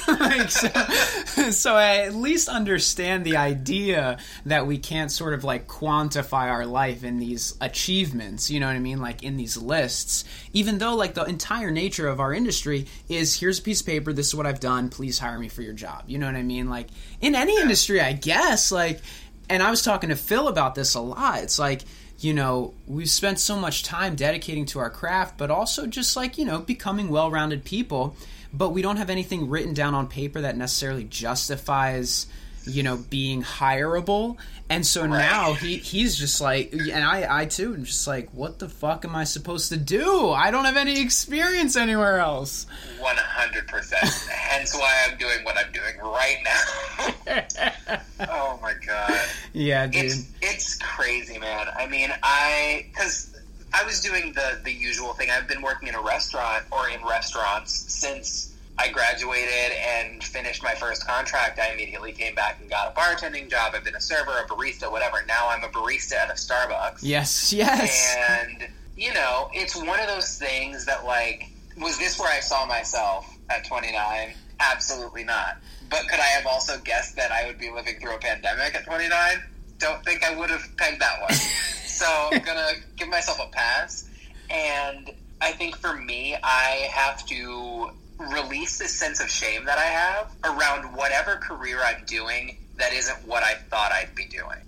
Like, 0.07 0.51
so, 0.51 1.51
so 1.51 1.75
I 1.75 1.99
at 1.99 2.15
least 2.15 2.49
understand 2.49 3.25
the 3.25 3.37
idea 3.37 4.19
that 4.47 4.67
we 4.67 4.79
can't 4.79 5.11
sort 5.11 5.35
of 5.35 5.45
like 5.45 5.67
quantify 5.67 6.51
our 6.51 6.67
life 6.67 7.05
in 7.05 7.19
these 7.19 7.57
achievements, 7.61 8.51
you 8.51 8.61
know 8.61 8.67
what 8.67 8.77
I 8.77 8.81
mean? 8.81 9.01
Like 9.01 9.23
in 9.23 9.37
these 9.37 9.57
lists, 9.57 10.25
even 10.53 10.79
though 10.79 10.95
like 10.95 11.15
the 11.15 11.25
entire 11.25 11.71
nature 11.71 12.09
of 12.09 12.21
our 12.21 12.33
industry 12.35 12.87
is 13.09 13.39
here's 13.39 13.59
a 13.59 13.63
piece 13.63 13.81
of 13.81 13.87
paper, 13.87 14.13
this 14.13 14.29
is 14.29 14.35
what 14.35 14.47
I've 14.47 14.61
done, 14.61 14.91
please 14.91 15.19
hire 15.19 15.39
me 15.39 15.49
for 15.49 15.63
your 15.63 15.75
job. 15.75 16.05
You 16.07 16.19
know 16.19 16.27
what 16.27 16.37
I 16.37 16.43
mean? 16.43 16.69
Like 16.69 16.89
in 17.21 17.35
any 17.35 17.59
industry, 17.61 18.01
I 18.01 18.13
guess, 18.13 18.71
like, 18.71 19.01
and 19.49 19.63
I 19.63 19.71
was 19.71 19.83
talking 19.83 20.11
to 20.11 20.17
Phil 20.17 20.49
about 20.49 20.75
this 20.75 20.95
a 20.95 21.01
lot. 21.01 21.43
It's 21.43 21.59
like, 21.59 21.83
you 22.23 22.33
know, 22.33 22.73
we've 22.87 23.11
spent 23.11 23.41
so 23.41 23.57
much 23.57 23.83
time 23.83 24.15
dedicating 24.15 24.65
to 24.67 24.79
our 24.79 24.91
craft, 24.91 25.37
but 25.39 25.51
also 25.51 25.87
just 25.87 26.17
like, 26.17 26.39
you 26.39 26.45
know, 26.45 26.61
becoming 26.61 27.09
well 27.09 27.31
rounded 27.31 27.65
people. 27.65 28.17
But 28.53 28.71
we 28.71 28.83
don't 28.83 28.99
have 28.99 29.11
anything 29.11 29.49
written 29.49 29.75
down 29.75 29.95
on 29.95 30.09
paper 30.09 30.41
that 30.43 30.57
necessarily 30.57 31.05
justifies, 31.05 32.27
you 32.65 32.83
know, 32.83 32.97
being 32.97 33.43
hireable. 33.43 34.37
And 34.69 34.87
so 34.87 35.07
now 35.07 35.53
he 35.53 35.77
he's 35.77 36.17
just 36.17 36.41
like, 36.41 36.73
and 36.73 37.05
I 37.05 37.43
I 37.43 37.45
too 37.45 37.75
am 37.75 37.85
just 37.85 38.07
like, 38.07 38.31
what 38.33 38.59
the 38.59 38.71
fuck 38.71 39.05
am 39.05 39.15
I 39.15 39.25
supposed 39.25 39.69
to 39.69 39.77
do? 39.77 40.31
I 40.31 40.51
don't 40.51 40.65
have 40.65 40.79
any 40.79 41.01
experience 41.03 41.77
anywhere 41.77 42.21
else. 42.21 42.67
One 42.99 43.17
hundred 43.17 43.69
percent. 43.69 44.05
Hence 44.31 44.75
why 44.75 45.09
I'm 45.09 45.19
doing 45.19 45.45
what 45.45 45.59
I'm 45.59 45.71
doing 45.73 45.99
right 45.99 46.39
now. 46.43 47.99
oh 48.31 48.59
my 48.63 48.73
god. 48.87 49.29
Yeah, 49.53 49.87
dude. 49.87 50.05
It's 50.05 50.29
it's 50.41 50.79
crazy, 50.79 51.39
man. 51.39 51.67
I 51.77 51.87
mean, 51.87 52.11
I 52.23 52.87
because 52.91 53.37
I 53.75 53.85
was 53.85 54.01
doing 54.01 54.33
the 54.33 54.61
the 54.65 54.73
usual 54.73 55.13
thing. 55.13 55.29
I've 55.31 55.49
been 55.49 55.61
working 55.63 55.89
in 55.89 55.95
a 55.95 56.03
restaurant 56.03 56.65
or 56.71 56.89
in 56.89 57.05
restaurants 57.05 57.75
since 57.93 58.52
I 58.79 58.89
graduated 58.89 59.77
and 59.77 60.23
finished 60.25 60.63
my 60.63 60.75
first 60.75 61.07
contract. 61.07 61.59
I 61.59 61.73
immediately 61.73 62.13
came 62.13 62.35
back 62.35 62.59
and 62.61 62.71
got 62.71 62.93
a 62.93 62.99
bartending 62.99 63.51
job. 63.51 63.73
I've 63.75 63.85
been 63.85 63.95
a 63.95 64.01
server, 64.01 64.33
a 64.33 64.49
barista, 64.49 64.91
whatever. 64.91 65.25
Now 65.27 65.49
I'm 65.49 65.63
a 65.63 65.69
barista 65.69 66.15
at 66.15 66.31
a 66.31 66.35
Starbucks. 66.35 67.01
yes, 67.03 67.53
yes. 67.53 68.17
And, 68.19 68.69
you 68.97 69.13
know, 69.13 69.51
it's 69.53 69.77
one 69.77 70.01
of 70.01 70.07
those 70.07 70.39
things 70.39 70.87
that, 70.87 71.05
like, 71.05 71.49
was 71.79 71.99
this 71.99 72.19
where 72.19 72.33
I 72.33 72.41
saw 72.41 72.67
myself 72.67 73.37
at 73.51 73.65
29? 73.67 74.33
Absolutely 74.59 75.25
not. 75.25 75.59
But 75.91 76.09
could 76.09 76.21
I 76.21 76.25
have 76.25 76.47
also 76.47 76.79
guessed 76.79 77.17
that 77.17 77.31
I 77.31 77.47
would 77.47 77.59
be 77.59 77.71
living 77.71 78.01
through 78.01 78.15
a 78.15 78.19
pandemic 78.19 78.75
at 78.75 78.85
29? 78.85 79.43
Don't 79.79 80.03
think 80.05 80.25
I 80.25 80.35
would 80.35 80.49
have 80.49 80.65
pegged 80.79 81.01
that 81.01 81.21
one. 81.21 81.33
so 81.85 82.07
I'm 82.33 82.43
going 82.43 82.57
to 82.57 82.77
give 82.97 83.09
myself 83.09 83.39
a 83.39 83.51
pass. 83.51 84.09
And 84.49 85.11
I 85.43 85.53
think 85.53 85.77
for 85.77 85.95
me, 85.95 86.37
I 86.43 86.89
have 86.91 87.27
to 87.27 87.91
release 88.19 88.79
this 88.79 88.99
sense 88.99 89.21
of 89.21 89.29
shame 89.29 89.65
that 89.65 89.79
I 89.79 89.85
have 89.85 90.33
around 90.45 90.97
whatever 90.97 91.37
career 91.37 91.81
I'm 91.85 92.05
doing 92.05 92.59
that 92.77 92.93
isn't 92.93 93.27
what 93.27 93.43
I 93.43 93.55
thought 93.55 93.93
I'd 93.93 94.15
be 94.15 94.27
doing 94.27 94.59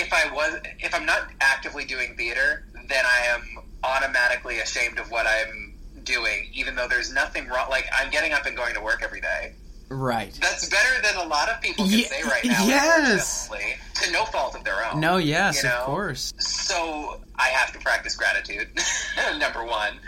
if 0.00 0.12
I 0.12 0.32
was 0.32 0.60
if 0.80 0.94
I'm 0.94 1.06
not 1.06 1.28
actively 1.40 1.84
doing 1.84 2.14
theater, 2.16 2.64
then 2.88 3.04
I 3.04 3.26
am 3.34 3.64
automatically 3.82 4.58
ashamed 4.58 4.98
of 4.98 5.10
what 5.10 5.26
I'm 5.26 5.74
doing, 6.04 6.50
even 6.54 6.74
though 6.76 6.88
there's 6.88 7.12
nothing 7.12 7.48
wrong. 7.48 7.68
Like 7.70 7.86
I'm 7.92 8.10
getting 8.10 8.32
up 8.32 8.46
and 8.46 8.56
going 8.56 8.74
to 8.74 8.80
work 8.80 9.00
every 9.02 9.20
day. 9.20 9.54
Right. 9.88 10.32
That's 10.40 10.68
better 10.68 11.02
than 11.02 11.16
a 11.24 11.28
lot 11.28 11.48
of 11.48 11.60
people 11.60 11.84
can 11.84 11.94
Ye- 11.98 12.04
say 12.04 12.22
right 12.22 12.44
now. 12.44 12.64
yes. 12.66 13.48
to 14.02 14.12
no 14.12 14.24
fault 14.26 14.54
of 14.54 14.64
their 14.64 14.84
own. 14.86 15.00
No, 15.00 15.16
yes, 15.16 15.62
you 15.62 15.68
know? 15.68 15.76
of 15.78 15.84
course. 15.84 16.32
So 16.38 17.20
I 17.38 17.48
have 17.48 17.72
to 17.72 17.78
practice 17.78 18.14
gratitude, 18.16 18.68
number 19.38 19.64
one. 19.64 19.98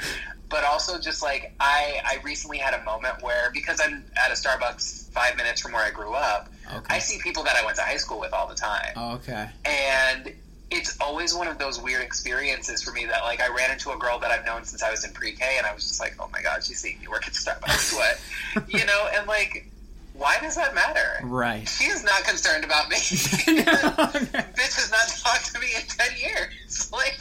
But 0.50 0.64
also, 0.64 0.98
just 0.98 1.22
like 1.22 1.52
I, 1.60 2.00
I 2.04 2.18
recently 2.24 2.56
had 2.58 2.72
a 2.72 2.82
moment 2.84 3.22
where 3.22 3.50
because 3.52 3.80
I'm 3.84 4.02
at 4.16 4.30
a 4.30 4.34
Starbucks 4.34 5.10
five 5.10 5.36
minutes 5.36 5.60
from 5.60 5.72
where 5.72 5.84
I 5.84 5.90
grew 5.90 6.14
up, 6.14 6.48
Okay. 6.74 6.94
I 6.94 6.98
see 6.98 7.18
people 7.22 7.42
that 7.44 7.56
I 7.56 7.64
went 7.64 7.76
to 7.76 7.82
high 7.82 7.96
school 7.96 8.18
with 8.20 8.32
all 8.34 8.46
the 8.46 8.54
time 8.54 8.92
Oh, 8.96 9.14
okay. 9.16 9.48
and 9.64 10.32
it's 10.70 10.98
always 11.00 11.34
one 11.34 11.48
of 11.48 11.58
those 11.58 11.80
weird 11.80 12.02
experiences 12.02 12.82
for 12.82 12.92
me 12.92 13.06
that 13.06 13.22
like 13.22 13.40
I 13.40 13.48
ran 13.48 13.70
into 13.70 13.90
a 13.90 13.96
girl 13.96 14.18
that 14.18 14.30
I've 14.30 14.44
known 14.44 14.64
since 14.64 14.82
I 14.82 14.90
was 14.90 15.04
in 15.04 15.12
pre-K 15.12 15.42
and 15.56 15.66
I 15.66 15.72
was 15.72 15.84
just 15.84 16.00
like, 16.00 16.14
oh 16.20 16.28
my 16.32 16.42
god, 16.42 16.62
she's 16.62 16.78
seeing 16.78 17.00
me 17.00 17.08
work 17.08 17.26
at 17.26 17.32
Starbucks, 17.32 17.94
what? 17.94 18.68
you 18.68 18.84
know, 18.84 19.08
and 19.14 19.26
like, 19.26 19.66
why 20.12 20.36
does 20.40 20.56
that 20.56 20.74
matter? 20.74 21.20
Right. 21.22 21.66
She 21.68 21.84
is 21.84 22.04
not 22.04 22.24
concerned 22.24 22.64
about 22.64 22.88
me. 22.88 22.96
Bitch 22.96 24.76
has 24.76 24.90
not 24.90 25.08
talked 25.08 25.54
to 25.54 25.60
me 25.60 25.68
in 25.76 25.82
ten 25.86 26.10
years. 26.20 26.90
Like, 26.92 27.18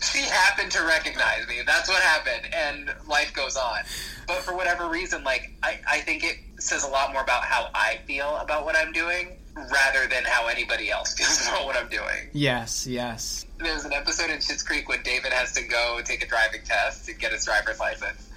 she 0.00 0.20
happened 0.20 0.70
to 0.72 0.84
recognize 0.84 1.46
me. 1.48 1.60
That's 1.66 1.88
what 1.88 2.00
happened, 2.02 2.54
and 2.54 2.94
life 3.08 3.32
goes 3.34 3.56
on. 3.56 3.80
But 4.26 4.36
for 4.38 4.54
whatever 4.54 4.88
reason, 4.88 5.24
like 5.24 5.50
I, 5.62 5.80
I 5.90 6.00
think 6.00 6.24
it 6.24 6.36
says 6.58 6.84
a 6.84 6.88
lot 6.88 7.12
more 7.12 7.22
about 7.22 7.44
how 7.44 7.70
I 7.74 7.98
feel 8.06 8.36
about 8.36 8.64
what 8.64 8.76
I'm 8.76 8.92
doing 8.92 9.37
rather 9.70 10.06
than 10.08 10.24
how 10.24 10.46
anybody 10.46 10.90
else 10.90 11.14
feels 11.14 11.46
about 11.48 11.66
what 11.66 11.76
I'm 11.76 11.88
doing. 11.88 12.30
yes, 12.32 12.86
yes. 12.86 13.44
There's 13.58 13.84
an 13.84 13.92
episode 13.92 14.30
in 14.30 14.38
Schitt's 14.38 14.62
Creek 14.62 14.88
when 14.88 15.02
David 15.02 15.32
has 15.32 15.52
to 15.54 15.62
go 15.64 16.00
take 16.04 16.22
a 16.22 16.26
driving 16.28 16.60
test 16.64 17.06
to 17.06 17.12
get 17.14 17.32
his 17.32 17.44
driver's 17.44 17.80
license, 17.80 18.28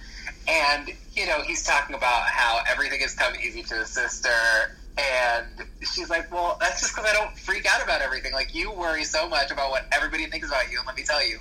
and 0.47 0.89
you 1.13 1.27
know 1.27 1.41
he's 1.41 1.63
talking 1.63 1.95
about 1.95 2.23
how 2.23 2.61
everything 2.67 2.99
has 3.01 3.13
come 3.13 3.33
easy 3.35 3.61
to 3.63 3.75
his 3.75 3.89
sister. 3.89 4.29
And 4.97 5.45
she's 5.81 6.09
like, 6.09 6.31
"Well, 6.33 6.57
that's 6.59 6.81
just 6.81 6.95
because 6.95 7.09
I 7.09 7.13
don't 7.13 7.37
freak 7.37 7.65
out 7.65 7.81
about 7.83 8.01
everything. 8.01 8.33
Like 8.33 8.53
you 8.53 8.71
worry 8.73 9.03
so 9.05 9.29
much 9.29 9.49
about 9.51 9.69
what 9.71 9.85
everybody 9.91 10.25
thinks 10.25 10.47
about 10.49 10.69
you, 10.71 10.79
and 10.79 10.87
let 10.87 10.97
me 10.97 11.03
tell 11.03 11.25
you, 11.25 11.39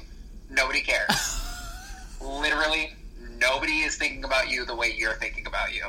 nobody 0.50 0.82
cares. 0.82 1.40
Literally, 2.20 2.92
nobody 3.40 3.80
is 3.80 3.96
thinking 3.96 4.24
about 4.24 4.50
you 4.50 4.64
the 4.66 4.74
way 4.74 4.94
you're 4.96 5.14
thinking 5.14 5.46
about 5.46 5.74
you. 5.74 5.82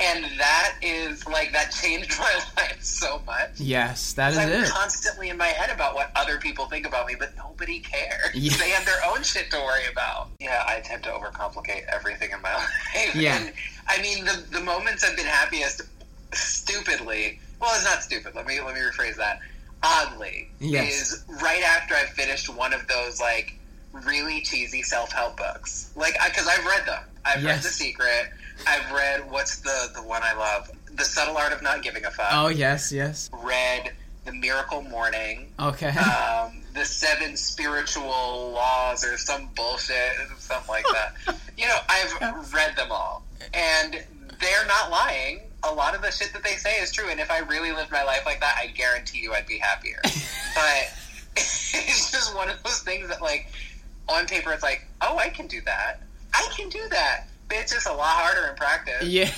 And 0.00 0.24
that 0.38 0.74
is 0.82 1.26
like 1.26 1.52
that 1.52 1.70
changed 1.70 2.16
my 2.18 2.34
life 2.56 2.82
so 2.82 3.20
much. 3.26 3.50
Yes, 3.58 4.12
that 4.14 4.32
is 4.32 4.38
I'm 4.38 4.48
it. 4.48 4.68
constantly 4.68 5.28
in 5.28 5.36
my 5.36 5.48
head 5.48 5.70
about 5.70 5.94
what 5.94 6.10
other 6.16 6.38
people 6.38 6.66
think 6.66 6.86
about 6.86 7.06
me, 7.06 7.14
but 7.18 7.36
nobody 7.36 7.80
cares. 7.80 8.34
Yeah. 8.34 8.52
They 8.64 8.70
have 8.70 8.86
their 8.86 9.04
own 9.06 9.22
shit 9.22 9.50
to 9.50 9.58
worry 9.58 9.86
about. 9.92 10.28
Yeah, 10.40 10.64
I 10.66 10.80
tend 10.80 11.02
to 11.04 11.10
overcomplicate 11.10 11.84
everything 11.86 12.30
in 12.30 12.40
my 12.40 12.54
life. 12.94 13.14
Yeah. 13.14 13.36
And, 13.38 13.52
I 13.86 14.00
mean, 14.00 14.24
the 14.24 14.42
the 14.50 14.60
moments 14.60 15.04
I've 15.04 15.16
been 15.16 15.26
happiest, 15.26 15.82
stupidly. 16.32 17.40
Well, 17.60 17.70
it's 17.74 17.84
not 17.84 18.02
stupid. 18.02 18.34
Let 18.34 18.46
me 18.46 18.60
let 18.60 18.74
me 18.74 18.80
rephrase 18.80 19.16
that. 19.16 19.40
Oddly, 19.82 20.48
Yes. 20.60 20.94
is 21.12 21.24
right 21.42 21.62
after 21.62 21.94
I 21.94 22.04
finished 22.06 22.48
one 22.48 22.72
of 22.72 22.86
those 22.88 23.20
like 23.20 23.54
really 24.04 24.40
cheesy 24.42 24.82
self 24.82 25.12
help 25.12 25.36
books. 25.36 25.90
Like, 25.96 26.14
because 26.24 26.48
I've 26.48 26.64
read 26.64 26.86
them. 26.86 27.04
I've 27.24 27.44
read 27.44 27.58
The 27.58 27.68
Secret. 27.68 28.30
I've 28.66 28.90
read 28.92 29.30
what's 29.30 29.60
the 29.60 29.90
the 29.94 30.02
one 30.02 30.22
I 30.22 30.34
love, 30.34 30.70
The 30.94 31.04
Subtle 31.04 31.36
Art 31.36 31.52
of 31.52 31.62
Not 31.62 31.82
Giving 31.82 32.04
a 32.04 32.10
Fuck. 32.10 32.28
Oh 32.32 32.48
yes, 32.48 32.92
yes. 32.92 33.30
Read 33.42 33.92
The 34.24 34.32
Miracle 34.32 34.82
Morning. 34.82 35.52
Okay. 35.58 35.92
Um, 36.44 36.60
the 36.74 36.84
Seven 36.84 37.36
Spiritual 37.36 38.52
Laws 38.52 39.04
or 39.04 39.16
some 39.16 39.48
bullshit, 39.54 40.12
something 40.38 40.68
like 40.68 40.84
that. 40.92 41.14
you 41.56 41.66
know, 41.68 41.78
I've 41.88 42.52
read 42.52 42.76
them 42.76 42.90
all, 42.90 43.22
and 43.52 44.02
they're 44.40 44.66
not 44.66 44.90
lying. 44.90 45.40
A 45.62 45.72
lot 45.72 45.94
of 45.94 46.02
the 46.02 46.10
shit 46.10 46.32
that 46.32 46.42
they 46.42 46.56
say 46.56 46.80
is 46.80 46.92
true, 46.92 47.08
and 47.08 47.20
if 47.20 47.30
I 47.30 47.38
really 47.38 47.72
lived 47.72 47.90
my 47.90 48.02
life 48.02 48.22
like 48.26 48.40
that, 48.40 48.56
I 48.58 48.66
guarantee 48.66 49.20
you 49.20 49.32
I'd 49.32 49.46
be 49.46 49.58
happier. 49.58 50.00
but 50.04 50.92
it's 51.36 52.10
just 52.10 52.34
one 52.34 52.50
of 52.50 52.62
those 52.62 52.80
things 52.80 53.08
that, 53.08 53.22
like, 53.22 53.46
on 54.08 54.26
paper, 54.26 54.52
it's 54.52 54.62
like, 54.62 54.86
oh, 55.00 55.16
I 55.16 55.28
can 55.28 55.46
do 55.46 55.60
that. 55.62 56.00
I 56.32 56.48
can 56.56 56.68
do 56.68 56.80
that. 56.90 57.26
But 57.48 57.58
it's 57.58 57.72
just 57.72 57.86
a 57.86 57.92
lot 57.92 58.16
harder 58.16 58.48
in 58.50 58.56
practice. 58.56 59.06
yeah. 59.08 59.30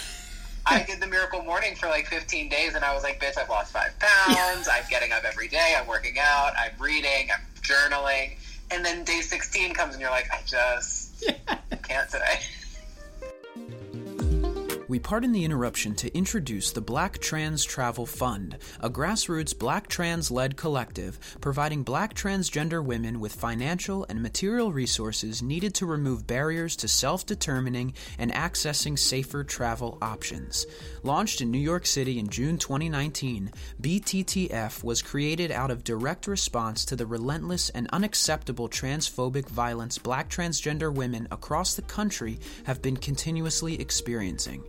I 0.69 0.83
did 0.87 1.01
the 1.01 1.07
miracle 1.07 1.43
morning 1.43 1.77
for 1.77 1.87
like 1.87 2.07
15 2.07 2.49
days, 2.49 2.75
and 2.75 2.85
I 2.85 2.93
was 2.95 3.03
like, 3.05 3.21
bitch, 3.21 3.39
I've 3.39 3.49
lost 3.49 3.73
five 3.73 3.93
pounds. 3.99 4.69
I'm 4.69 4.83
getting 4.91 5.13
up 5.13 5.25
every 5.25 5.49
day. 5.49 5.75
I'm 5.79 5.87
working 5.87 6.17
out. 6.19 6.53
I'm 6.59 6.81
reading. 6.81 7.29
I'm 7.33 7.45
journaling. 7.63 8.37
And 8.71 8.85
then 8.85 9.05
day 9.05 9.21
16 9.21 9.75
comes, 9.75 9.95
and 9.95 10.01
you're 10.01 10.11
like, 10.11 10.29
I 10.33 10.41
just 10.45 11.25
can't 11.83 12.11
today. 12.11 12.41
We 14.88 15.01
pardon 15.01 15.33
the 15.33 15.44
interruption 15.44 15.96
to 15.96 16.16
introduce 16.16 16.70
the 16.70 16.81
Black 16.81 17.18
Trans 17.18 17.64
Travel 17.64 18.07
Fund, 18.07 18.57
a 18.79 18.88
grassroots 18.88 19.59
black 19.59 19.88
trans 19.88 20.31
led 20.31 20.57
collective 20.57 21.18
providing 21.40 21.83
black 21.83 22.14
transgender 22.14 22.85
women 22.85 23.18
with 23.18 23.35
financial 23.35 24.07
and 24.09 24.22
material 24.22 24.70
resources 24.72 25.42
needed 25.42 25.75
to 25.75 25.87
remove 25.87 26.29
barriers 26.29 26.77
to 26.77 26.87
self 26.87 27.27
determining 27.27 27.94
and 28.16 28.33
accessing 28.33 28.96
safer 28.96 29.42
travel 29.42 29.99
options. 30.01 30.66
Launched 31.03 31.40
in 31.40 31.51
New 31.51 31.59
York 31.59 31.85
City 31.85 32.20
in 32.20 32.29
June 32.29 32.57
2019, 32.57 33.51
BTTF 33.83 34.85
was 34.85 35.03
created 35.03 35.51
out 35.51 35.72
of 35.72 35.83
direct 35.83 36.29
response 36.29 36.85
to 36.85 36.94
the 36.94 37.07
relentless 37.07 37.70
and 37.70 37.88
unacceptable 37.92 38.68
transphobic 38.68 39.49
violence 39.49 39.99
black 39.99 40.31
transgender 40.31 40.94
women 40.94 41.27
across 41.33 41.75
the 41.75 41.83
country 41.83 42.38
have 42.66 42.81
been 42.81 42.96
continuously 42.96 43.81
experiencing. 43.81 44.62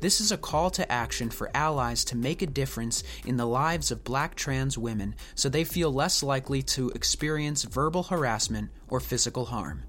This 0.00 0.20
is 0.20 0.30
a 0.30 0.36
call 0.36 0.68
to 0.70 0.92
action 0.92 1.30
for 1.30 1.50
allies 1.54 2.04
to 2.06 2.16
make 2.16 2.42
a 2.42 2.46
difference 2.46 3.04
in 3.24 3.36
the 3.38 3.46
lives 3.46 3.90
of 3.90 4.04
black 4.04 4.34
trans 4.34 4.76
women 4.76 5.14
so 5.34 5.48
they 5.48 5.64
feel 5.64 5.90
less 5.92 6.22
likely 6.22 6.62
to 6.62 6.90
experience 6.90 7.64
verbal 7.64 8.02
harassment 8.04 8.70
or 8.88 9.00
physical 9.00 9.46
harm. 9.46 9.84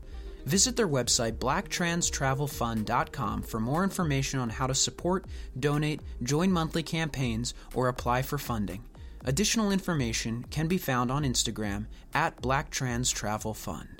Visit 0.46 0.78
their 0.78 0.88
website, 0.88 1.40
blacktranstravelfund.com, 1.40 3.42
for 3.42 3.60
more 3.60 3.84
information 3.84 4.40
on 4.40 4.50
how 4.50 4.66
to 4.66 4.74
support, 4.74 5.26
donate, 5.60 6.00
join 6.24 6.54
monthly 6.54 6.84
campaigns, 6.84 7.54
or 7.74 7.90
apply 7.90 8.22
for 8.22 8.38
funding. 8.38 8.86
Additional 9.26 9.74
information 9.74 10.46
can 10.50 10.68
be 10.68 10.78
found 10.78 11.12
on 11.12 11.24
Instagram 11.24 11.88
at 12.14 12.42
blacktranstravelfund. 12.42 14.00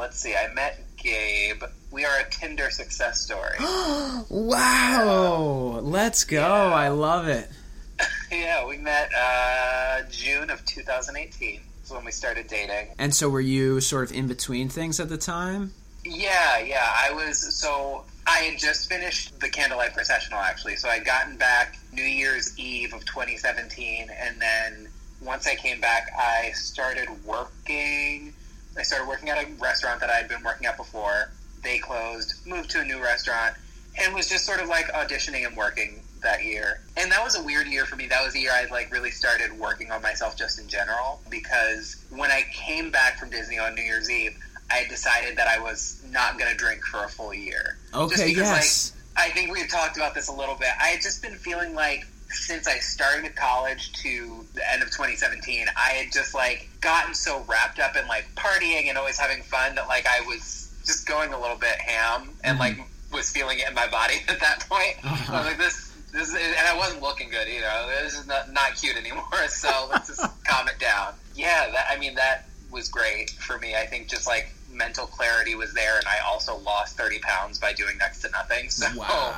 Let's 0.00 0.18
see. 0.18 0.34
I 0.34 0.50
met 0.54 0.80
Gabe. 0.96 1.62
We 1.90 2.06
are 2.06 2.20
a 2.20 2.30
Tinder 2.30 2.70
success 2.70 3.20
story. 3.20 3.56
Wow! 4.30 5.80
Let's 5.82 6.24
go. 6.24 6.42
I 6.42 6.88
love 6.88 7.28
it. 7.28 7.50
yeah, 8.32 8.66
we 8.66 8.78
met 8.78 9.10
uh, 9.14 10.02
June 10.10 10.48
of 10.50 10.64
2018. 10.64 11.60
Is 11.84 11.90
when 11.90 12.04
we 12.04 12.12
started 12.12 12.46
dating. 12.46 12.94
And 12.98 13.14
so, 13.14 13.28
were 13.28 13.40
you 13.40 13.80
sort 13.80 14.10
of 14.10 14.16
in 14.16 14.26
between 14.26 14.68
things 14.70 15.00
at 15.00 15.10
the 15.10 15.18
time? 15.18 15.72
Yeah, 16.04 16.58
yeah. 16.60 16.94
I 16.98 17.12
was 17.12 17.54
so 17.54 18.04
I 18.26 18.38
had 18.38 18.58
just 18.58 18.88
finished 18.88 19.38
the 19.40 19.50
candlelight 19.50 19.92
processional 19.92 20.38
actually. 20.38 20.76
So 20.76 20.88
I'd 20.88 21.04
gotten 21.04 21.36
back 21.36 21.78
New 21.92 22.04
Year's 22.04 22.58
Eve 22.58 22.94
of 22.94 23.04
2017, 23.04 24.08
and 24.18 24.40
then 24.40 24.88
once 25.20 25.46
I 25.46 25.56
came 25.56 25.80
back, 25.80 26.10
I 26.18 26.52
started 26.52 27.08
working. 27.26 28.32
I 28.76 28.82
started 28.82 29.08
working 29.08 29.28
at 29.30 29.42
a 29.42 29.48
restaurant 29.60 30.00
that 30.00 30.10
I 30.10 30.14
had 30.14 30.28
been 30.28 30.42
working 30.42 30.66
at 30.66 30.76
before. 30.76 31.30
They 31.62 31.78
closed, 31.78 32.34
moved 32.46 32.70
to 32.70 32.80
a 32.80 32.84
new 32.84 33.02
restaurant, 33.02 33.54
and 34.00 34.14
was 34.14 34.28
just 34.28 34.46
sort 34.46 34.60
of 34.60 34.68
like 34.68 34.86
auditioning 34.92 35.46
and 35.46 35.56
working 35.56 36.02
that 36.22 36.44
year. 36.44 36.80
And 36.96 37.10
that 37.12 37.22
was 37.22 37.38
a 37.38 37.42
weird 37.42 37.66
year 37.66 37.84
for 37.84 37.96
me. 37.96 38.06
That 38.06 38.24
was 38.24 38.34
the 38.34 38.40
year 38.40 38.52
I 38.52 38.66
like 38.70 38.92
really 38.92 39.10
started 39.10 39.58
working 39.58 39.90
on 39.90 40.02
myself 40.02 40.36
just 40.36 40.60
in 40.60 40.68
general 40.68 41.20
because 41.30 42.04
when 42.10 42.30
I 42.30 42.44
came 42.52 42.90
back 42.90 43.18
from 43.18 43.30
Disney 43.30 43.58
on 43.58 43.74
New 43.74 43.82
Year's 43.82 44.10
Eve, 44.10 44.36
I 44.70 44.86
decided 44.88 45.36
that 45.36 45.48
I 45.48 45.58
was 45.60 46.02
not 46.10 46.38
going 46.38 46.50
to 46.50 46.56
drink 46.56 46.84
for 46.84 47.04
a 47.04 47.08
full 47.08 47.34
year. 47.34 47.78
Just 47.92 48.12
Okay, 48.12 48.28
because, 48.28 48.48
yes. 48.48 48.92
Like, 49.16 49.30
I 49.30 49.32
think 49.32 49.52
we've 49.52 49.68
talked 49.68 49.96
about 49.96 50.14
this 50.14 50.28
a 50.28 50.32
little 50.32 50.54
bit. 50.54 50.68
I 50.80 50.88
had 50.88 51.02
just 51.02 51.22
been 51.22 51.34
feeling 51.34 51.74
like 51.74 52.06
since 52.30 52.66
I 52.66 52.78
started 52.78 53.34
college 53.36 53.92
to 54.02 54.44
the 54.54 54.72
end 54.72 54.82
of 54.82 54.88
2017, 54.90 55.66
I 55.76 55.90
had 55.90 56.12
just 56.12 56.34
like 56.34 56.68
gotten 56.80 57.14
so 57.14 57.44
wrapped 57.48 57.78
up 57.78 57.96
in 57.96 58.06
like 58.06 58.26
partying 58.34 58.88
and 58.88 58.96
always 58.96 59.18
having 59.18 59.42
fun 59.42 59.74
that 59.74 59.88
like 59.88 60.06
I 60.06 60.20
was 60.26 60.72
just 60.84 61.06
going 61.06 61.32
a 61.32 61.40
little 61.40 61.56
bit 61.56 61.76
ham 61.78 62.30
and 62.42 62.58
like 62.58 62.78
was 63.12 63.30
feeling 63.30 63.58
it 63.58 63.68
in 63.68 63.74
my 63.74 63.88
body 63.88 64.14
at 64.28 64.40
that 64.40 64.66
point. 64.68 64.96
Uh-huh. 65.04 65.32
I 65.34 65.38
was 65.38 65.46
like, 65.46 65.58
this, 65.58 65.92
this, 66.12 66.28
is, 66.28 66.34
and 66.34 66.66
I 66.66 66.76
wasn't 66.76 67.02
looking 67.02 67.30
good, 67.30 67.48
you 67.48 67.60
know. 67.60 67.88
This 68.02 68.18
is 68.18 68.26
not 68.26 68.52
not 68.52 68.76
cute 68.76 68.96
anymore. 68.96 69.24
So 69.48 69.88
let's 69.90 70.08
just 70.08 70.44
calm 70.44 70.68
it 70.68 70.78
down. 70.78 71.14
Yeah, 71.34 71.70
that 71.72 71.86
I 71.90 71.98
mean 71.98 72.14
that 72.14 72.48
was 72.70 72.88
great 72.88 73.30
for 73.30 73.58
me. 73.58 73.74
I 73.74 73.86
think 73.86 74.08
just 74.08 74.26
like 74.26 74.52
mental 74.72 75.06
clarity 75.06 75.54
was 75.54 75.74
there, 75.74 75.96
and 75.96 76.06
I 76.06 76.18
also 76.26 76.56
lost 76.58 76.96
30 76.96 77.18
pounds 77.20 77.58
by 77.58 77.72
doing 77.72 77.98
next 77.98 78.22
to 78.22 78.30
nothing. 78.30 78.70
So 78.70 78.86
Wow. 78.96 79.34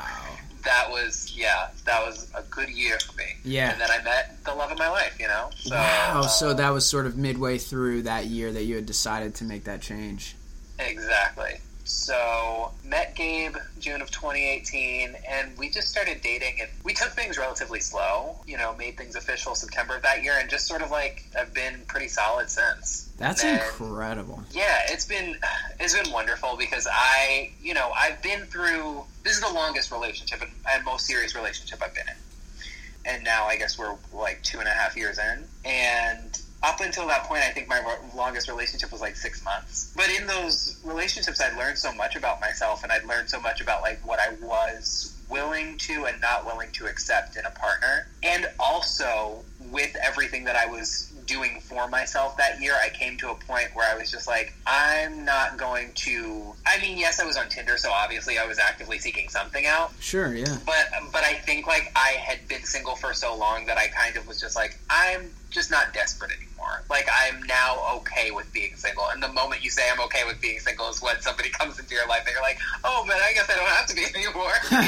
That 0.64 0.90
was 0.90 1.32
yeah, 1.36 1.68
that 1.84 2.04
was 2.04 2.30
a 2.34 2.42
good 2.42 2.70
year 2.70 2.98
for 3.00 3.16
me. 3.16 3.24
Yeah. 3.44 3.72
and 3.72 3.80
then 3.80 3.90
I 3.90 4.02
met 4.02 4.42
the 4.44 4.54
love 4.54 4.70
of 4.70 4.78
my 4.78 4.88
life. 4.88 5.16
You 5.18 5.28
know. 5.28 5.50
So, 5.56 5.74
wow. 5.74 6.22
So 6.22 6.50
uh, 6.50 6.54
that 6.54 6.70
was 6.70 6.86
sort 6.86 7.06
of 7.06 7.16
midway 7.16 7.58
through 7.58 8.02
that 8.02 8.26
year 8.26 8.52
that 8.52 8.64
you 8.64 8.76
had 8.76 8.86
decided 8.86 9.34
to 9.36 9.44
make 9.44 9.64
that 9.64 9.80
change. 9.80 10.36
Exactly. 10.78 11.58
So 11.92 12.72
met 12.84 13.14
Gabe 13.14 13.54
June 13.78 14.00
of 14.00 14.10
2018, 14.10 15.14
and 15.28 15.56
we 15.58 15.68
just 15.68 15.88
started 15.88 16.20
dating, 16.22 16.60
and 16.60 16.70
we 16.84 16.94
took 16.94 17.10
things 17.10 17.38
relatively 17.38 17.80
slow. 17.80 18.36
You 18.46 18.56
know, 18.56 18.74
made 18.76 18.96
things 18.96 19.14
official 19.14 19.54
September 19.54 19.96
of 19.96 20.02
that 20.02 20.22
year, 20.22 20.34
and 20.38 20.48
just 20.48 20.66
sort 20.66 20.82
of 20.82 20.90
like 20.90 21.24
have 21.34 21.52
been 21.54 21.82
pretty 21.86 22.08
solid 22.08 22.50
since. 22.50 23.12
That's 23.18 23.44
And 23.44 23.60
incredible. 23.60 24.42
Yeah, 24.50 24.80
it's 24.88 25.06
been 25.06 25.36
it's 25.78 25.94
been 25.94 26.10
wonderful 26.12 26.56
because 26.58 26.88
I, 26.90 27.52
you 27.62 27.74
know, 27.74 27.92
I've 27.94 28.20
been 28.22 28.40
through. 28.46 29.04
This 29.22 29.34
is 29.34 29.40
the 29.42 29.52
longest 29.52 29.92
relationship 29.92 30.40
and, 30.40 30.50
and 30.72 30.84
most 30.84 31.06
serious 31.06 31.36
relationship 31.36 31.80
I've 31.82 31.94
been 31.94 32.08
in, 32.08 33.12
and 33.14 33.22
now 33.22 33.44
I 33.44 33.56
guess 33.56 33.78
we're 33.78 33.94
like 34.12 34.42
two 34.42 34.58
and 34.58 34.66
a 34.66 34.72
half 34.72 34.96
years 34.96 35.18
in. 35.18 35.44
And 35.64 36.41
up 36.62 36.80
until 36.80 37.06
that 37.08 37.24
point, 37.24 37.42
I 37.42 37.50
think 37.50 37.68
my 37.68 37.82
longest 38.14 38.48
relationship 38.48 38.92
was 38.92 39.00
like 39.00 39.16
six 39.16 39.44
months. 39.44 39.92
But 39.96 40.08
in 40.10 40.26
those 40.26 40.78
relationships, 40.84 41.40
I 41.40 41.56
learned 41.56 41.78
so 41.78 41.92
much 41.92 42.16
about 42.16 42.40
myself, 42.40 42.82
and 42.82 42.92
I 42.92 42.98
learned 42.98 43.28
so 43.28 43.40
much 43.40 43.60
about 43.60 43.82
like 43.82 44.04
what 44.06 44.20
I 44.20 44.34
was 44.40 45.12
willing 45.28 45.78
to 45.78 46.04
and 46.04 46.20
not 46.20 46.44
willing 46.44 46.70
to 46.72 46.86
accept 46.86 47.36
in 47.36 47.44
a 47.46 47.50
partner, 47.50 48.06
and 48.22 48.48
also 48.60 49.44
with 49.70 49.96
everything 49.96 50.44
that 50.44 50.56
I 50.56 50.66
was 50.66 51.11
doing 51.26 51.60
for 51.60 51.88
myself 51.88 52.36
that 52.36 52.60
year, 52.60 52.74
I 52.74 52.88
came 52.90 53.16
to 53.18 53.30
a 53.30 53.34
point 53.34 53.68
where 53.74 53.88
I 53.90 53.96
was 53.96 54.10
just 54.10 54.26
like, 54.26 54.52
I'm 54.66 55.24
not 55.24 55.56
going 55.56 55.92
to. 55.94 56.54
I 56.66 56.80
mean, 56.80 56.98
yes, 56.98 57.20
I 57.20 57.24
was 57.24 57.36
on 57.36 57.48
Tinder, 57.48 57.76
so 57.76 57.90
obviously 57.90 58.38
I 58.38 58.46
was 58.46 58.58
actively 58.58 58.98
seeking 58.98 59.28
something 59.28 59.66
out. 59.66 59.92
Sure. 60.00 60.34
Yeah. 60.34 60.56
But 60.66 60.86
but 61.12 61.24
I 61.24 61.34
think 61.34 61.66
like 61.66 61.92
I 61.96 62.16
had 62.20 62.46
been 62.48 62.62
single 62.64 62.96
for 62.96 63.12
so 63.12 63.36
long 63.36 63.66
that 63.66 63.78
I 63.78 63.88
kind 63.88 64.16
of 64.16 64.26
was 64.26 64.40
just 64.40 64.56
like, 64.56 64.78
I'm 64.90 65.30
just 65.50 65.70
not 65.70 65.92
desperate 65.92 66.30
anymore. 66.30 66.82
Like 66.88 67.06
I'm 67.12 67.42
now 67.44 67.76
okay 67.96 68.30
with 68.30 68.52
being 68.52 68.74
single. 68.76 69.04
And 69.12 69.22
the 69.22 69.28
moment 69.28 69.62
you 69.62 69.70
say 69.70 69.82
I'm 69.92 70.00
okay 70.02 70.24
with 70.26 70.40
being 70.40 70.58
single 70.58 70.88
is 70.88 71.02
when 71.02 71.20
somebody 71.20 71.50
comes 71.58 71.78
into 71.78 71.94
your 71.94 72.08
life 72.08 72.22
and 72.26 72.32
you're 72.32 72.42
like, 72.42 72.58
oh, 72.84 73.04
but 73.06 73.16
I 73.16 73.32
guess 73.32 73.48
I 73.50 73.56
don't 73.56 73.68
have 73.68 73.86
to 73.86 73.94
be 73.94 74.04
anymore. 74.14 74.52
You 74.70 74.80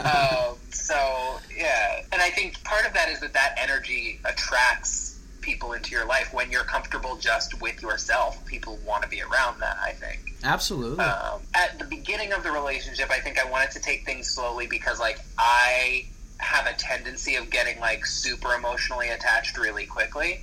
know? 0.00 0.50
um, 0.52 0.56
so 0.70 1.38
yeah, 1.56 2.02
and 2.12 2.20
I 2.20 2.30
think 2.30 2.62
part 2.64 2.86
of 2.86 2.92
that 2.94 3.08
is 3.08 3.20
that 3.20 3.32
that 3.34 3.56
energy 3.58 4.20
attracts 4.24 5.11
people 5.42 5.72
into 5.72 5.90
your 5.90 6.06
life 6.06 6.32
when 6.32 6.50
you're 6.50 6.64
comfortable 6.64 7.16
just 7.16 7.60
with 7.60 7.82
yourself. 7.82 8.44
People 8.46 8.78
want 8.86 9.02
to 9.02 9.08
be 9.08 9.20
around 9.20 9.60
that. 9.60 9.76
I 9.82 9.92
think. 9.92 10.34
Absolutely. 10.44 11.04
Um, 11.04 11.40
at 11.54 11.78
the 11.78 11.84
beginning 11.84 12.32
of 12.32 12.42
the 12.42 12.50
relationship, 12.50 13.10
I 13.10 13.20
think 13.20 13.38
I 13.38 13.48
wanted 13.50 13.70
to 13.72 13.80
take 13.80 14.04
things 14.04 14.28
slowly 14.28 14.66
because, 14.66 14.98
like, 14.98 15.18
I 15.38 16.06
have 16.38 16.66
a 16.66 16.72
tendency 16.74 17.36
of 17.36 17.50
getting 17.50 17.78
like 17.78 18.04
super 18.04 18.54
emotionally 18.54 19.08
attached 19.08 19.56
really 19.58 19.86
quickly, 19.86 20.40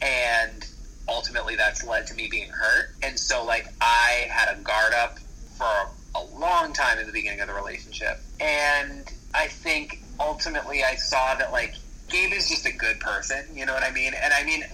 and 0.00 0.66
ultimately 1.08 1.56
that's 1.56 1.84
led 1.84 2.06
to 2.06 2.14
me 2.14 2.28
being 2.30 2.50
hurt. 2.50 2.90
And 3.02 3.18
so, 3.18 3.44
like, 3.44 3.66
I 3.80 4.26
had 4.30 4.56
a 4.56 4.60
guard 4.60 4.94
up 4.94 5.18
for 5.58 5.90
a 6.14 6.24
long 6.38 6.72
time 6.72 6.98
in 6.98 7.06
the 7.06 7.12
beginning 7.12 7.40
of 7.40 7.48
the 7.48 7.54
relationship, 7.54 8.20
and 8.40 9.12
I 9.34 9.48
think 9.48 10.00
ultimately 10.20 10.84
I 10.84 10.94
saw 10.94 11.34
that 11.34 11.52
like 11.52 11.74
Gabe 12.08 12.32
is 12.32 12.48
just 12.48 12.66
a 12.66 12.72
good 12.72 13.00
person. 13.00 13.44
You 13.54 13.66
know 13.66 13.74
what 13.74 13.82
I 13.82 13.90
mean? 13.90 14.12
And 14.20 14.32
I 14.32 14.44
mean, 14.44 14.64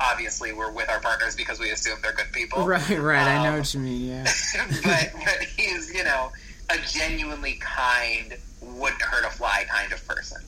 obviously, 0.00 0.52
we're 0.52 0.72
with 0.72 0.88
our 0.88 1.00
partners 1.00 1.36
because 1.36 1.58
we 1.60 1.70
assume 1.70 1.98
they're 2.02 2.12
good 2.12 2.32
people. 2.32 2.64
Right, 2.66 2.88
right. 2.98 3.26
I 3.26 3.42
know 3.44 3.50
Um, 3.52 3.58
what 3.58 3.74
you 3.74 3.80
mean. 3.80 4.08
Yeah. 4.08 4.24
but 4.84 5.12
but 5.24 5.42
he's 5.56 5.92
you 5.94 6.04
know 6.04 6.32
a 6.70 6.78
genuinely 6.86 7.58
kind, 7.60 8.36
wouldn't 8.60 9.02
hurt 9.02 9.24
a 9.24 9.30
fly 9.30 9.64
kind 9.70 9.92
of 9.92 10.06
person, 10.08 10.42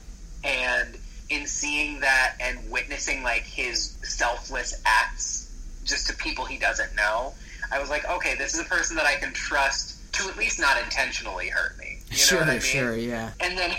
and 0.45 0.97
in 1.29 1.47
seeing 1.47 2.01
that 2.01 2.35
and 2.41 2.59
witnessing 2.71 3.23
like 3.23 3.43
his 3.43 3.97
selfless 4.03 4.81
acts 4.87 5.51
just 5.85 6.07
to 6.09 6.17
people 6.17 6.45
he 6.45 6.57
doesn't 6.59 6.95
know, 6.97 7.35
I 7.73 7.81
was 7.81 7.91
like, 7.91 8.09
okay, 8.09 8.35
this 8.37 8.55
is 8.55 8.61
a 8.61 8.65
person 8.65 8.97
that 8.97 9.07
I 9.07 9.17
can 9.17 9.33
trust 9.33 10.13
to 10.15 10.29
at 10.29 10.37
least 10.37 10.59
not 10.61 10.81
intentionally 10.83 11.49
hurt 11.49 11.77
me. 11.79 11.99
You 12.07 12.13
know 12.13 12.17
sure, 12.17 12.39
what 12.41 12.49
I 12.49 12.53
mean? 12.53 12.61
sure. 12.61 12.97
Yeah. 12.97 13.33
And 13.41 13.59
then 13.59 13.73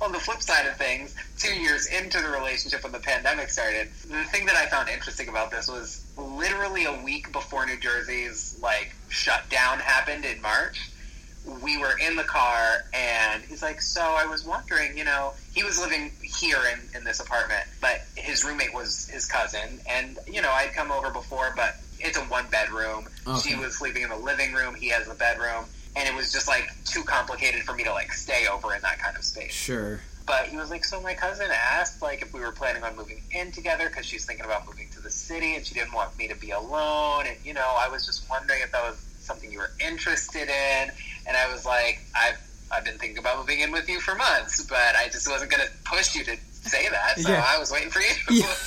on 0.00 0.12
the 0.12 0.18
flip 0.18 0.42
side 0.42 0.66
of 0.66 0.76
things, 0.76 1.14
two 1.38 1.54
years 1.54 1.86
into 1.86 2.20
the 2.20 2.28
relationship 2.28 2.82
when 2.82 2.92
the 2.92 2.98
pandemic 2.98 3.48
started, 3.48 3.88
the 4.08 4.24
thing 4.24 4.46
that 4.46 4.56
I 4.56 4.66
found 4.66 4.88
interesting 4.88 5.28
about 5.28 5.50
this 5.50 5.68
was 5.68 6.04
literally 6.16 6.84
a 6.84 7.02
week 7.02 7.32
before 7.32 7.66
New 7.66 7.78
Jersey's 7.78 8.58
like 8.62 8.94
shutdown 9.08 9.78
happened 9.78 10.24
in 10.24 10.40
March. 10.40 10.90
We 11.62 11.78
were 11.78 11.98
in 11.98 12.16
the 12.16 12.24
car 12.24 12.84
and 12.92 13.42
he's 13.42 13.62
like, 13.62 13.80
So 13.80 14.02
I 14.02 14.26
was 14.26 14.44
wondering, 14.44 14.96
you 14.96 15.04
know, 15.04 15.32
he 15.54 15.64
was 15.64 15.80
living 15.80 16.12
here 16.22 16.60
in, 16.72 16.98
in 16.98 17.04
this 17.04 17.20
apartment, 17.20 17.64
but 17.80 18.02
his 18.14 18.44
roommate 18.44 18.74
was 18.74 19.08
his 19.08 19.26
cousin. 19.26 19.80
And, 19.88 20.18
you 20.26 20.42
know, 20.42 20.50
I'd 20.50 20.72
come 20.74 20.92
over 20.92 21.10
before, 21.10 21.52
but 21.56 21.76
it's 21.98 22.18
a 22.18 22.22
one 22.22 22.46
bedroom. 22.50 23.08
Okay. 23.26 23.40
She 23.40 23.56
was 23.56 23.78
sleeping 23.78 24.02
in 24.02 24.10
the 24.10 24.16
living 24.16 24.52
room, 24.52 24.74
he 24.74 24.88
has 24.88 25.06
the 25.06 25.14
bedroom. 25.14 25.64
And 25.96 26.08
it 26.08 26.14
was 26.14 26.32
just 26.32 26.46
like 26.48 26.70
too 26.84 27.02
complicated 27.02 27.62
for 27.62 27.74
me 27.74 27.84
to 27.84 27.92
like 27.92 28.12
stay 28.12 28.46
over 28.46 28.74
in 28.74 28.80
that 28.82 28.98
kind 28.98 29.16
of 29.16 29.24
space. 29.24 29.52
Sure. 29.52 30.00
But 30.26 30.46
he 30.46 30.56
was 30.56 30.70
like, 30.70 30.84
so 30.84 31.00
my 31.00 31.14
cousin 31.14 31.48
asked 31.50 32.00
like 32.02 32.22
if 32.22 32.32
we 32.32 32.40
were 32.40 32.52
planning 32.52 32.84
on 32.84 32.96
moving 32.96 33.20
in 33.32 33.50
together 33.50 33.88
because 33.88 34.06
she's 34.06 34.24
thinking 34.24 34.44
about 34.44 34.66
moving 34.66 34.88
to 34.92 35.00
the 35.00 35.10
city 35.10 35.56
and 35.56 35.66
she 35.66 35.74
didn't 35.74 35.92
want 35.92 36.16
me 36.16 36.28
to 36.28 36.36
be 36.36 36.52
alone. 36.52 37.24
And 37.26 37.36
you 37.44 37.54
know, 37.54 37.76
I 37.78 37.88
was 37.88 38.06
just 38.06 38.28
wondering 38.30 38.60
if 38.62 38.70
that 38.72 38.82
was 38.88 38.96
something 39.18 39.50
you 39.50 39.58
were 39.58 39.72
interested 39.80 40.48
in. 40.48 40.90
And 41.26 41.36
I 41.36 41.50
was 41.52 41.64
like, 41.66 42.00
I've 42.16 42.38
I've 42.72 42.84
been 42.84 42.98
thinking 42.98 43.18
about 43.18 43.38
moving 43.38 43.60
in 43.60 43.72
with 43.72 43.88
you 43.88 43.98
for 44.00 44.14
months, 44.14 44.64
but 44.68 44.94
I 44.96 45.06
just 45.06 45.28
wasn't 45.28 45.50
going 45.50 45.64
to 45.66 45.70
push 45.84 46.14
you 46.14 46.22
to 46.24 46.36
say 46.52 46.88
that. 46.88 47.18
So 47.18 47.30
Yeah. 47.32 47.44
I 47.44 47.58
was 47.58 47.72
waiting 47.72 47.90
for 47.90 48.00
you. 48.00 48.14
Yeah. 48.30 48.54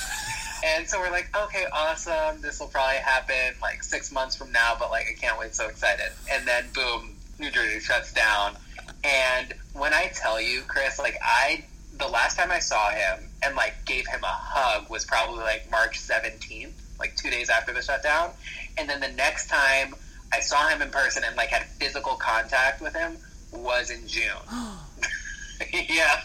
And 0.66 0.88
so 0.88 0.98
we're 0.98 1.10
like, 1.10 1.28
okay, 1.36 1.66
awesome. 1.70 2.40
This 2.40 2.58
will 2.58 2.68
probably 2.68 2.96
happen 2.96 3.54
like 3.60 3.82
six 3.82 4.10
months 4.10 4.34
from 4.34 4.50
now, 4.50 4.74
but 4.78 4.90
like 4.90 5.04
I 5.10 5.12
can't 5.20 5.38
wait, 5.38 5.54
so 5.54 5.68
excited. 5.68 6.10
And 6.32 6.48
then 6.48 6.64
boom, 6.72 7.13
New 7.38 7.50
Jersey 7.50 7.80
shuts 7.80 8.12
down. 8.12 8.56
And 9.02 9.54
when 9.74 9.92
I 9.92 10.10
tell 10.14 10.40
you, 10.40 10.62
Chris, 10.66 10.98
like 10.98 11.16
I, 11.22 11.64
the 11.98 12.08
last 12.08 12.38
time 12.38 12.50
I 12.50 12.58
saw 12.58 12.90
him 12.90 13.28
and 13.42 13.54
like 13.56 13.74
gave 13.84 14.06
him 14.06 14.22
a 14.22 14.26
hug 14.26 14.88
was 14.90 15.04
probably 15.04 15.42
like 15.42 15.70
March 15.70 16.00
17th, 16.00 16.72
like 16.98 17.16
two 17.16 17.30
days 17.30 17.50
after 17.50 17.72
the 17.72 17.82
shutdown. 17.82 18.30
And 18.78 18.88
then 18.88 19.00
the 19.00 19.08
next 19.08 19.48
time 19.48 19.94
I 20.32 20.40
saw 20.40 20.68
him 20.68 20.82
in 20.82 20.90
person 20.90 21.22
and 21.24 21.36
like 21.36 21.50
had 21.50 21.64
physical 21.64 22.14
contact 22.14 22.80
with 22.80 22.94
him 22.94 23.16
was 23.52 23.90
in 23.90 24.06
June. 24.06 24.24
yeah. 25.72 26.20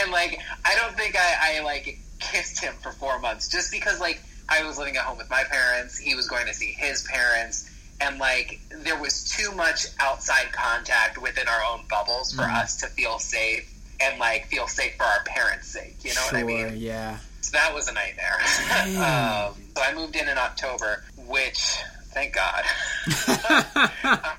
And 0.00 0.10
like, 0.10 0.38
I 0.64 0.74
don't 0.76 0.96
think 0.96 1.16
I, 1.16 1.58
I 1.58 1.62
like 1.62 1.98
kissed 2.18 2.60
him 2.60 2.74
for 2.82 2.92
four 2.92 3.18
months 3.18 3.48
just 3.48 3.70
because 3.70 4.00
like 4.00 4.22
I 4.48 4.62
was 4.64 4.78
living 4.78 4.96
at 4.96 5.02
home 5.02 5.18
with 5.18 5.30
my 5.30 5.44
parents. 5.44 5.98
He 5.98 6.14
was 6.14 6.28
going 6.28 6.46
to 6.46 6.54
see 6.54 6.74
his 6.76 7.02
parents. 7.04 7.70
And 8.04 8.18
like, 8.18 8.60
there 8.70 8.98
was 9.00 9.24
too 9.24 9.50
much 9.52 9.86
outside 10.00 10.52
contact 10.52 11.20
within 11.20 11.48
our 11.48 11.62
own 11.72 11.80
bubbles 11.88 12.32
for 12.32 12.42
Mhm. 12.42 12.62
us 12.62 12.76
to 12.76 12.86
feel 12.88 13.18
safe 13.18 13.68
and 14.00 14.18
like 14.18 14.48
feel 14.48 14.68
safe 14.68 14.96
for 14.96 15.04
our 15.04 15.22
parents' 15.24 15.68
sake. 15.68 15.96
You 16.02 16.14
know 16.14 16.20
sure. 16.22 16.32
what 16.32 16.40
I 16.40 16.42
mean? 16.42 16.76
Yeah. 16.76 17.18
So 17.40 17.52
that 17.52 17.72
was 17.74 17.88
a 17.88 17.92
nightmare. 17.92 18.38
Um, 18.94 19.54
so 19.76 19.82
I 19.82 19.92
moved 19.94 20.16
in 20.16 20.28
in 20.28 20.38
October, 20.38 21.04
which, 21.16 21.76
thank 22.12 22.34
God. 22.34 22.64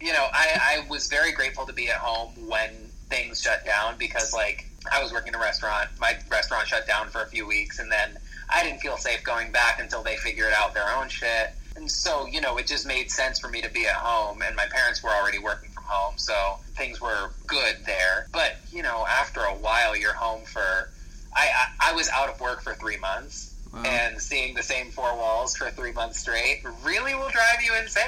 you 0.02 0.14
know, 0.14 0.28
I, 0.32 0.80
I 0.84 0.86
was 0.90 1.08
very 1.08 1.32
grateful 1.32 1.66
to 1.66 1.74
be 1.74 1.90
at 1.90 1.98
home 1.98 2.32
when 2.48 2.70
things 3.10 3.42
shut 3.42 3.66
down 3.66 3.98
because, 3.98 4.34
like, 4.34 4.66
I 4.92 5.02
was 5.02 5.12
working 5.12 5.30
in 5.30 5.36
a 5.36 5.40
restaurant. 5.40 5.90
My 6.00 6.16
restaurant 6.30 6.68
shut 6.68 6.86
down 6.88 7.10
for 7.10 7.22
a 7.22 7.28
few 7.28 7.46
weeks, 7.48 7.80
and 7.80 7.92
then 7.92 8.18
I 8.54 8.64
didn't 8.64 8.80
feel 8.80 8.98
safe 8.98 9.24
going 9.24 9.52
back 9.52 9.80
until 9.80 10.04
they 10.04 10.16
figured 10.18 10.54
out 10.54 10.74
their 10.74 10.90
own 10.96 11.10
shit. 11.10 11.52
And 11.76 11.90
so, 11.92 12.26
you 12.26 12.40
know, 12.42 12.58
it 12.58 12.68
just 12.68 12.88
made 12.88 13.12
sense 13.12 13.40
for 13.40 13.50
me 13.50 13.62
to 13.62 13.70
be 13.70 13.86
at 13.86 13.96
home, 13.96 14.42
and 14.42 14.56
my 14.56 14.66
parents 14.72 15.04
were 15.04 15.10
already 15.10 15.40
working 15.40 15.70
from 15.72 15.84
home, 15.84 16.14
so 16.18 16.34
things 16.78 17.02
were 17.02 17.32
good 17.48 17.76
there. 17.86 18.28
But, 18.32 18.58
you 18.72 18.82
know, 18.82 19.06
after 19.08 19.42
a 19.42 19.54
while, 19.54 19.96
you're 19.96 20.14
home 20.14 20.44
for. 20.46 20.90
I, 21.36 21.50
I, 21.82 21.92
I 21.92 21.94
was 21.94 22.10
out 22.10 22.30
of 22.30 22.40
work 22.40 22.62
for 22.62 22.74
three 22.76 22.98
months 22.98 23.52
Wow. 23.74 23.84
and 23.86 24.22
seeing 24.22 24.54
the 24.56 24.64
same 24.64 24.90
four 24.90 25.14
walls 25.18 25.58
for 25.58 25.70
three 25.70 25.92
months 25.92 26.20
straight 26.20 26.64
really 26.84 27.14
will 27.14 27.30
drive 27.30 27.62
you 27.62 27.74
insane. 27.76 28.06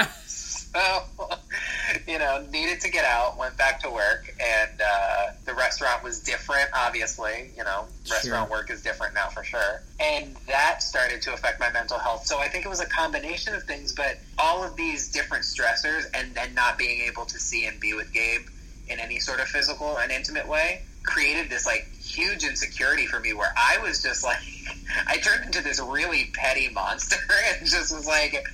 so, 0.26 1.02
you 2.08 2.18
know, 2.18 2.42
needed 2.50 2.80
to 2.80 2.90
get 2.90 3.04
out, 3.04 3.36
went 3.36 3.54
back 3.58 3.80
to 3.82 3.90
work, 3.90 4.34
and 4.40 4.80
uh, 4.80 5.26
the 5.52 5.58
restaurant 5.60 6.02
was 6.02 6.20
different, 6.20 6.70
obviously. 6.72 7.50
You 7.56 7.64
know, 7.64 7.84
restaurant 8.10 8.48
Sure. 8.48 8.58
work 8.58 8.70
is 8.70 8.82
different 8.82 9.14
now 9.14 9.28
for 9.28 9.44
sure. 9.44 9.82
And 10.00 10.36
that 10.48 10.82
started 10.82 11.22
to 11.22 11.34
affect 11.34 11.60
my 11.60 11.70
mental 11.70 11.98
health. 11.98 12.26
So 12.26 12.38
I 12.38 12.48
think 12.48 12.64
it 12.64 12.68
was 12.68 12.80
a 12.80 12.86
combination 12.86 13.54
of 13.54 13.62
things, 13.64 13.92
but 13.92 14.18
all 14.38 14.62
of 14.64 14.76
these 14.76 15.10
different 15.10 15.44
stressors 15.44 16.04
and 16.14 16.34
then 16.34 16.54
not 16.54 16.78
being 16.78 17.02
able 17.02 17.26
to 17.26 17.38
see 17.38 17.66
and 17.66 17.78
be 17.80 17.92
with 17.94 18.12
Gabe 18.12 18.42
in 18.88 18.98
any 18.98 19.20
sort 19.20 19.40
of 19.40 19.46
physical 19.46 19.98
and 19.98 20.10
intimate 20.10 20.48
way 20.48 20.82
created 21.04 21.50
this 21.50 21.66
like 21.66 21.88
huge 22.00 22.44
insecurity 22.44 23.06
for 23.06 23.18
me 23.18 23.32
where 23.32 23.52
I 23.56 23.78
was 23.78 24.02
just 24.02 24.22
like 24.22 24.38
I 25.08 25.16
turned 25.18 25.44
into 25.44 25.60
this 25.60 25.80
really 25.80 26.30
petty 26.34 26.68
monster 26.68 27.16
and 27.58 27.66
just 27.66 27.92
was 27.94 28.06
like 28.06 28.44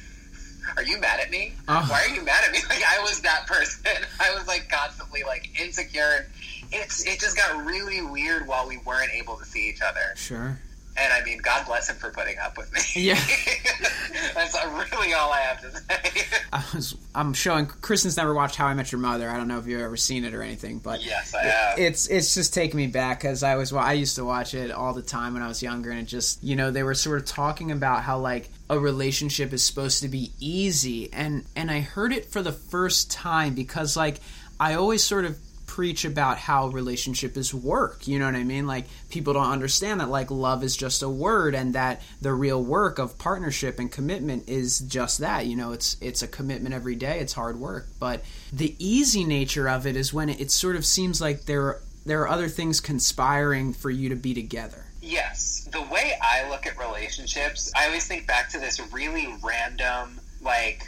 are 0.76 0.82
you 0.82 0.98
mad 0.98 1.20
at 1.20 1.30
me? 1.30 1.54
Oh. 1.66 1.86
Why 1.88 2.02
are 2.04 2.14
you 2.14 2.22
mad 2.22 2.44
at 2.44 2.52
me? 2.52 2.58
Like 2.68 2.82
I 2.84 3.00
was 3.02 3.20
that 3.22 3.46
person. 3.46 3.90
I 4.20 4.34
was 4.34 4.46
like 4.46 4.68
constantly 4.68 5.22
like 5.24 5.58
insecure 5.60 6.16
and 6.18 6.26
it's 6.72 7.06
it 7.06 7.20
just 7.20 7.36
got 7.36 7.64
really 7.64 8.02
weird 8.02 8.46
while 8.46 8.66
we 8.68 8.78
weren't 8.78 9.12
able 9.12 9.36
to 9.36 9.44
see 9.44 9.68
each 9.68 9.80
other. 9.82 10.14
Sure. 10.16 10.58
And 11.00 11.12
I 11.12 11.22
mean, 11.22 11.38
God 11.38 11.64
bless 11.64 11.88
him 11.88 11.96
for 11.96 12.10
putting 12.10 12.38
up 12.38 12.58
with 12.58 12.72
me. 12.72 12.80
Yeah. 13.04 13.14
That's 14.34 14.56
really 14.92 15.12
all 15.12 15.32
I 15.32 15.40
have 15.40 15.60
to 15.60 15.70
say. 15.70 16.24
I 16.52 16.64
was. 16.74 16.96
I'm 17.14 17.32
showing. 17.34 17.66
Kristen's 17.66 18.16
never 18.16 18.34
watched 18.34 18.56
How 18.56 18.66
I 18.66 18.74
Met 18.74 18.90
Your 18.90 19.00
Mother. 19.00 19.30
I 19.30 19.36
don't 19.36 19.46
know 19.46 19.58
if 19.58 19.66
you've 19.66 19.80
ever 19.80 19.96
seen 19.96 20.24
it 20.24 20.34
or 20.34 20.42
anything, 20.42 20.78
but 20.78 21.04
yes, 21.04 21.34
I 21.34 21.44
have. 21.44 21.78
it's 21.78 22.08
it's 22.08 22.34
just 22.34 22.52
taking 22.52 22.76
me 22.76 22.88
back 22.88 23.20
because 23.20 23.44
I 23.44 23.54
was 23.54 23.72
I 23.72 23.92
used 23.92 24.16
to 24.16 24.24
watch 24.24 24.54
it 24.54 24.72
all 24.72 24.92
the 24.92 25.02
time 25.02 25.34
when 25.34 25.42
I 25.42 25.48
was 25.48 25.62
younger, 25.62 25.90
and 25.90 26.00
it 26.00 26.06
just 26.06 26.42
you 26.42 26.56
know 26.56 26.72
they 26.72 26.82
were 26.82 26.94
sort 26.94 27.20
of 27.20 27.26
talking 27.26 27.70
about 27.70 28.02
how 28.02 28.18
like 28.18 28.48
a 28.68 28.78
relationship 28.78 29.52
is 29.52 29.62
supposed 29.64 30.02
to 30.02 30.08
be 30.08 30.32
easy, 30.40 31.12
and 31.12 31.44
and 31.54 31.70
I 31.70 31.80
heard 31.80 32.12
it 32.12 32.26
for 32.26 32.42
the 32.42 32.52
first 32.52 33.10
time 33.10 33.54
because 33.54 33.96
like 33.96 34.20
I 34.58 34.74
always 34.74 35.04
sort 35.04 35.24
of 35.26 35.38
preach 35.78 36.04
about 36.04 36.38
how 36.38 36.66
relationship 36.66 37.36
is 37.36 37.54
work 37.54 38.08
you 38.08 38.18
know 38.18 38.24
what 38.24 38.34
i 38.34 38.42
mean 38.42 38.66
like 38.66 38.84
people 39.10 39.32
don't 39.32 39.52
understand 39.52 40.00
that 40.00 40.08
like 40.08 40.28
love 40.28 40.64
is 40.64 40.76
just 40.76 41.04
a 41.04 41.08
word 41.08 41.54
and 41.54 41.72
that 41.72 42.02
the 42.20 42.32
real 42.32 42.60
work 42.60 42.98
of 42.98 43.16
partnership 43.16 43.78
and 43.78 43.92
commitment 43.92 44.48
is 44.48 44.80
just 44.80 45.20
that 45.20 45.46
you 45.46 45.54
know 45.54 45.70
it's 45.70 45.96
it's 46.00 46.20
a 46.20 46.26
commitment 46.26 46.74
every 46.74 46.96
day 46.96 47.20
it's 47.20 47.32
hard 47.32 47.60
work 47.60 47.86
but 48.00 48.24
the 48.52 48.74
easy 48.80 49.22
nature 49.22 49.68
of 49.68 49.86
it 49.86 49.94
is 49.94 50.12
when 50.12 50.28
it, 50.28 50.40
it 50.40 50.50
sort 50.50 50.74
of 50.74 50.84
seems 50.84 51.20
like 51.20 51.44
there 51.44 51.62
are, 51.62 51.80
there 52.04 52.22
are 52.22 52.28
other 52.28 52.48
things 52.48 52.80
conspiring 52.80 53.72
for 53.72 53.88
you 53.88 54.08
to 54.08 54.16
be 54.16 54.34
together 54.34 54.84
Yes. 55.00 55.68
The 55.72 55.80
way 55.80 56.18
I 56.20 56.50
look 56.50 56.66
at 56.66 56.76
relationships, 56.76 57.70
I 57.74 57.86
always 57.86 58.06
think 58.06 58.26
back 58.26 58.50
to 58.50 58.58
this 58.58 58.80
really 58.92 59.32
random, 59.42 60.20
like, 60.42 60.86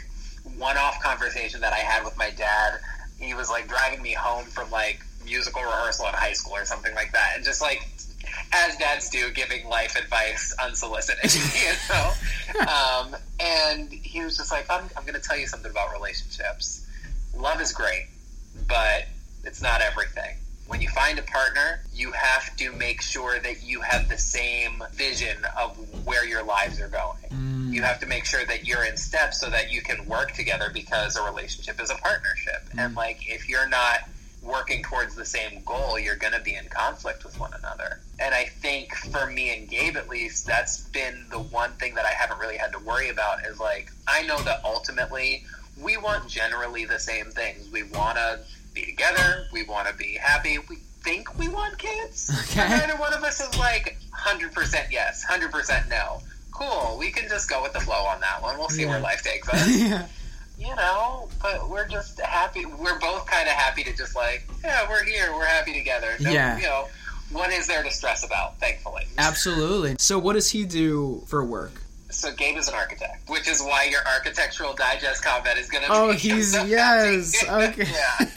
one 0.57 0.77
off 0.77 1.01
conversation 1.01 1.61
that 1.61 1.71
I 1.71 1.77
had 1.77 2.03
with 2.03 2.17
my 2.17 2.29
dad. 2.29 2.79
He 3.21 3.33
was, 3.33 3.49
like, 3.49 3.67
driving 3.67 4.01
me 4.01 4.13
home 4.13 4.45
from, 4.45 4.69
like, 4.71 5.01
musical 5.23 5.61
rehearsal 5.61 6.07
in 6.07 6.13
high 6.13 6.33
school 6.33 6.55
or 6.55 6.65
something 6.65 6.93
like 6.95 7.11
that. 7.13 7.33
And 7.35 7.45
just, 7.45 7.61
like, 7.61 7.87
as 8.53 8.75
dads 8.77 9.09
do, 9.09 9.31
giving 9.31 9.67
life 9.67 9.95
advice 9.95 10.53
unsolicited, 10.63 11.33
you 11.33 11.73
know? 11.89 12.11
Um, 12.61 13.15
and 13.39 13.89
he 13.89 14.23
was 14.23 14.35
just 14.35 14.51
like, 14.51 14.65
I'm, 14.69 14.83
I'm 14.97 15.03
going 15.03 15.19
to 15.19 15.25
tell 15.25 15.37
you 15.37 15.47
something 15.47 15.71
about 15.71 15.93
relationships. 15.93 16.85
Love 17.33 17.61
is 17.61 17.71
great, 17.71 18.07
but 18.67 19.05
it's 19.45 19.61
not 19.61 19.79
everything. 19.81 20.35
When 20.71 20.81
you 20.81 20.87
find 20.87 21.19
a 21.19 21.23
partner, 21.23 21.81
you 21.93 22.13
have 22.13 22.55
to 22.55 22.71
make 22.71 23.01
sure 23.01 23.39
that 23.39 23.61
you 23.61 23.81
have 23.81 24.07
the 24.07 24.17
same 24.17 24.81
vision 24.93 25.35
of 25.59 25.75
where 26.05 26.25
your 26.25 26.43
lives 26.43 26.79
are 26.79 26.87
going. 26.87 27.19
Mm. 27.29 27.73
You 27.73 27.81
have 27.81 27.99
to 27.99 28.05
make 28.05 28.23
sure 28.23 28.45
that 28.45 28.65
you're 28.65 28.85
in 28.85 28.95
step 28.95 29.33
so 29.33 29.49
that 29.49 29.69
you 29.69 29.81
can 29.81 30.05
work 30.05 30.31
together 30.31 30.69
because 30.73 31.17
a 31.17 31.23
relationship 31.23 31.81
is 31.81 31.89
a 31.89 31.95
partnership. 31.95 32.63
And 32.77 32.93
mm. 32.93 32.95
like 32.95 33.29
if 33.29 33.49
you're 33.49 33.67
not 33.67 34.07
working 34.41 34.81
towards 34.81 35.13
the 35.13 35.25
same 35.25 35.61
goal, 35.65 35.99
you're 35.99 36.15
going 36.15 36.31
to 36.31 36.39
be 36.39 36.55
in 36.55 36.69
conflict 36.69 37.25
with 37.25 37.37
one 37.37 37.51
another. 37.53 37.99
And 38.21 38.33
I 38.33 38.45
think 38.45 38.95
for 38.95 39.27
me 39.27 39.53
and 39.53 39.67
Gabe, 39.67 39.97
at 39.97 40.07
least, 40.07 40.47
that's 40.47 40.83
been 40.87 41.25
the 41.31 41.39
one 41.39 41.71
thing 41.71 41.95
that 41.95 42.05
I 42.05 42.11
haven't 42.11 42.39
really 42.39 42.57
had 42.57 42.71
to 42.71 42.79
worry 42.79 43.09
about 43.09 43.45
is 43.45 43.59
like, 43.59 43.91
I 44.07 44.21
know 44.25 44.41
that 44.43 44.61
ultimately 44.63 45.43
we 45.77 45.97
want 45.97 46.29
generally 46.29 46.85
the 46.85 46.99
same 46.99 47.25
things. 47.25 47.69
We 47.71 47.83
want 47.83 48.17
to 48.17 48.39
be 48.73 48.85
together. 48.85 49.45
We 49.51 49.63
want 49.63 49.87
to 49.87 49.93
be 49.95 50.17
happy. 50.21 50.57
We, 50.69 50.77
think 51.03 51.37
we 51.39 51.49
want 51.49 51.77
kids. 51.79 52.29
Okay. 52.51 52.69
Neither 52.69 52.95
one 52.97 53.11
of 53.13 53.23
us 53.23 53.39
is 53.41 53.57
like 53.57 53.97
hundred 54.11 54.53
percent 54.53 54.87
yes, 54.91 55.23
hundred 55.23 55.51
percent 55.51 55.89
no. 55.89 56.21
Cool. 56.51 56.97
We 56.99 57.09
can 57.11 57.27
just 57.27 57.49
go 57.49 57.61
with 57.63 57.73
the 57.73 57.79
flow 57.79 57.95
on 57.95 58.19
that 58.21 58.41
one. 58.41 58.57
We'll 58.59 58.69
see 58.69 58.83
Yeah. 58.83 58.89
where 58.89 58.99
life 58.99 59.23
takes 59.23 59.49
us. 59.49 59.67
yeah. 59.79 60.05
you 60.59 60.75
know, 60.75 61.27
but 61.41 61.69
we're 61.69 61.87
just 61.87 62.19
happy. 62.21 62.65
We're 62.65 62.99
both 62.99 63.25
kind 63.25 63.47
of 63.47 63.55
happy 63.55 63.83
to 63.83 63.95
just 63.95 64.15
like, 64.15 64.47
yeah, 64.63 64.87
we're 64.87 65.03
here. 65.03 65.33
We're 65.33 65.45
happy 65.45 65.73
together. 65.73 66.13
No, 66.19 66.29
Yeah. 66.29 66.57
You 66.57 66.63
know, 66.63 66.87
what 67.31 67.51
is 67.51 67.65
there 67.65 67.81
to 67.81 67.89
stress 67.89 68.23
about? 68.23 68.59
Thankfully. 68.59 69.07
Absolutely. 69.17 69.95
So, 69.97 70.19
what 70.19 70.33
does 70.33 70.51
he 70.51 70.65
do 70.65 71.23
for 71.25 71.43
work? 71.43 71.80
So 72.13 72.31
Gabe 72.33 72.57
is 72.57 72.67
an 72.67 72.75
architect, 72.75 73.29
which 73.29 73.47
is 73.47 73.61
why 73.61 73.85
your 73.85 74.01
architectural 74.07 74.73
digest 74.73 75.23
comment 75.23 75.57
is 75.57 75.69
going 75.69 75.83
to. 75.83 75.89
Be 75.89 75.95
Oh, 75.95 76.11
he's 76.17 76.53
yes. 76.67 77.43
Okay. 77.49 77.87
yeah. 77.91 78.27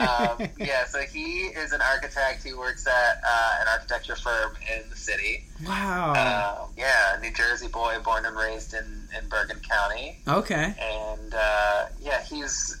Um, 0.00 0.48
yeah. 0.58 0.84
So 0.86 1.00
he 1.00 1.46
is 1.48 1.72
an 1.72 1.80
architect. 1.82 2.42
He 2.42 2.52
works 2.54 2.86
at 2.86 3.20
uh, 3.26 3.56
an 3.60 3.68
architecture 3.68 4.16
firm 4.16 4.52
in 4.74 4.88
the 4.88 4.96
city. 4.96 5.44
wow. 5.66 6.62
Um, 6.64 6.70
yeah, 6.78 7.18
New 7.20 7.32
Jersey 7.32 7.68
boy, 7.68 7.96
born 8.02 8.24
and 8.24 8.36
raised 8.36 8.72
in, 8.74 9.08
in 9.18 9.28
Bergen 9.28 9.58
County. 9.60 10.18
okay. 10.26 10.74
and 10.80 11.34
uh, 11.34 11.86
yeah, 12.02 12.22
he's 12.22 12.80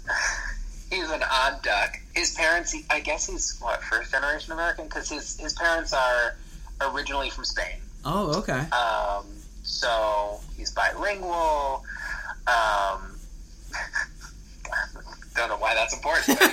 he's 0.90 1.10
an 1.10 1.22
odd 1.30 1.62
duck. 1.62 1.98
His 2.14 2.32
parents, 2.34 2.72
he, 2.72 2.84
I 2.90 3.00
guess, 3.00 3.26
he's 3.28 3.58
what 3.60 3.82
first 3.82 4.12
generation 4.12 4.52
American 4.52 4.86
because 4.86 5.08
his 5.10 5.38
his 5.38 5.52
parents 5.54 5.92
are 5.92 6.36
originally 6.80 7.30
from 7.30 7.44
Spain. 7.44 7.76
Oh, 8.04 8.38
okay. 8.38 8.60
Um, 8.70 9.26
so 9.70 10.40
he's 10.56 10.70
bilingual. 10.72 11.84
Um, 12.46 13.16
don't 15.36 15.48
know 15.48 15.56
why 15.58 15.74
that's 15.74 15.94
important. 15.94 16.38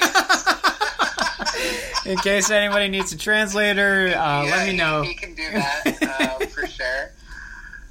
In 2.06 2.18
case 2.20 2.50
anybody 2.50 2.88
needs 2.88 3.12
a 3.12 3.18
translator, 3.18 4.08
uh, 4.10 4.44
yeah, 4.44 4.56
let 4.56 4.68
me 4.68 4.78
know. 4.78 5.02
He, 5.02 5.16
can 5.16 5.34
do 5.34 5.50
that 5.52 6.38
um, 6.42 6.48
for 6.48 6.66
sure. 6.68 7.12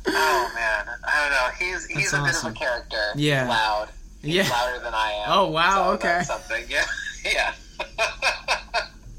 Oh 0.08 0.50
man, 0.54 0.86
I 1.04 1.22
don't 1.22 1.32
know. 1.32 1.48
He's 1.66 1.86
he's 1.86 2.10
That's 2.12 2.12
a 2.12 2.24
bit 2.24 2.44
of 2.50 2.56
a 2.56 2.58
character. 2.58 3.10
Yeah. 3.16 3.40
He's 3.40 3.48
loud. 3.48 3.88
He's 4.22 4.34
Yeah. 4.34 4.48
louder 4.50 4.78
than 4.82 4.94
I 4.94 5.12
am. 5.12 5.24
Oh, 5.28 5.50
wow, 5.50 5.88
So 5.88 5.92
okay. 5.94 6.22
Something. 6.22 6.64
Yeah. 6.68 6.84
Yeah. 7.24 7.54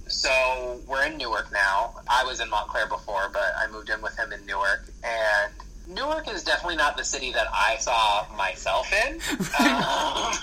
so 0.08 0.80
we're 0.88 1.06
in 1.06 1.17
Newark 1.17 1.52
now. 1.52 1.96
I 2.08 2.24
was 2.24 2.39
in 2.39 2.50
Montclair 2.50 2.88
before, 2.88 3.30
but 3.32 3.54
I 3.58 3.67
moved 3.70 3.89
in 3.89 4.02
with 4.02 4.17
him 4.17 4.32
in 4.32 4.46
Newark, 4.46 4.88
and 5.04 5.52
Newark 5.88 6.28
is 6.28 6.43
definitely 6.43 6.76
not 6.76 6.97
the 6.97 7.04
city 7.04 7.32
that 7.32 7.47
I 7.54 7.78
saw 7.78 8.26
myself 8.36 8.91
in. 8.91 9.19
Um, 9.60 10.34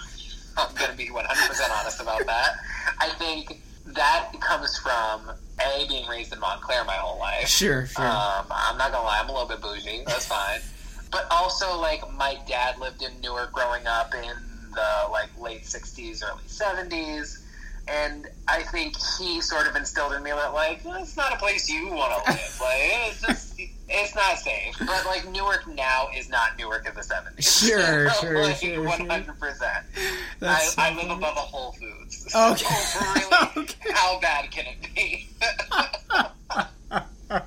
I'm 0.57 0.75
going 0.77 0.91
to 0.91 0.97
be 0.97 1.09
100% 1.09 1.81
honest 1.81 2.01
about 2.01 2.25
that. 2.27 2.55
I 3.01 3.09
think 3.11 3.61
that 3.87 4.31
comes 4.41 4.79
from 4.79 5.31
a 5.61 5.87
being 5.89 6.07
raised 6.09 6.33
in 6.33 6.41
Montclair 6.41 6.85
my 6.85 6.95
whole 6.95 7.19
life. 7.19 7.49
Sure, 7.49 7.87
sure. 7.87 8.05
Um, 8.05 8.47
I'm 8.51 8.79
not 8.79 8.93
gonna 8.93 9.05
lie, 9.05 9.21
I'm 9.23 9.29
a 9.29 9.33
little 9.33 9.49
bit 9.49 9.61
bougie. 9.61 10.05
That's 10.07 10.27
fine. 10.27 10.61
But 11.13 11.29
also, 11.31 11.79
like, 11.79 12.03
my 12.15 12.41
dad 12.49 12.81
lived 12.81 13.01
in 13.01 13.21
Newark 13.21 13.53
growing 13.53 13.87
up 13.87 14.13
in 14.15 14.35
the 14.75 15.09
like 15.13 15.29
late 15.41 15.63
'60s, 15.63 16.25
early 16.25 16.43
'70s, 16.49 17.39
and 17.87 18.27
I 18.49 18.65
think 18.65 18.97
he 19.21 19.41
sort 19.41 19.69
of 19.69 19.77
instilled 19.77 20.13
in 20.15 20.25
me 20.25 20.33
that 20.33 20.53
like 20.55 20.81
it's 20.85 21.17
not 21.17 21.33
a 21.33 21.37
place 21.37 21.69
you 21.69 21.91
want 21.91 22.25
to 22.25 22.33
live. 22.33 22.61
like, 22.61 22.81
it's 23.13 23.21
just 23.21 23.61
it's 23.89 24.15
not 24.15 24.39
safe. 24.39 24.75
But 24.79 25.05
like 25.07 25.29
Newark 25.31 25.67
now 25.69 26.09
is 26.17 26.29
not 26.29 26.57
Newark 26.59 26.89
of 26.89 26.95
the 26.95 27.03
'70s. 27.03 27.43
Sure, 27.69 28.11
sure, 28.21 28.43
like, 28.45 28.57
sure, 28.57 28.75
sure. 28.75 28.85
100. 28.85 29.39
percent 29.39 29.85
I, 30.43 30.59
so 30.65 30.83
I 30.83 30.95
live 30.95 31.11
above 31.11 31.37
a 31.37 31.41
Whole 31.41 31.73
Foods. 31.73 32.29
Okay. 32.35 32.67
Really, 33.15 33.63
Okay. 33.65 33.91
how 33.93 34.19
bad 34.21 34.51
can 34.51 34.65
it 34.67 34.95
be? 34.95 35.27
Oh, 37.31 37.41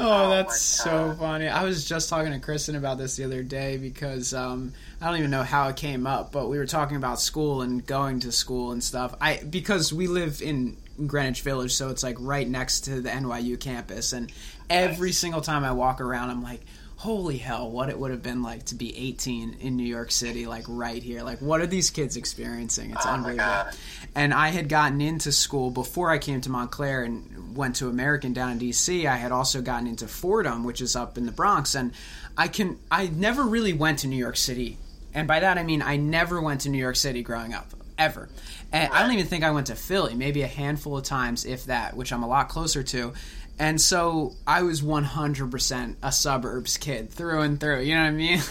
Oh, 0.00 0.28
that's 0.30 0.60
so 0.60 1.14
funny. 1.18 1.48
I 1.48 1.64
was 1.64 1.84
just 1.88 2.08
talking 2.10 2.32
to 2.32 2.38
Kristen 2.38 2.74
about 2.76 2.98
this 2.98 3.16
the 3.16 3.24
other 3.24 3.42
day 3.42 3.76
because 3.78 4.34
um, 4.34 4.72
I 5.00 5.06
don't 5.08 5.18
even 5.18 5.30
know 5.30 5.42
how 5.44 5.68
it 5.68 5.76
came 5.76 6.06
up, 6.06 6.30
but 6.32 6.48
we 6.48 6.58
were 6.58 6.66
talking 6.66 6.96
about 6.96 7.20
school 7.20 7.62
and 7.62 7.84
going 7.86 8.20
to 8.20 8.32
school 8.32 8.72
and 8.72 8.82
stuff. 8.84 9.14
I 9.20 9.40
because 9.48 9.92
we 9.92 10.06
live 10.08 10.42
in 10.42 10.76
Greenwich 11.06 11.40
Village, 11.42 11.72
so 11.72 11.88
it's 11.90 12.02
like 12.02 12.16
right 12.18 12.46
next 12.46 12.80
to 12.82 13.00
the 13.00 13.08
NYU 13.08 13.58
campus, 13.58 14.12
and 14.12 14.30
every 14.70 15.12
single 15.12 15.40
time 15.40 15.64
I 15.64 15.72
walk 15.72 16.00
around, 16.00 16.30
I'm 16.30 16.42
like. 16.42 16.60
Holy 16.96 17.36
hell, 17.36 17.70
what 17.70 17.90
it 17.90 17.98
would 17.98 18.12
have 18.12 18.22
been 18.22 18.42
like 18.42 18.64
to 18.66 18.74
be 18.76 18.96
18 18.96 19.58
in 19.60 19.76
New 19.76 19.84
York 19.84 20.10
City, 20.10 20.46
like 20.46 20.64
right 20.68 21.02
here. 21.02 21.22
Like, 21.22 21.38
what 21.40 21.60
are 21.60 21.66
these 21.66 21.90
kids 21.90 22.16
experiencing? 22.16 22.92
It's 22.92 23.04
Oh 23.04 23.10
unbelievable. 23.10 23.66
And 24.14 24.32
I 24.32 24.48
had 24.48 24.70
gotten 24.70 25.02
into 25.02 25.30
school 25.30 25.70
before 25.70 26.08
I 26.08 26.16
came 26.16 26.40
to 26.42 26.50
Montclair 26.50 27.02
and 27.02 27.54
went 27.54 27.76
to 27.76 27.88
American 27.88 28.32
down 28.32 28.52
in 28.52 28.58
DC. 28.58 29.04
I 29.06 29.16
had 29.16 29.32
also 29.32 29.60
gotten 29.60 29.86
into 29.86 30.08
Fordham, 30.08 30.64
which 30.64 30.80
is 30.80 30.96
up 30.96 31.18
in 31.18 31.26
the 31.26 31.32
Bronx. 31.32 31.74
And 31.74 31.92
I 32.38 32.48
can 32.48 32.78
I 32.90 33.08
never 33.08 33.42
really 33.42 33.74
went 33.74 33.98
to 33.98 34.06
New 34.06 34.16
York 34.16 34.38
City. 34.38 34.78
And 35.12 35.28
by 35.28 35.40
that 35.40 35.58
I 35.58 35.62
mean 35.62 35.82
I 35.82 35.96
never 35.96 36.40
went 36.40 36.62
to 36.62 36.70
New 36.70 36.78
York 36.78 36.96
City 36.96 37.22
growing 37.22 37.52
up. 37.52 37.74
Ever. 37.98 38.28
And 38.72 38.92
I 38.92 39.02
don't 39.02 39.12
even 39.12 39.26
think 39.26 39.44
I 39.44 39.52
went 39.52 39.68
to 39.68 39.76
Philly, 39.76 40.14
maybe 40.14 40.42
a 40.42 40.48
handful 40.48 40.96
of 40.96 41.04
times, 41.04 41.44
if 41.44 41.66
that, 41.66 41.96
which 41.96 42.12
I'm 42.12 42.24
a 42.24 42.28
lot 42.28 42.48
closer 42.48 42.82
to. 42.82 43.12
And 43.58 43.80
so 43.80 44.34
I 44.46 44.62
was 44.62 44.82
100% 44.82 45.96
a 46.02 46.12
suburbs 46.12 46.76
kid 46.76 47.10
through 47.10 47.42
and 47.42 47.60
through. 47.60 47.82
You 47.82 47.94
know 47.94 48.02
what 48.02 48.08
I 48.08 48.12
mean? 48.12 48.40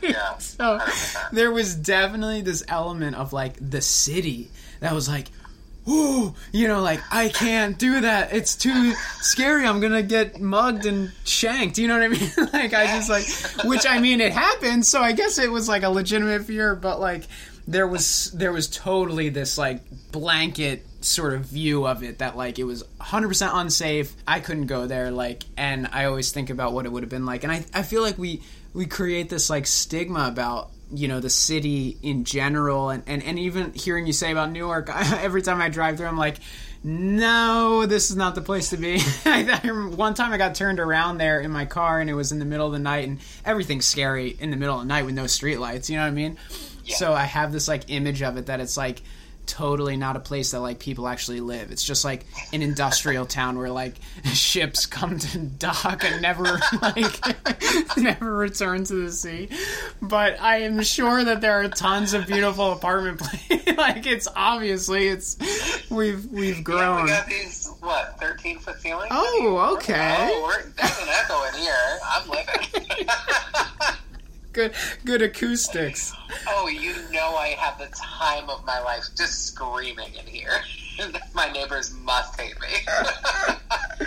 Yeah, 0.00 0.38
so 0.38 0.78
there 1.32 1.50
was 1.50 1.74
definitely 1.74 2.42
this 2.42 2.62
element 2.68 3.16
of 3.16 3.32
like 3.32 3.54
the 3.60 3.80
city 3.80 4.48
that 4.78 4.92
was 4.92 5.08
like, 5.08 5.28
ooh, 5.88 6.34
you 6.52 6.68
know, 6.68 6.80
like 6.80 7.00
I 7.10 7.28
can't 7.28 7.78
do 7.78 8.00
that. 8.02 8.32
It's 8.32 8.54
too 8.56 8.94
scary. 9.20 9.66
I'm 9.66 9.80
gonna 9.80 10.02
get 10.02 10.40
mugged 10.40 10.86
and 10.86 11.12
shanked. 11.24 11.78
You 11.78 11.88
know 11.88 11.98
what 11.98 12.04
I 12.04 12.08
mean? 12.08 12.30
like 12.52 12.74
I 12.74 12.86
just 12.86 13.10
like, 13.10 13.26
which 13.68 13.86
I 13.86 13.98
mean, 13.98 14.20
it 14.20 14.32
happened. 14.32 14.86
So 14.86 15.00
I 15.00 15.12
guess 15.12 15.38
it 15.38 15.50
was 15.50 15.68
like 15.68 15.82
a 15.82 15.90
legitimate 15.90 16.44
fear, 16.44 16.74
but 16.74 17.00
like 17.00 17.24
there 17.66 17.86
was 17.86 18.30
there 18.32 18.52
was 18.52 18.68
totally 18.68 19.28
this 19.28 19.58
like 19.58 19.82
blanket 20.12 20.86
sort 21.04 21.34
of 21.34 21.42
view 21.42 21.86
of 21.86 22.02
it 22.02 22.18
that 22.18 22.36
like 22.36 22.58
it 22.58 22.64
was 22.64 22.82
100% 23.00 23.50
unsafe. 23.52 24.14
I 24.26 24.40
couldn't 24.40 24.66
go 24.66 24.86
there 24.86 25.10
like 25.10 25.44
and 25.56 25.88
i 25.92 26.04
always 26.04 26.32
think 26.32 26.50
about 26.50 26.72
what 26.72 26.86
it 26.86 26.92
would 26.92 27.02
have 27.02 27.10
been 27.10 27.26
like. 27.26 27.44
And 27.44 27.52
i, 27.52 27.64
I 27.74 27.82
feel 27.82 28.02
like 28.02 28.18
we 28.18 28.42
we 28.74 28.86
create 28.86 29.28
this 29.28 29.50
like 29.50 29.66
stigma 29.66 30.28
about 30.28 30.70
you 30.92 31.08
know 31.08 31.20
the 31.20 31.30
city 31.30 31.96
in 32.02 32.24
general. 32.24 32.90
And, 32.90 33.02
and, 33.06 33.22
and 33.22 33.38
even 33.38 33.72
hearing 33.72 34.06
you 34.06 34.12
say 34.12 34.30
about 34.32 34.50
newark 34.50 34.88
every 34.94 35.42
time 35.42 35.60
i 35.60 35.68
drive 35.68 35.96
through 35.96 36.06
i'm 36.06 36.18
like 36.18 36.38
no 36.84 37.86
this 37.86 38.10
is 38.10 38.16
not 38.16 38.34
the 38.34 38.40
place 38.42 38.70
to 38.70 38.76
be. 38.76 39.00
I, 39.24 39.60
I 39.62 39.68
one 39.94 40.14
time 40.14 40.32
i 40.32 40.36
got 40.36 40.54
turned 40.54 40.80
around 40.80 41.18
there 41.18 41.40
in 41.40 41.50
my 41.50 41.64
car 41.64 42.00
and 42.00 42.10
it 42.10 42.14
was 42.14 42.32
in 42.32 42.38
the 42.38 42.44
middle 42.44 42.66
of 42.66 42.72
the 42.72 42.78
night 42.78 43.08
and 43.08 43.20
everything's 43.44 43.86
scary 43.86 44.36
in 44.40 44.50
the 44.50 44.56
middle 44.56 44.76
of 44.76 44.82
the 44.82 44.88
night 44.88 45.04
with 45.04 45.14
no 45.14 45.24
streetlights 45.24 45.88
you 45.88 45.96
know 45.96 46.02
what 46.02 46.08
i 46.08 46.12
mean? 46.12 46.36
Yeah. 46.84 46.96
so 46.96 47.12
i 47.12 47.24
have 47.24 47.52
this 47.52 47.68
like 47.68 47.84
image 47.88 48.22
of 48.22 48.36
it 48.36 48.46
that 48.46 48.58
it's 48.60 48.76
like 48.76 49.02
totally 49.46 49.96
not 49.96 50.16
a 50.16 50.20
place 50.20 50.52
that 50.52 50.60
like 50.60 50.78
people 50.78 51.06
actually 51.08 51.40
live. 51.40 51.70
It's 51.70 51.84
just 51.84 52.04
like 52.04 52.24
an 52.52 52.62
industrial 52.62 53.26
town 53.26 53.58
where 53.58 53.70
like 53.70 53.94
ships 54.32 54.86
come 54.86 55.18
to 55.18 55.38
dock 55.38 56.04
and 56.04 56.22
never 56.22 56.60
like 56.82 57.96
never 57.96 58.34
return 58.36 58.84
to 58.84 58.94
the 58.94 59.12
sea. 59.12 59.48
But 60.00 60.40
I 60.40 60.58
am 60.62 60.82
sure 60.82 61.22
that 61.24 61.40
there 61.40 61.60
are 61.60 61.68
tons 61.68 62.14
of 62.14 62.26
beautiful 62.26 62.72
apartment 62.72 63.18
places. 63.20 63.76
like 63.76 64.06
it's 64.06 64.28
obviously 64.34 65.08
it's 65.08 65.36
we've 65.90 66.24
we've 66.26 66.56
Yeah, 66.58 66.62
grown. 66.62 67.02
we 67.04 67.08
got 67.10 67.26
these 67.26 67.70
what 67.80 68.18
thirteen 68.20 68.58
foot 68.58 68.80
ceilings. 68.80 69.08
Oh, 69.10 69.74
okay. 69.76 70.16
Oh, 70.32 70.42
we're, 70.44 70.62
there's 70.72 70.98
an 70.98 71.08
echo 71.08 71.42
in 71.44 71.54
here. 71.54 71.98
I'm 72.08 72.28
living. 72.28 73.06
Good 74.52 74.74
good 75.04 75.22
acoustics. 75.22 76.12
oh, 76.46 76.68
you 76.68 76.94
know 77.10 77.36
I 77.36 77.48
have 77.58 77.78
the 77.78 77.88
time 77.96 78.50
of 78.50 78.64
my 78.66 78.80
life 78.80 79.04
just 79.16 79.46
screaming 79.46 80.14
in 80.14 80.26
here. 80.26 80.60
my 81.34 81.50
neighbors 81.50 81.94
must 81.94 82.38
hate 82.40 82.60
me. 82.60 84.06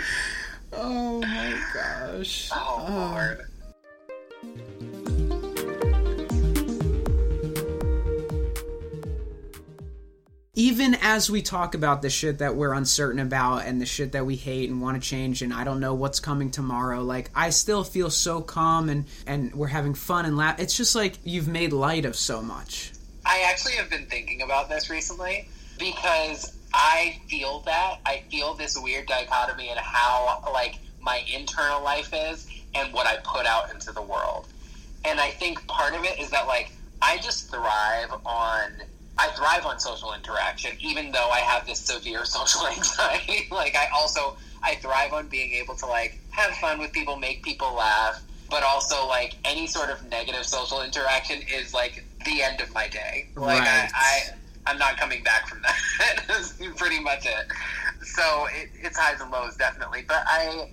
Oh 0.78 1.20
my 1.22 1.58
gosh. 1.72 2.50
oh 2.52 2.84
um, 2.86 3.12
lord. 3.12 3.46
Even 10.58 10.96
as 11.02 11.30
we 11.30 11.42
talk 11.42 11.74
about 11.74 12.00
the 12.00 12.08
shit 12.08 12.38
that 12.38 12.56
we're 12.56 12.72
uncertain 12.72 13.20
about 13.20 13.66
and 13.66 13.78
the 13.78 13.84
shit 13.84 14.12
that 14.12 14.24
we 14.24 14.36
hate 14.36 14.70
and 14.70 14.80
want 14.80 15.00
to 15.00 15.06
change 15.06 15.42
and 15.42 15.52
I 15.52 15.64
don't 15.64 15.80
know 15.80 15.92
what's 15.92 16.18
coming 16.18 16.50
tomorrow, 16.50 17.02
like 17.02 17.30
I 17.34 17.50
still 17.50 17.84
feel 17.84 18.08
so 18.08 18.40
calm 18.40 18.88
and 18.88 19.04
and 19.26 19.54
we're 19.54 19.66
having 19.66 19.92
fun 19.92 20.24
and 20.24 20.34
laugh. 20.34 20.58
It's 20.58 20.74
just 20.74 20.94
like 20.94 21.18
you've 21.24 21.46
made 21.46 21.74
light 21.74 22.06
of 22.06 22.16
so 22.16 22.40
much. 22.40 22.92
I 23.26 23.44
actually 23.46 23.74
have 23.74 23.90
been 23.90 24.06
thinking 24.06 24.40
about 24.40 24.70
this 24.70 24.88
recently 24.88 25.46
because 25.78 26.56
I 26.72 27.20
feel 27.28 27.60
that 27.60 27.98
I 28.06 28.22
feel 28.30 28.54
this 28.54 28.78
weird 28.80 29.06
dichotomy 29.06 29.68
in 29.68 29.76
how 29.76 30.42
like 30.54 30.78
my 31.02 31.22
internal 31.32 31.84
life 31.84 32.14
is 32.14 32.48
and 32.74 32.94
what 32.94 33.06
I 33.06 33.18
put 33.24 33.44
out 33.44 33.74
into 33.74 33.92
the 33.92 34.02
world. 34.02 34.46
And 35.04 35.20
I 35.20 35.30
think 35.32 35.66
part 35.66 35.94
of 35.94 36.02
it 36.04 36.18
is 36.18 36.30
that 36.30 36.46
like 36.46 36.72
I 37.02 37.18
just 37.18 37.50
thrive 37.50 38.10
on 38.24 38.70
I 39.18 39.28
thrive 39.28 39.64
on 39.64 39.78
social 39.78 40.12
interaction, 40.12 40.72
even 40.80 41.10
though 41.10 41.30
I 41.30 41.40
have 41.40 41.66
this 41.66 41.80
severe 41.80 42.24
social 42.36 42.66
anxiety. 42.66 43.48
like 43.50 43.76
I 43.76 43.88
also 43.94 44.36
I 44.62 44.74
thrive 44.76 45.12
on 45.12 45.28
being 45.28 45.52
able 45.54 45.74
to 45.76 45.86
like 45.86 46.18
have 46.30 46.52
fun 46.56 46.78
with 46.78 46.92
people, 46.92 47.16
make 47.16 47.42
people 47.42 47.74
laugh, 47.74 48.22
but 48.50 48.62
also 48.62 49.06
like 49.06 49.34
any 49.44 49.66
sort 49.66 49.90
of 49.90 50.04
negative 50.10 50.44
social 50.44 50.82
interaction 50.82 51.40
is 51.52 51.72
like 51.72 52.04
the 52.24 52.42
end 52.42 52.60
of 52.60 52.72
my 52.74 52.88
day. 52.88 53.28
Like 53.36 53.60
Right. 53.60 53.68
I, 53.68 53.90
I 53.94 54.70
I'm 54.70 54.78
not 54.78 54.96
coming 54.96 55.22
back 55.22 55.48
from 55.48 55.62
that. 55.62 56.24
That's 56.28 56.54
pretty 56.76 57.00
much 57.00 57.24
it. 57.24 57.46
So 58.02 58.46
it, 58.52 58.70
it's 58.82 58.98
highs 58.98 59.20
and 59.20 59.30
lows 59.30 59.56
definitely, 59.56 60.02
but 60.06 60.24
I 60.26 60.70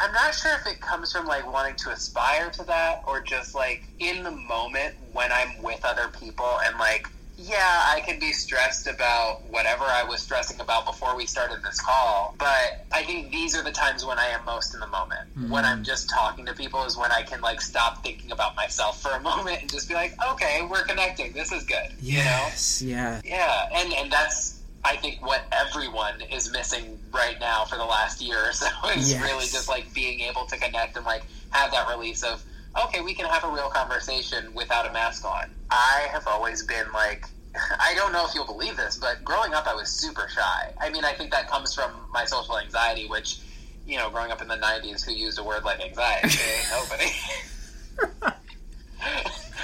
I'm 0.00 0.12
not 0.12 0.34
sure 0.34 0.52
if 0.54 0.66
it 0.66 0.80
comes 0.80 1.12
from 1.12 1.26
like 1.26 1.50
wanting 1.52 1.76
to 1.76 1.90
aspire 1.90 2.50
to 2.50 2.64
that 2.64 3.02
or 3.06 3.20
just 3.20 3.54
like 3.54 3.84
in 3.98 4.22
the 4.22 4.30
moment 4.30 4.94
when 5.12 5.30
I'm 5.30 5.62
with 5.62 5.84
other 5.84 6.08
people 6.08 6.58
and 6.64 6.76
like 6.78 7.08
yeah, 7.36 7.82
I 7.86 8.00
can 8.00 8.18
be 8.18 8.32
stressed 8.32 8.86
about 8.86 9.42
whatever 9.50 9.84
I 9.84 10.04
was 10.04 10.20
stressing 10.22 10.60
about 10.60 10.86
before 10.86 11.16
we 11.16 11.26
started 11.26 11.62
this 11.62 11.80
call, 11.80 12.34
but 12.38 12.84
I 12.92 13.02
think 13.04 13.32
these 13.32 13.56
are 13.56 13.62
the 13.62 13.72
times 13.72 14.04
when 14.04 14.18
I 14.18 14.26
am 14.26 14.44
most 14.44 14.74
in 14.74 14.80
the 14.80 14.86
moment. 14.86 15.28
When 15.48 15.64
I'm 15.64 15.82
mm. 15.82 15.86
just 15.86 16.10
talking 16.10 16.46
to 16.46 16.52
people 16.54 16.84
is 16.84 16.96
when 16.96 17.10
I 17.10 17.22
can 17.22 17.40
like 17.40 17.60
stop 17.60 18.02
thinking 18.02 18.32
about 18.32 18.54
myself 18.54 19.00
for 19.02 19.10
a 19.10 19.20
moment 19.30 19.62
and 19.62 19.70
just 19.70 19.88
be 19.88 19.94
like, 19.94 20.14
okay, 20.32 20.66
we're 20.70 20.84
connecting. 20.84 21.32
This 21.32 21.52
is 21.52 21.64
good. 21.64 21.88
Yes, 22.00 22.82
yeah. 22.82 23.20
You 23.24 23.30
know? 23.30 23.36
Yeah, 23.36 23.68
and 23.74 23.92
and 23.94 24.12
that's 24.12 24.60
I 24.84 24.96
think 24.96 25.24
what 25.24 25.42
everyone 25.52 26.20
is 26.32 26.50
missing 26.52 26.98
right 27.12 27.38
now 27.40 27.64
for 27.64 27.76
the 27.76 27.84
last 27.84 28.20
year 28.20 28.48
or 28.48 28.52
so 28.52 28.66
is 28.96 29.10
Yes. 29.12 29.22
really 29.22 29.46
just 29.46 29.68
like 29.68 29.92
being 29.94 30.20
able 30.20 30.44
to 30.46 30.56
connect 30.58 30.96
and 30.96 31.06
like 31.06 31.22
have 31.50 31.70
that 31.72 31.88
release 31.88 32.22
of 32.22 32.42
okay, 32.84 33.00
we 33.00 33.14
can 33.14 33.26
have 33.26 33.44
a 33.44 33.48
real 33.48 33.68
conversation 33.68 34.52
without 34.54 34.88
a 34.88 34.92
mask 34.92 35.24
on. 35.24 35.50
I 35.70 36.08
have 36.10 36.26
always 36.26 36.64
been 36.64 36.90
like 36.92 37.26
I 37.80 37.94
don't 37.94 38.12
know 38.12 38.26
if 38.26 38.34
you'll 38.34 38.46
believe 38.46 38.76
this, 38.76 38.96
but 38.96 39.24
growing 39.24 39.54
up 39.54 39.66
I 39.66 39.74
was 39.74 39.88
super 39.88 40.28
shy. 40.28 40.72
I 40.80 40.90
mean, 40.90 41.04
I 41.04 41.12
think 41.12 41.30
that 41.32 41.48
comes 41.48 41.74
from 41.74 41.92
my 42.12 42.24
social 42.24 42.58
anxiety, 42.58 43.06
which 43.08 43.38
you 43.86 43.96
know, 43.96 44.10
growing 44.10 44.30
up 44.30 44.40
in 44.40 44.48
the 44.48 44.56
'90s, 44.56 45.04
who 45.04 45.12
used 45.12 45.38
a 45.38 45.44
word 45.44 45.64
like 45.64 45.80
anxiety? 45.80 46.28
Nobody. 46.70 47.10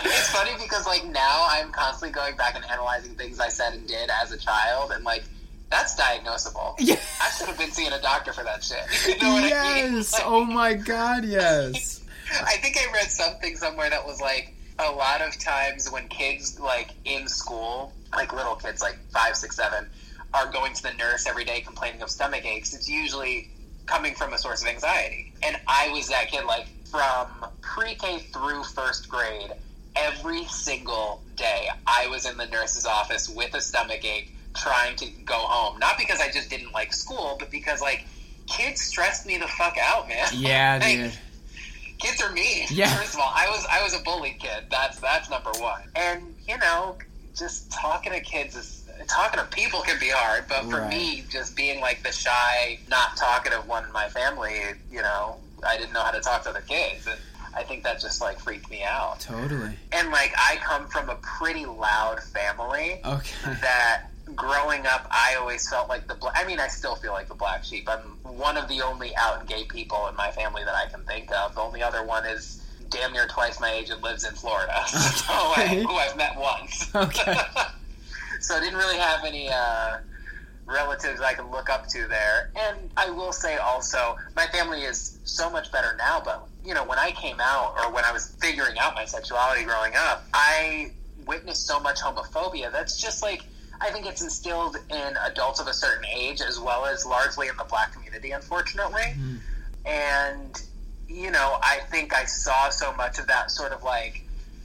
it's 0.05 0.29
funny 0.31 0.51
because 0.61 0.87
like 0.87 1.05
now 1.07 1.47
I'm 1.49 1.71
constantly 1.71 2.13
going 2.13 2.37
back 2.37 2.57
and 2.57 2.65
analyzing 2.65 3.15
things 3.15 3.39
I 3.41 3.49
said 3.49 3.75
and 3.75 3.87
did 3.87 4.11
as 4.23 4.33
a 4.33 4.39
child, 4.39 4.91
and 4.93 5.05
like 5.05 5.25
that's 5.71 5.99
diagnosable. 6.01 6.75
Yeah. 6.79 6.97
I 7.21 7.31
should 7.31 7.47
have 7.49 7.59
been 7.59 7.71
seeing 7.71 7.93
a 7.93 8.01
doctor 8.01 8.33
for 8.33 8.43
that 8.45 8.65
shit. 8.65 8.79
You 9.09 9.23
know 9.23 9.35
what 9.35 9.45
I 9.45 9.83
mean? 9.85 9.95
Yes. 9.97 10.13
Like, 10.15 10.23
Oh 10.25 10.45
my 10.45 10.75
god, 10.75 11.25
yes. 11.25 11.98
I 12.31 12.57
think 12.57 12.77
I 12.77 12.93
read 12.93 13.11
something 13.11 13.57
somewhere 13.57 13.91
that 13.91 14.07
was 14.07 14.21
like 14.21 14.55
a 14.79 14.91
lot 14.91 15.21
of 15.21 15.39
times 15.39 15.91
when 15.91 16.09
kids 16.09 16.59
like 16.61 16.91
in 17.05 17.29
school, 17.29 17.93
like 18.15 18.33
little 18.33 18.55
kids, 18.55 18.83
like 18.83 18.99
five, 19.11 19.37
six, 19.37 19.57
seven, 19.57 19.89
are 20.35 20.51
going 20.51 20.75
to 20.75 20.83
the 20.83 20.93
nurse 20.93 21.27
every 21.27 21.45
day 21.45 21.61
complaining 21.61 22.03
of 22.03 22.11
stomach 22.11 22.45
aches. 22.45 22.75
It's 22.75 22.89
usually 22.89 23.51
coming 23.87 24.15
from 24.15 24.33
a 24.33 24.39
source 24.39 24.63
of 24.63 24.69
anxiety. 24.69 25.33
And 25.43 25.57
I 25.67 25.91
was 25.93 26.09
that 26.09 26.29
kid, 26.31 26.45
like 26.45 26.67
from 26.91 27.29
pre-K 27.61 28.19
through 28.33 28.63
first 28.65 29.09
grade, 29.09 29.53
every 29.97 30.45
single 30.45 31.23
day, 31.37 31.69
I 31.87 32.07
was 32.09 32.27
in 32.27 32.37
the 32.37 32.47
nurse's 32.47 32.87
office 32.87 33.29
with 33.29 33.55
a 33.55 33.61
stomach 33.61 34.05
ache, 34.05 34.33
trying 34.55 34.97
to 34.97 35.07
go 35.25 35.35
home. 35.35 35.79
Not 35.79 35.99
because 35.99 36.21
I 36.21 36.31
just 36.31 36.51
didn't 36.51 36.73
like 36.73 36.93
school, 36.93 37.37
but 37.39 37.51
because 37.51 37.81
like 37.81 38.07
kids 38.47 38.83
stressed 38.83 39.27
me 39.27 39.39
the 39.39 39.47
fuck 39.47 39.77
out, 39.81 40.09
man. 40.09 40.29
Yeah, 40.33 40.79
Like, 40.83 40.97
dude. 40.97 41.19
Kids 41.99 42.23
are 42.23 42.33
mean. 42.33 42.67
Yeah. 42.71 42.95
First 42.97 43.15
of 43.15 43.21
all, 43.21 43.33
I 43.35 43.49
was 43.49 43.67
I 43.71 43.83
was 43.83 43.95
a 43.95 44.03
bully 44.03 44.37
kid. 44.39 44.65
That's 44.71 44.99
that's 45.01 45.29
number 45.31 45.51
one. 45.59 45.83
And 45.97 46.35
you 46.47 46.57
know, 46.59 46.97
just 47.37 47.71
talking 47.73 48.13
to 48.13 48.21
kids 48.21 48.57
is 48.57 48.89
talking 49.07 49.39
to 49.41 49.47
people 49.47 49.81
can 49.83 49.99
be 50.01 50.09
hard. 50.11 50.45
But 50.49 50.65
for 50.65 50.81
Right. 50.81 50.91
me, 50.91 51.25
just 51.31 51.57
being 51.57 51.81
like 51.81 52.03
the 52.03 52.13
shy, 52.13 52.79
not 52.89 53.17
talkative 53.17 53.67
one 53.69 53.85
in 53.85 53.93
my 53.93 54.09
family, 54.09 54.61
you 54.91 55.03
know, 55.03 55.37
I 55.67 55.77
didn't 55.77 55.93
know 55.93 56.03
how 56.03 56.11
to 56.11 56.21
talk 56.21 56.43
to 56.45 56.51
other 56.51 56.63
kids, 56.69 57.07
and 57.07 57.19
I 57.55 57.63
think 57.63 57.83
that 57.85 58.01
just 58.01 58.21
like 58.21 58.39
freaked 58.41 58.71
me 58.71 58.83
out. 58.85 59.21
Totally. 59.21 59.71
And 59.93 60.11
like 60.11 60.33
I 60.37 60.57
come 60.57 60.87
from 60.89 61.09
a 61.11 61.17
pretty 61.17 61.67
loud 61.67 62.23
family 62.23 63.01
Okay. 63.05 63.53
that 63.63 64.05
growing 64.35 64.87
up, 64.87 65.07
I 65.11 65.37
always 65.39 65.69
felt 65.69 65.89
like 65.89 66.07
the 66.07 66.15
black. 66.15 66.35
I 66.37 66.47
mean, 66.47 66.61
I 66.61 66.69
still 66.69 66.95
feel 66.97 67.13
like 67.13 67.29
the 67.29 67.35
black 67.35 67.65
sheep. 67.65 67.89
I'm 67.89 68.01
one 68.37 68.57
of 68.57 68.69
the 68.69 68.83
only 68.83 69.15
out 69.17 69.41
and 69.41 69.49
gay 69.49 69.65
people 69.65 70.07
in 70.09 70.17
my 70.17 70.31
family 70.31 70.65
that 70.65 70.75
I 70.75 70.87
can 70.87 71.03
think 71.05 71.31
of. 71.33 71.55
The 71.55 71.61
only 71.61 71.83
other 71.83 72.05
one 72.05 72.25
is 72.27 72.63
damn 72.91 73.13
near 73.13 73.27
twice 73.27 73.61
my 73.61 73.71
age 73.71 73.91
and 73.91 74.03
lives 74.03 74.25
in 74.25 74.35
Florida, 74.35 74.83
so 74.87 75.33
I, 75.33 75.85
who 75.87 75.95
I've 75.95 76.17
met 76.17 76.37
once. 76.37 76.91
Okay. 76.95 77.37
so 78.41 78.57
I 78.57 78.61
didn't 78.61 78.79
really 78.79 78.99
have 78.99 79.25
any 79.25 79.49
uh, 79.51 79.99
relatives 80.67 81.21
I 81.21 81.35
could 81.35 81.51
look 81.51 81.71
up 81.71 81.87
to 81.89 82.07
there. 82.07 82.51
And 82.57 82.91
I 82.97 83.11
will 83.11 83.33
say 83.33 83.57
also, 83.57 84.17
my 84.37 84.47
family 84.47 84.83
is 84.83 85.19
so 85.25 85.51
much 85.51 85.71
better 85.71 85.95
now. 85.99 86.21
But 86.25 86.47
you 86.65 86.75
know, 86.75 86.85
when 86.85 86.99
I 86.99 87.13
came 87.13 87.41
out 87.41 87.75
or 87.79 87.93
when 87.93 88.05
I 88.05 88.13
was 88.13 88.35
figuring 88.41 88.79
out 88.79 88.95
my 88.95 89.05
sexuality 89.05 89.65
growing 89.65 89.95
up, 89.97 90.25
I 90.35 90.93
witnessed 91.27 91.67
so 91.67 91.79
much 91.79 92.01
homophobia. 92.01 92.73
That's 92.73 93.01
just 93.01 93.23
like 93.23 93.45
I 93.81 93.91
think 93.91 94.07
it's 94.07 94.23
instilled 94.23 94.77
in 94.91 95.17
adults 95.27 95.61
of 95.61 95.67
a 95.67 95.75
certain 95.75 96.05
age, 96.07 96.41
as 96.41 96.59
well 96.59 96.87
as 96.87 97.07
largely 97.07 97.49
in 97.49 97.57
the 97.57 97.65
black 97.65 97.93
community, 97.93 98.33
unfortunately. 98.33 99.13
Hmm. 99.15 99.37
And 99.87 100.63
you 101.09 101.31
know, 101.31 101.59
I 101.63 101.81
think 101.91 102.15
I 102.15 102.27
saw 102.27 102.69
so 102.69 102.93
much 102.95 103.19
of 103.19 103.27
that 103.29 103.51
sort 103.51 103.73
of 103.73 103.83
like 103.83 104.23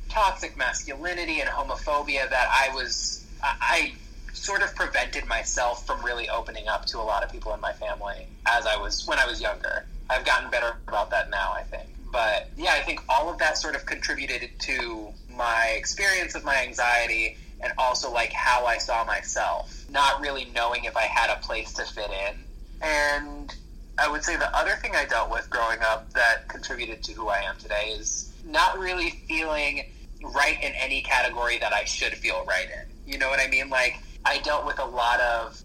toxic 0.09 0.57
masculinity 0.57 1.39
and 1.39 1.49
homophobia 1.49 2.29
that 2.29 2.47
I 2.51 2.73
was 2.75 3.25
I, 3.41 3.55
I 3.61 3.93
sort 4.33 4.61
of 4.61 4.75
prevented 4.75 5.25
myself 5.25 5.85
from 5.87 6.03
really 6.03 6.29
opening 6.29 6.67
up 6.67 6.85
to 6.87 6.99
a 6.99 7.01
lot 7.01 7.23
of 7.23 7.31
people 7.31 7.53
in 7.53 7.61
my 7.61 7.73
family 7.73 8.27
as 8.45 8.65
I 8.65 8.77
was 8.77 9.07
when 9.07 9.19
I 9.19 9.25
was 9.25 9.41
younger. 9.41 9.85
I've 10.09 10.25
gotten 10.25 10.49
better 10.51 10.75
about 10.87 11.11
that 11.11 11.29
now, 11.29 11.53
I 11.53 11.63
think. 11.63 11.87
But 12.11 12.49
yeah, 12.57 12.73
I 12.73 12.81
think 12.81 13.01
all 13.09 13.31
of 13.31 13.39
that 13.39 13.57
sort 13.57 13.75
of 13.75 13.85
contributed 13.85 14.49
to 14.59 15.07
my 15.35 15.73
experience 15.77 16.35
of 16.35 16.43
my 16.43 16.61
anxiety 16.61 17.37
and 17.63 17.73
also 17.77 18.11
like 18.11 18.33
how 18.33 18.65
I 18.65 18.77
saw 18.77 19.03
myself, 19.05 19.85
not 19.89 20.21
really 20.21 20.51
knowing 20.53 20.83
if 20.83 20.97
I 20.97 21.03
had 21.03 21.29
a 21.29 21.39
place 21.41 21.73
to 21.73 21.83
fit 21.83 22.09
in. 22.09 22.35
And 22.81 23.55
I 23.97 24.09
would 24.11 24.23
say 24.23 24.35
the 24.35 24.55
other 24.55 24.75
thing 24.81 24.95
I 24.95 25.05
dealt 25.05 25.31
with 25.31 25.49
growing 25.49 25.79
up 25.81 26.11
that 26.13 26.47
contributed 26.49 27.03
to 27.03 27.13
who 27.13 27.29
I 27.29 27.39
am 27.39 27.57
today 27.57 27.95
is 27.97 28.31
not 28.45 28.77
really 28.79 29.11
feeling 29.27 29.85
right 30.33 30.57
in 30.61 30.71
any 30.73 31.01
category 31.01 31.57
that 31.59 31.73
I 31.73 31.85
should 31.85 32.13
feel 32.13 32.43
right 32.45 32.67
in. 32.67 33.11
You 33.11 33.17
know 33.19 33.29
what 33.29 33.39
I 33.39 33.47
mean? 33.47 33.69
Like, 33.69 33.95
I 34.25 34.39
dealt 34.39 34.65
with 34.65 34.79
a 34.79 34.85
lot 34.85 35.19
of, 35.19 35.61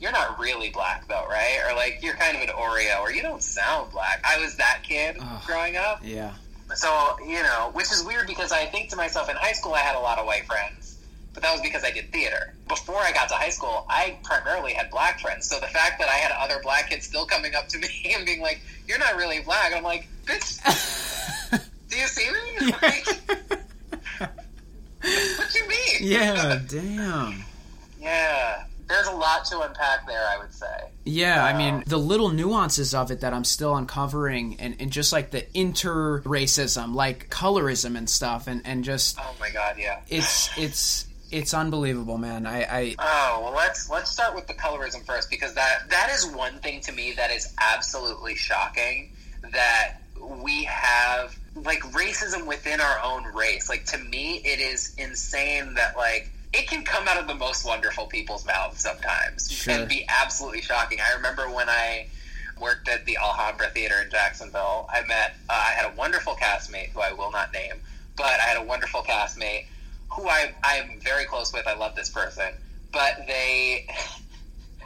you're 0.00 0.12
not 0.12 0.38
really 0.38 0.70
black 0.70 1.06
though, 1.08 1.26
right? 1.28 1.60
Or 1.68 1.74
like, 1.74 2.00
you're 2.02 2.14
kind 2.14 2.36
of 2.36 2.42
an 2.42 2.48
Oreo, 2.48 3.00
or 3.00 3.12
you 3.12 3.22
don't 3.22 3.42
sound 3.42 3.92
black. 3.92 4.24
I 4.28 4.40
was 4.40 4.56
that 4.56 4.80
kid 4.82 5.16
Ugh. 5.20 5.42
growing 5.46 5.76
up. 5.76 6.00
Yeah. 6.02 6.32
So, 6.74 7.16
you 7.26 7.42
know, 7.42 7.70
which 7.74 7.92
is 7.92 8.02
weird 8.04 8.26
because 8.26 8.50
I 8.50 8.64
think 8.66 8.90
to 8.90 8.96
myself, 8.96 9.28
in 9.28 9.36
high 9.36 9.52
school, 9.52 9.74
I 9.74 9.80
had 9.80 9.96
a 9.96 10.00
lot 10.00 10.18
of 10.18 10.26
white 10.26 10.46
friends, 10.46 10.93
but 11.34 11.42
that 11.42 11.52
was 11.52 11.60
because 11.60 11.84
I 11.84 11.90
did 11.90 12.10
theater. 12.12 12.54
Before 12.68 12.96
I 12.96 13.12
got 13.12 13.28
to 13.28 13.34
high 13.34 13.50
school, 13.50 13.84
I 13.90 14.16
primarily 14.22 14.72
had 14.72 14.88
black 14.90 15.20
friends. 15.20 15.48
So 15.48 15.58
the 15.60 15.66
fact 15.66 15.98
that 15.98 16.08
I 16.08 16.14
had 16.14 16.32
other 16.32 16.60
black 16.62 16.90
kids 16.90 17.06
still 17.06 17.26
coming 17.26 17.54
up 17.54 17.68
to 17.68 17.78
me 17.78 17.88
and 18.16 18.24
being 18.24 18.40
like, 18.40 18.60
you're 18.86 18.98
not 18.98 19.16
really 19.16 19.40
black, 19.40 19.74
I'm 19.74 19.82
like, 19.82 20.08
bitch, 20.24 20.60
do 21.90 21.96
you 21.98 22.06
see 22.06 22.30
me? 22.30 22.72
Like, 22.82 24.36
what 25.36 25.50
do 25.52 25.58
you 25.58 25.68
mean? 25.68 25.96
Yeah, 26.00 26.60
damn. 26.66 27.44
yeah. 28.00 28.64
There's 28.86 29.06
a 29.06 29.12
lot 29.12 29.44
to 29.46 29.60
unpack 29.60 30.06
there, 30.06 30.26
I 30.28 30.38
would 30.38 30.52
say. 30.52 30.66
Yeah, 31.04 31.42
I 31.44 31.56
mean, 31.56 31.74
um, 31.74 31.84
the 31.86 31.98
little 31.98 32.30
nuances 32.30 32.94
of 32.94 33.10
it 33.10 33.20
that 33.20 33.32
I'm 33.32 33.44
still 33.44 33.74
uncovering, 33.74 34.56
and, 34.60 34.76
and 34.78 34.90
just 34.90 35.12
like 35.12 35.30
the 35.30 35.46
inter 35.58 36.20
racism, 36.20 36.94
like 36.94 37.28
colorism 37.30 37.96
and 37.96 38.08
stuff, 38.08 38.46
and, 38.46 38.62
and 38.64 38.84
just 38.84 39.18
Oh 39.18 39.34
my 39.40 39.50
god, 39.50 39.76
yeah. 39.78 40.00
it's 40.08 40.50
it's 40.58 41.06
it's 41.30 41.54
unbelievable, 41.54 42.18
man. 42.18 42.46
I, 42.46 42.62
I 42.62 42.94
Oh 42.98 43.40
well, 43.44 43.54
let's 43.54 43.90
let's 43.90 44.10
start 44.10 44.34
with 44.34 44.46
the 44.46 44.54
colorism 44.54 45.04
first 45.04 45.30
because 45.30 45.54
that 45.54 45.90
that 45.90 46.10
is 46.10 46.26
one 46.26 46.58
thing 46.60 46.80
to 46.82 46.92
me 46.92 47.12
that 47.16 47.30
is 47.30 47.52
absolutely 47.60 48.34
shocking 48.36 49.12
that 49.52 49.94
we 50.42 50.64
have 50.64 51.36
like 51.56 51.80
racism 51.92 52.46
within 52.46 52.80
our 52.80 52.98
own 53.02 53.24
race. 53.34 53.68
Like 53.68 53.84
to 53.86 53.98
me, 53.98 54.36
it 54.44 54.60
is 54.60 54.94
insane 54.98 55.74
that 55.74 55.96
like 55.96 56.30
it 56.52 56.68
can 56.68 56.84
come 56.84 57.08
out 57.08 57.18
of 57.18 57.26
the 57.26 57.34
most 57.34 57.64
wonderful 57.66 58.06
people's 58.06 58.46
mouths 58.46 58.80
sometimes 58.80 59.50
Sure. 59.50 59.74
and 59.74 59.88
be 59.88 60.04
absolutely 60.08 60.62
shocking. 60.62 60.98
I 61.00 61.14
remember 61.16 61.50
when 61.50 61.68
I 61.68 62.06
worked 62.60 62.88
at 62.88 63.04
the 63.06 63.16
Alhambra 63.16 63.68
Theater 63.70 63.96
in 64.04 64.10
Jacksonville. 64.10 64.88
I 64.92 65.02
met 65.06 65.34
uh, 65.50 65.52
I 65.52 65.72
had 65.72 65.92
a 65.92 65.96
wonderful 65.96 66.34
castmate 66.34 66.90
who 66.90 67.00
I 67.00 67.12
will 67.12 67.32
not 67.32 67.52
name, 67.52 67.74
but 68.16 68.26
I 68.26 68.44
had 68.44 68.56
a 68.56 68.62
wonderful 68.64 69.02
castmate 69.02 69.66
who 70.10 70.28
I 70.28 70.54
I 70.62 70.76
am 70.76 71.00
very 71.00 71.24
close 71.24 71.52
with. 71.52 71.66
I 71.66 71.74
love 71.74 71.94
this 71.96 72.10
person, 72.10 72.52
but 72.92 73.26
they 73.26 73.86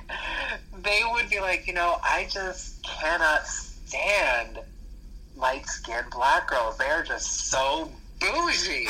they 0.82 1.02
would 1.12 1.28
be 1.28 1.40
like, 1.40 1.66
you 1.66 1.74
know, 1.74 1.98
I 2.02 2.26
just 2.30 2.82
cannot 2.82 3.46
stand 3.46 4.58
light 5.36 5.66
skinned 5.66 6.10
black 6.10 6.48
girls. 6.48 6.78
They 6.78 6.86
are 6.86 7.02
just 7.02 7.50
so 7.50 7.90
bougie. 8.20 8.88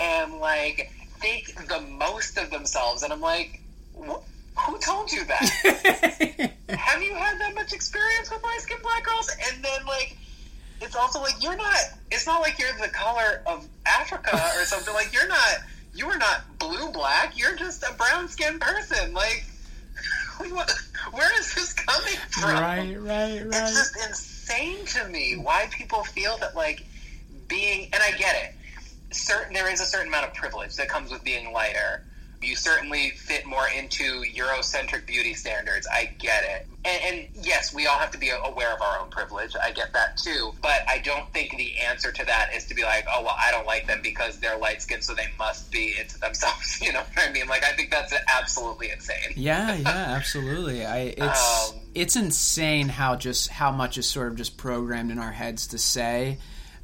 And 0.00 0.34
like 0.38 0.90
think 1.20 1.68
the 1.68 1.80
most 1.80 2.36
of 2.36 2.50
themselves, 2.50 3.02
and 3.02 3.12
I'm 3.12 3.20
like, 3.20 3.60
who 3.96 4.78
told 4.80 5.10
you 5.10 5.24
that? 5.24 6.50
Have 6.68 7.02
you 7.02 7.14
had 7.14 7.40
that 7.40 7.54
much 7.54 7.72
experience 7.72 8.30
with 8.30 8.42
light 8.42 8.60
skinned 8.60 8.82
black 8.82 9.04
girls? 9.04 9.30
And 9.52 9.64
then 9.64 9.86
like, 9.86 10.16
it's 10.84 10.96
also 10.96 11.20
like 11.20 11.42
you're 11.42 11.56
not. 11.56 11.76
It's 12.10 12.26
not 12.26 12.40
like 12.40 12.58
you're 12.58 12.72
the 12.80 12.88
color 12.88 13.42
of 13.46 13.66
Africa 13.86 14.34
or 14.56 14.64
something. 14.64 14.94
Like 14.94 15.12
you're 15.12 15.28
not. 15.28 15.56
You 15.94 16.08
are 16.08 16.18
not 16.18 16.58
blue 16.58 16.90
black. 16.92 17.38
You're 17.38 17.56
just 17.56 17.82
a 17.82 17.92
brown 17.94 18.28
skinned 18.28 18.60
person. 18.60 19.14
Like, 19.14 19.44
where 21.12 21.38
is 21.38 21.54
this 21.54 21.72
coming 21.72 22.18
from? 22.30 22.50
Right, 22.50 22.96
right, 23.00 23.40
right. 23.40 23.46
It's 23.46 23.74
just 23.74 23.96
insane 23.96 24.84
to 24.86 25.08
me 25.08 25.36
why 25.36 25.68
people 25.70 26.04
feel 26.04 26.36
that 26.38 26.54
like 26.54 26.84
being. 27.48 27.88
And 27.92 28.02
I 28.02 28.10
get 28.12 28.36
it. 28.36 28.54
Certain 29.14 29.52
there 29.52 29.72
is 29.72 29.80
a 29.80 29.86
certain 29.86 30.08
amount 30.08 30.26
of 30.26 30.34
privilege 30.34 30.76
that 30.76 30.88
comes 30.88 31.10
with 31.12 31.22
being 31.24 31.52
lighter 31.52 32.02
you 32.44 32.56
certainly 32.56 33.10
fit 33.10 33.46
more 33.46 33.66
into 33.76 34.22
Eurocentric 34.22 35.06
beauty 35.06 35.34
standards. 35.34 35.86
I 35.86 36.14
get 36.18 36.44
it. 36.44 36.66
And, 36.86 37.02
and, 37.02 37.28
yes, 37.42 37.74
we 37.74 37.86
all 37.86 37.98
have 37.98 38.10
to 38.10 38.18
be 38.18 38.30
aware 38.30 38.74
of 38.74 38.82
our 38.82 38.98
own 38.98 39.08
privilege. 39.08 39.52
I 39.60 39.70
get 39.72 39.94
that 39.94 40.18
too. 40.18 40.52
But 40.60 40.82
I 40.86 40.98
don't 40.98 41.26
think 41.32 41.56
the 41.56 41.78
answer 41.78 42.12
to 42.12 42.24
that 42.26 42.50
is 42.54 42.66
to 42.66 42.74
be 42.74 42.82
like, 42.82 43.06
oh, 43.10 43.22
well, 43.22 43.36
I 43.38 43.50
don't 43.50 43.66
like 43.66 43.86
them 43.86 44.00
because 44.02 44.38
they're 44.38 44.58
light 44.58 44.82
skinned, 44.82 45.02
so 45.02 45.14
they 45.14 45.28
must 45.38 45.72
be 45.72 45.94
into 45.98 46.18
themselves. 46.18 46.78
You 46.84 46.92
know 46.92 47.00
what 47.14 47.28
I 47.28 47.32
mean? 47.32 47.46
Like, 47.46 47.64
I 47.64 47.72
think 47.72 47.90
that's 47.90 48.12
absolutely 48.36 48.90
insane. 48.90 49.32
Yeah, 49.36 49.74
yeah, 49.76 49.88
absolutely. 49.88 50.84
I, 50.84 51.14
it's, 51.16 51.70
um, 51.70 51.80
it's 51.94 52.16
insane 52.16 52.88
how 52.88 53.16
just, 53.16 53.48
how 53.48 53.70
much 53.70 53.96
is 53.96 54.06
sort 54.06 54.28
of 54.28 54.36
just 54.36 54.58
programmed 54.58 55.10
in 55.10 55.18
our 55.18 55.32
heads 55.32 55.68
to 55.68 55.78
say, 55.78 56.38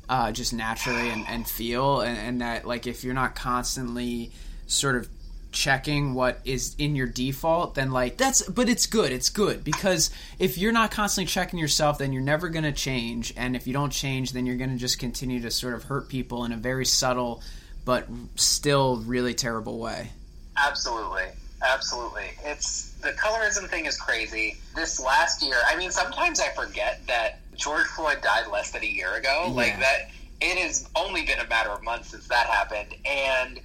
uh, 0.09 0.33
just 0.33 0.55
naturally 0.55 1.11
and, 1.11 1.27
and 1.29 1.47
feel. 1.47 2.01
And, 2.01 2.17
and 2.17 2.41
that, 2.41 2.67
like, 2.67 2.87
if 2.87 3.05
you're 3.05 3.15
not 3.15 3.35
constantly 3.35 4.33
sort 4.67 4.97
of 4.97 5.09
checking 5.53 6.14
what 6.14 6.40
is 6.44 6.76
in 6.78 6.94
your 6.94 7.07
default 7.07 7.74
then 7.74 7.90
like 7.90 8.16
that's 8.16 8.42
but 8.42 8.68
it's 8.68 8.86
good 8.86 9.12
it's 9.12 9.28
good. 9.28 9.64
Because 9.64 10.11
if 10.38 10.59
you're 10.59 10.72
not 10.72 10.90
constantly 10.90 11.28
checking 11.28 11.59
yourself 11.59 11.98
then 11.98 12.12
you're 12.12 12.22
never 12.22 12.48
going 12.48 12.64
to 12.64 12.72
change. 12.72 13.34
And 13.36 13.57
if 13.57 13.66
you 13.66 13.72
don't 13.72 13.90
change 13.90 14.32
then 14.32 14.46
you're 14.46 14.57
going 14.57 14.70
to 14.70 14.76
just 14.76 14.98
continue 14.98 15.40
to 15.42 15.51
sort 15.51 15.74
of 15.74 15.84
hurt 15.84 16.09
people 16.09 16.44
in 16.44 16.53
a 16.53 16.57
very 16.57 16.86
subtle 16.86 17.42
but 17.84 18.07
still 18.36 18.98
really 18.98 19.34
terrible 19.34 19.78
way. 19.78 20.11
Absolutely. 20.57 21.24
Absolutely. 21.66 22.30
It's 22.44 22.92
the 23.03 23.11
colorism 23.12 23.68
thing 23.68 23.86
is 23.86 23.96
crazy. 23.96 24.57
This 24.76 25.01
last 25.01 25.42
year 25.42 25.57
i 25.66 25.76
mean 25.76 25.90
sometimes 25.90 26.40
i 26.40 26.48
forget 26.48 27.01
that 27.07 27.40
george 27.57 27.86
floyd 27.86 28.18
died 28.22 28.46
less 28.53 28.70
than 28.70 28.82
a 28.82 28.86
year 28.86 29.14
ago. 29.14 29.46
Yeah. 29.48 29.53
like 29.53 29.78
that 29.80 30.11
it 30.40 30.59
has 30.59 30.88
only 30.96 31.24
been 31.24 31.38
a 31.38 31.46
matter 31.48 31.70
of 31.70 31.82
months 31.82 32.11
since 32.11 32.26
that 32.28 32.46
happened. 32.46 32.94
And 33.05 33.61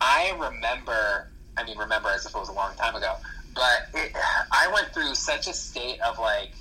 I 0.00 0.32
remember, 0.38 1.28
I 1.56 1.64
mean, 1.64 1.78
remember 1.78 2.08
as 2.10 2.26
if 2.26 2.34
it 2.34 2.38
was 2.38 2.48
a 2.48 2.52
long 2.52 2.74
time 2.76 2.94
ago, 2.94 3.16
but 3.54 3.88
it, 3.94 4.12
I 4.52 4.70
went 4.72 4.92
through 4.92 5.14
such 5.14 5.48
a 5.48 5.52
state 5.52 6.00
of 6.00 6.18
like, 6.18 6.52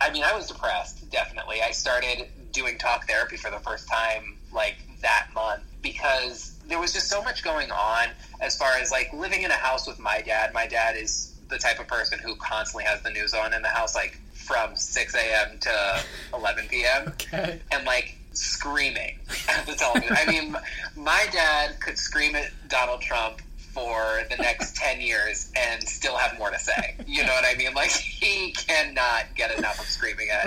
I 0.00 0.10
mean, 0.10 0.22
I 0.22 0.34
was 0.36 0.46
depressed, 0.46 1.10
definitely. 1.10 1.60
I 1.60 1.72
started 1.72 2.28
doing 2.52 2.78
talk 2.78 3.06
therapy 3.06 3.36
for 3.36 3.50
the 3.50 3.58
first 3.58 3.88
time 3.88 4.36
like 4.52 4.76
that 5.02 5.28
month 5.34 5.62
because 5.82 6.54
there 6.68 6.78
was 6.78 6.92
just 6.92 7.08
so 7.08 7.22
much 7.22 7.42
going 7.42 7.70
on 7.70 8.08
as 8.40 8.56
far 8.56 8.72
as 8.74 8.90
like 8.90 9.12
living 9.12 9.42
in 9.42 9.50
a 9.50 9.54
house 9.54 9.86
with 9.86 9.98
my 9.98 10.20
dad. 10.20 10.52
My 10.52 10.66
dad 10.66 10.96
is 10.96 11.34
the 11.48 11.58
type 11.58 11.80
of 11.80 11.88
person 11.88 12.18
who 12.18 12.36
constantly 12.36 12.84
has 12.84 13.02
the 13.02 13.10
news 13.10 13.34
on 13.34 13.54
in 13.54 13.62
the 13.62 13.68
house, 13.68 13.94
like 13.94 14.20
from 14.34 14.76
6 14.76 15.14
a.m. 15.14 15.58
to 15.58 16.00
11 16.34 16.68
p.m. 16.68 17.08
Okay. 17.12 17.60
And 17.72 17.84
like 17.84 18.17
screaming 18.38 19.18
at 19.48 19.66
the 19.66 19.74
television. 19.74 20.16
I 20.16 20.26
mean, 20.26 20.56
my 20.96 21.26
dad 21.32 21.80
could 21.80 21.98
scream 21.98 22.34
at 22.34 22.50
Donald 22.68 23.00
Trump 23.00 23.40
for 23.56 24.22
the 24.30 24.36
next 24.36 24.76
10 24.76 25.00
years 25.00 25.52
and 25.56 25.82
still 25.82 26.16
have 26.16 26.38
more 26.38 26.50
to 26.50 26.58
say. 26.58 26.96
You 27.06 27.22
know 27.24 27.32
what 27.32 27.44
I 27.44 27.56
mean? 27.56 27.74
Like, 27.74 27.90
he 27.90 28.52
cannot 28.52 29.26
get 29.34 29.56
enough 29.56 29.78
of 29.78 29.86
screaming 29.86 30.28
at 30.30 30.46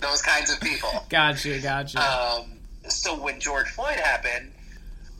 those 0.00 0.22
kinds 0.22 0.52
of 0.52 0.60
people. 0.60 0.90
Gotcha, 1.08 1.58
gotcha. 1.60 1.98
Um, 1.98 2.52
so 2.88 3.14
when 3.16 3.40
George 3.40 3.68
Floyd 3.68 3.96
happened, 3.96 4.52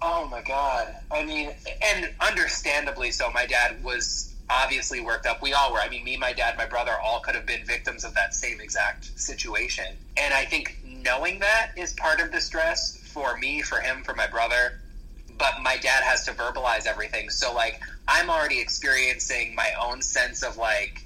oh 0.03 0.29
my 0.31 0.43
God. 0.43 0.95
I 1.11 1.25
mean, 1.25 1.53
and 1.83 2.11
understandably 2.21 3.11
so, 3.11 3.31
my 3.31 3.47
dad 3.47 3.83
was 3.83 4.35
obviously 4.51 5.01
worked 5.01 5.27
up. 5.27 5.43
We 5.43 5.53
all 5.53 5.73
were. 5.73 5.81
I 5.81 5.89
mean, 5.89 6.05
me, 6.05 6.17
my 6.17 6.33
dad, 6.33 6.57
my 6.57 6.67
brother 6.67 6.93
all 7.03 7.21
could 7.21 7.35
have 7.35 7.47
been 7.47 7.65
victims 7.65 8.05
of 8.05 8.15
that 8.15 8.35
same 8.35 8.61
exact 8.61 9.19
situation. 9.19 9.87
And 10.17 10.33
I 10.33 10.45
think 10.45 10.79
knowing 11.03 11.38
that 11.40 11.72
is 11.76 11.92
part 11.94 12.20
of 12.20 12.32
the 12.32 12.40
stress 12.40 12.99
for 12.99 13.36
me, 13.38 13.62
for 13.62 13.80
him, 13.80 14.03
for 14.05 14.14
my 14.14 14.26
brother. 14.26 14.80
But 15.36 15.62
my 15.62 15.76
dad 15.76 16.03
has 16.03 16.24
to 16.26 16.32
verbalize 16.32 16.86
everything. 16.86 17.30
So, 17.30 17.53
like, 17.55 17.80
I'm 18.09 18.28
already 18.28 18.61
experiencing 18.61 19.55
my 19.55 19.70
own 19.80 20.03
sense 20.03 20.42
of, 20.42 20.57
like, 20.57 21.05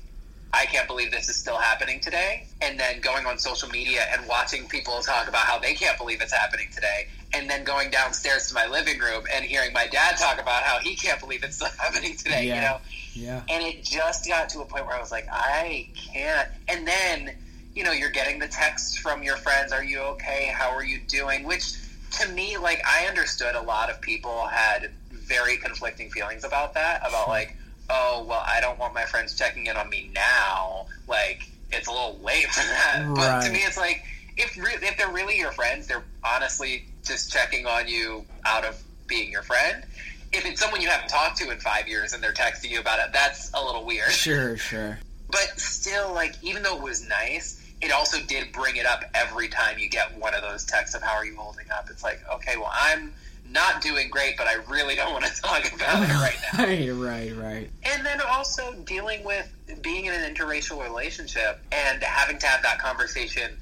I 0.55 0.67
can't 0.67 0.87
believe 0.87 1.11
this 1.11 1.29
is 1.29 1.37
still 1.37 1.57
happening 1.57 2.01
today. 2.01 2.47
And 2.61 2.79
then 2.79 3.01
going 3.01 3.27
on 3.27 3.39
social 3.39 3.69
media 3.69 4.07
and 4.13 4.27
watching 4.29 4.69
people 4.69 5.01
talk 5.01 5.29
about 5.29 5.47
how 5.47 5.59
they 5.59 5.75
can't 5.75 5.99
believe 5.99 6.21
it's 6.21 6.33
happening 6.33 6.69
today. 6.75 7.09
And 7.35 7.49
then 7.49 7.65
going 7.65 7.91
downstairs 7.91 8.49
to 8.49 8.55
my 8.55 8.67
living 8.67 8.99
room 8.99 9.25
and 9.33 9.45
hearing 9.45 9.73
my 9.73 9.87
dad 9.87 10.19
talk 10.19 10.41
about 10.41 10.63
how 10.63 10.79
he 10.79 10.95
can't 10.95 11.21
believe 11.21 11.43
it's 11.43 11.57
still 11.57 11.69
happening 11.79 12.17
today, 12.17 12.47
yeah. 12.47 12.55
you 12.55 12.61
know? 12.61 12.79
Yeah. 13.15 13.43
And 13.49 13.65
it 13.65 13.83
just 13.83 14.27
got 14.27 14.51
to 14.51 14.61
a 14.61 14.65
point 14.65 14.87
where 14.87 14.95
I 14.95 15.01
was 15.01 15.11
like, 15.11 15.27
I 15.31 15.89
can't. 15.95 16.49
And 16.69 16.87
then 16.87 17.37
you 17.75 17.85
know, 17.85 17.93
you're 17.93 18.11
getting 18.11 18.39
the 18.39 18.49
texts 18.49 18.97
from 18.97 19.23
your 19.23 19.37
friends, 19.37 19.73
are 19.73 19.85
you 19.85 20.01
okay? 20.01 20.53
How 20.55 20.71
are 20.71 20.85
you 20.85 21.01
doing? 21.09 21.45
Which 21.45 21.75
to 22.19 22.29
me, 22.29 22.59
like, 22.59 22.83
I 22.87 23.07
understood 23.07 23.55
a 23.55 23.63
lot 23.63 23.91
of 23.91 24.01
people 24.01 24.47
had 24.47 24.91
very 25.11 25.57
conflicting 25.57 26.11
feelings 26.11 26.45
about 26.45 26.75
that, 26.75 27.01
about 27.07 27.29
like, 27.29 27.57
oh, 27.89 28.25
well, 28.29 28.43
I 28.47 28.61
don't 28.61 28.79
want 28.79 28.95
my 28.95 29.05
friends 29.05 29.37
checking 29.37 29.67
in 29.67 29.77
on 29.77 29.89
me 29.89 30.11
now. 30.15 30.87
Like, 31.09 31.49
it's 31.71 31.89
a 31.89 31.91
little 31.91 32.19
late 32.23 32.47
for 32.47 32.67
that. 32.67 33.05
Right. 33.07 33.17
But 33.17 33.47
to 33.47 33.53
me, 33.53 33.61
it's 33.61 33.79
like, 33.79 34.05
if, 34.37 34.57
re- 34.57 34.79
if 34.81 34.97
they're 34.97 35.13
really 35.13 35.39
your 35.39 35.53
friends, 35.53 35.87
they're 35.87 36.05
honestly 36.25 36.85
just 37.05 37.33
checking 37.33 37.67
on 37.67 37.89
you 37.89 38.25
out 38.45 38.65
of 38.65 38.83
being 39.07 39.31
your 39.31 39.43
friend. 39.43 39.85
If 40.33 40.47
it's 40.47 40.61
someone 40.61 40.81
you 40.81 40.89
haven't 40.89 41.09
talked 41.09 41.39
to 41.39 41.51
in 41.51 41.59
five 41.59 41.89
years 41.89 42.13
and 42.13 42.23
they're 42.23 42.33
texting 42.33 42.71
you 42.71 42.81
about 42.81 42.99
it, 43.01 43.13
that's 43.13 43.53
a 43.53 43.63
little 43.63 43.85
weird. 43.85 44.11
Sure, 44.11 44.57
sure. 44.59 44.99
But 45.31 45.59
still, 45.59 46.13
like, 46.13 46.37
even 46.43 46.63
though 46.63 46.77
it 46.77 46.83
was 46.83 47.07
nice, 47.09 47.62
it 47.83 47.91
also 47.93 48.19
did 48.21 48.53
bring 48.53 48.77
it 48.77 48.87
up 48.87 49.05
every 49.13 49.49
time 49.49 49.79
you 49.79 49.89
get 49.89 50.17
one 50.17 50.35
of 50.35 50.43
those 50.43 50.65
texts 50.65 50.95
of 50.95 51.03
how 51.03 51.15
are 51.17 51.27
you 51.27 51.37
holding 51.37 51.67
up. 51.71 51.89
It's 51.91 52.05
like, 52.05 52.23
okay, 52.33 52.57
well, 52.57 52.71
I'm 52.73 53.13
not 53.51 53.83
doing 53.83 54.09
great, 54.09 54.37
but 54.37 54.47
I 54.47 54.55
really 54.71 54.95
don't 54.95 55.13
want 55.13 55.25
to 55.25 55.33
talk 55.43 55.71
about 55.75 56.03
it 56.03 56.13
right 56.15 56.37
now. 56.53 56.65
right, 56.65 57.33
right, 57.33 57.37
right. 57.37 57.71
And 57.83 58.07
then 58.07 58.21
also 58.21 58.73
dealing 58.85 59.25
with 59.25 59.53
being 59.83 60.07
in 60.07 60.15
an 60.15 60.33
interracial 60.33 60.83
relationship 60.83 61.61
and 61.73 62.03
having 62.03 62.39
to 62.39 62.47
have 62.47 62.63
that 62.63 62.79
conversation 62.79 63.57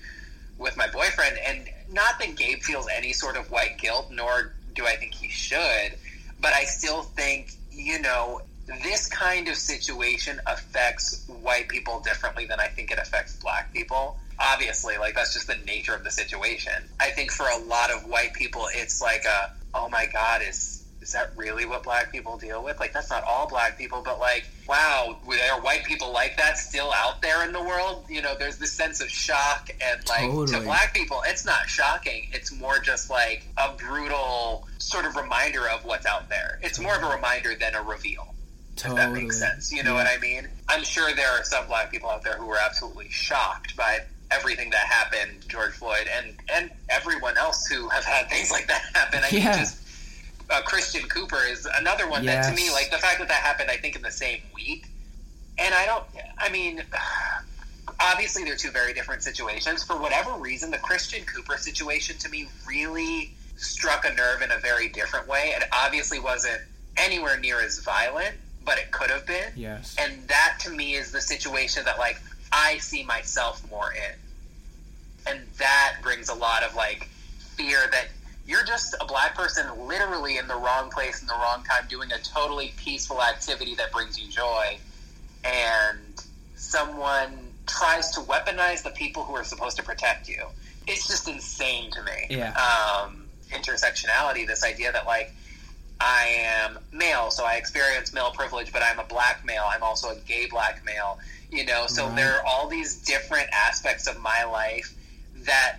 with 0.58 0.76
my 0.76 0.86
boyfriend. 0.88 1.38
And 1.46 1.68
not 1.90 2.18
that 2.18 2.36
Gabe 2.36 2.60
feels 2.60 2.86
any 2.94 3.14
sort 3.14 3.36
of 3.36 3.50
white 3.50 3.78
guilt, 3.78 4.10
nor 4.12 4.52
do 4.74 4.84
I 4.86 4.96
think 4.96 5.14
he 5.14 5.28
should, 5.28 5.96
but 6.40 6.52
I 6.52 6.64
still 6.64 7.02
think, 7.02 7.52
you 7.72 8.00
know, 8.00 8.42
this 8.82 9.06
kind 9.06 9.48
of 9.48 9.56
situation 9.56 10.40
affects 10.46 11.26
white 11.42 11.68
people 11.68 12.00
differently 12.00 12.46
than 12.46 12.60
I 12.60 12.68
think 12.68 12.90
it 12.90 12.98
affects 12.98 13.36
black 13.36 13.72
people. 13.72 14.18
Obviously, 14.38 14.96
like 14.96 15.14
that's 15.14 15.34
just 15.34 15.46
the 15.46 15.56
nature 15.66 15.94
of 15.94 16.04
the 16.04 16.10
situation. 16.10 16.72
I 16.98 17.10
think 17.10 17.30
for 17.30 17.46
a 17.46 17.58
lot 17.64 17.90
of 17.90 18.06
white 18.06 18.32
people, 18.32 18.66
it's 18.72 19.02
like 19.02 19.24
a, 19.24 19.52
oh 19.74 19.88
my 19.88 20.06
God, 20.12 20.42
is 20.42 20.80
is 21.02 21.12
that 21.12 21.32
really 21.34 21.64
what 21.64 21.82
black 21.82 22.12
people 22.12 22.36
deal 22.36 22.62
with? 22.62 22.78
Like, 22.78 22.92
that's 22.92 23.10
not 23.10 23.24
all 23.24 23.48
black 23.48 23.78
people, 23.78 24.02
but 24.04 24.18
like, 24.18 24.46
wow, 24.68 25.16
there 25.28 25.52
are 25.52 25.60
white 25.60 25.84
people 25.84 26.12
like 26.12 26.36
that 26.36 26.58
still 26.58 26.92
out 26.94 27.22
there 27.22 27.44
in 27.44 27.52
the 27.52 27.62
world? 27.62 28.04
You 28.08 28.22
know, 28.22 28.34
there's 28.38 28.58
this 28.58 28.72
sense 28.72 29.00
of 29.00 29.08
shock, 29.08 29.70
and 29.82 30.06
like, 30.08 30.20
totally. 30.20 30.46
to 30.48 30.60
black 30.60 30.94
people, 30.94 31.22
it's 31.26 31.44
not 31.44 31.68
shocking. 31.68 32.28
It's 32.32 32.52
more 32.52 32.78
just 32.80 33.08
like 33.08 33.46
a 33.56 33.72
brutal 33.72 34.68
sort 34.78 35.06
of 35.06 35.16
reminder 35.16 35.68
of 35.68 35.84
what's 35.84 36.06
out 36.06 36.28
there. 36.28 36.58
It's 36.62 36.78
more 36.78 36.94
of 36.94 37.02
a 37.02 37.14
reminder 37.14 37.54
than 37.54 37.74
a 37.74 37.82
reveal. 37.82 38.34
Totally. 38.80 39.00
If 39.00 39.06
that 39.06 39.12
makes 39.12 39.38
sense. 39.38 39.72
You 39.72 39.82
know 39.82 39.90
yeah. 39.90 40.04
what 40.04 40.06
I 40.06 40.18
mean? 40.18 40.48
I'm 40.68 40.82
sure 40.82 41.14
there 41.14 41.30
are 41.30 41.44
some 41.44 41.66
black 41.66 41.90
people 41.90 42.08
out 42.08 42.22
there 42.22 42.34
who 42.34 42.46
were 42.46 42.58
absolutely 42.58 43.10
shocked 43.10 43.76
by 43.76 44.00
everything 44.30 44.70
that 44.70 44.86
happened, 44.86 45.44
George 45.48 45.72
Floyd, 45.72 46.08
and 46.16 46.34
and 46.52 46.70
everyone 46.88 47.36
else 47.36 47.66
who 47.66 47.88
have 47.90 48.04
had 48.04 48.30
things 48.30 48.50
like 48.50 48.66
that 48.68 48.82
happen. 48.94 49.20
I 49.22 49.28
yeah. 49.36 49.58
just 49.58 49.82
uh, 50.48 50.62
Christian 50.62 51.06
Cooper 51.08 51.40
is 51.46 51.68
another 51.76 52.08
one 52.08 52.24
yes. 52.24 52.46
that 52.46 52.56
to 52.56 52.56
me, 52.56 52.70
like 52.70 52.90
the 52.90 52.98
fact 52.98 53.18
that 53.18 53.28
that 53.28 53.42
happened, 53.42 53.70
I 53.70 53.76
think 53.76 53.96
in 53.96 54.02
the 54.02 54.10
same 54.10 54.40
week, 54.54 54.86
and 55.58 55.74
I 55.74 55.86
don't. 55.86 56.04
I 56.38 56.48
mean. 56.50 56.82
Obviously, 58.02 58.44
they're 58.44 58.56
two 58.56 58.70
very 58.70 58.94
different 58.94 59.22
situations. 59.22 59.82
For 59.82 59.94
whatever 59.94 60.32
reason, 60.32 60.70
the 60.70 60.78
Christian 60.78 61.22
Cooper 61.26 61.58
situation 61.58 62.16
to 62.18 62.30
me 62.30 62.48
really 62.66 63.34
struck 63.56 64.06
a 64.06 64.14
nerve 64.14 64.40
in 64.40 64.50
a 64.50 64.58
very 64.58 64.88
different 64.88 65.28
way. 65.28 65.52
It 65.54 65.64
obviously 65.70 66.18
wasn't 66.18 66.62
anywhere 66.96 67.38
near 67.38 67.60
as 67.60 67.80
violent, 67.80 68.36
but 68.70 68.78
it 68.78 68.92
could 68.92 69.10
have 69.10 69.26
been. 69.26 69.52
Yes. 69.56 69.96
And 69.98 70.12
that 70.28 70.58
to 70.60 70.70
me 70.70 70.94
is 70.94 71.10
the 71.10 71.20
situation 71.20 71.84
that 71.86 71.98
like 71.98 72.20
I 72.52 72.78
see 72.78 73.02
myself 73.02 73.68
more 73.68 73.92
in. 73.92 75.32
And 75.32 75.40
that 75.58 75.96
brings 76.04 76.28
a 76.28 76.34
lot 76.34 76.62
of 76.62 76.76
like 76.76 77.08
fear 77.56 77.80
that 77.90 78.06
you're 78.46 78.62
just 78.64 78.94
a 79.00 79.04
black 79.06 79.34
person 79.34 79.66
literally 79.88 80.38
in 80.38 80.46
the 80.46 80.54
wrong 80.54 80.88
place 80.88 81.20
in 81.20 81.26
the 81.26 81.34
wrong 81.34 81.64
time 81.68 81.82
doing 81.88 82.12
a 82.12 82.18
totally 82.20 82.72
peaceful 82.76 83.20
activity 83.20 83.74
that 83.74 83.90
brings 83.90 84.16
you 84.20 84.30
joy 84.30 84.78
and 85.44 85.98
someone 86.54 87.32
tries 87.66 88.12
to 88.12 88.20
weaponize 88.20 88.84
the 88.84 88.90
people 88.90 89.24
who 89.24 89.34
are 89.34 89.44
supposed 89.44 89.76
to 89.76 89.82
protect 89.82 90.28
you 90.28 90.44
it's 90.86 91.06
just 91.08 91.28
insane 91.28 91.90
to 91.90 92.02
me 92.02 92.26
Yeah. 92.30 92.52
um, 92.54 93.24
intersectionality 93.50 94.46
this 94.46 94.64
idea 94.64 94.90
that 94.92 95.06
like 95.06 95.32
i 96.01 96.26
am 96.26 96.78
male 96.92 97.30
so 97.30 97.44
i 97.44 97.55
experience 97.55 98.12
male 98.12 98.30
privilege 98.30 98.72
but 98.72 98.82
i'm 98.82 98.98
a 98.98 99.05
black 99.05 99.44
male 99.44 99.64
i'm 99.74 99.82
also 99.82 100.11
a 100.11 100.16
gay 100.26 100.46
black 100.48 100.82
male 100.84 101.18
you 101.51 101.64
know 101.64 101.86
so 101.86 102.07
Right. 102.07 102.16
there 102.16 102.36
are 102.36 102.44
all 102.46 102.68
these 102.68 102.96
different 102.96 103.48
aspects 103.53 104.07
of 104.07 104.18
my 104.20 104.44
life 104.44 104.94
that 105.44 105.76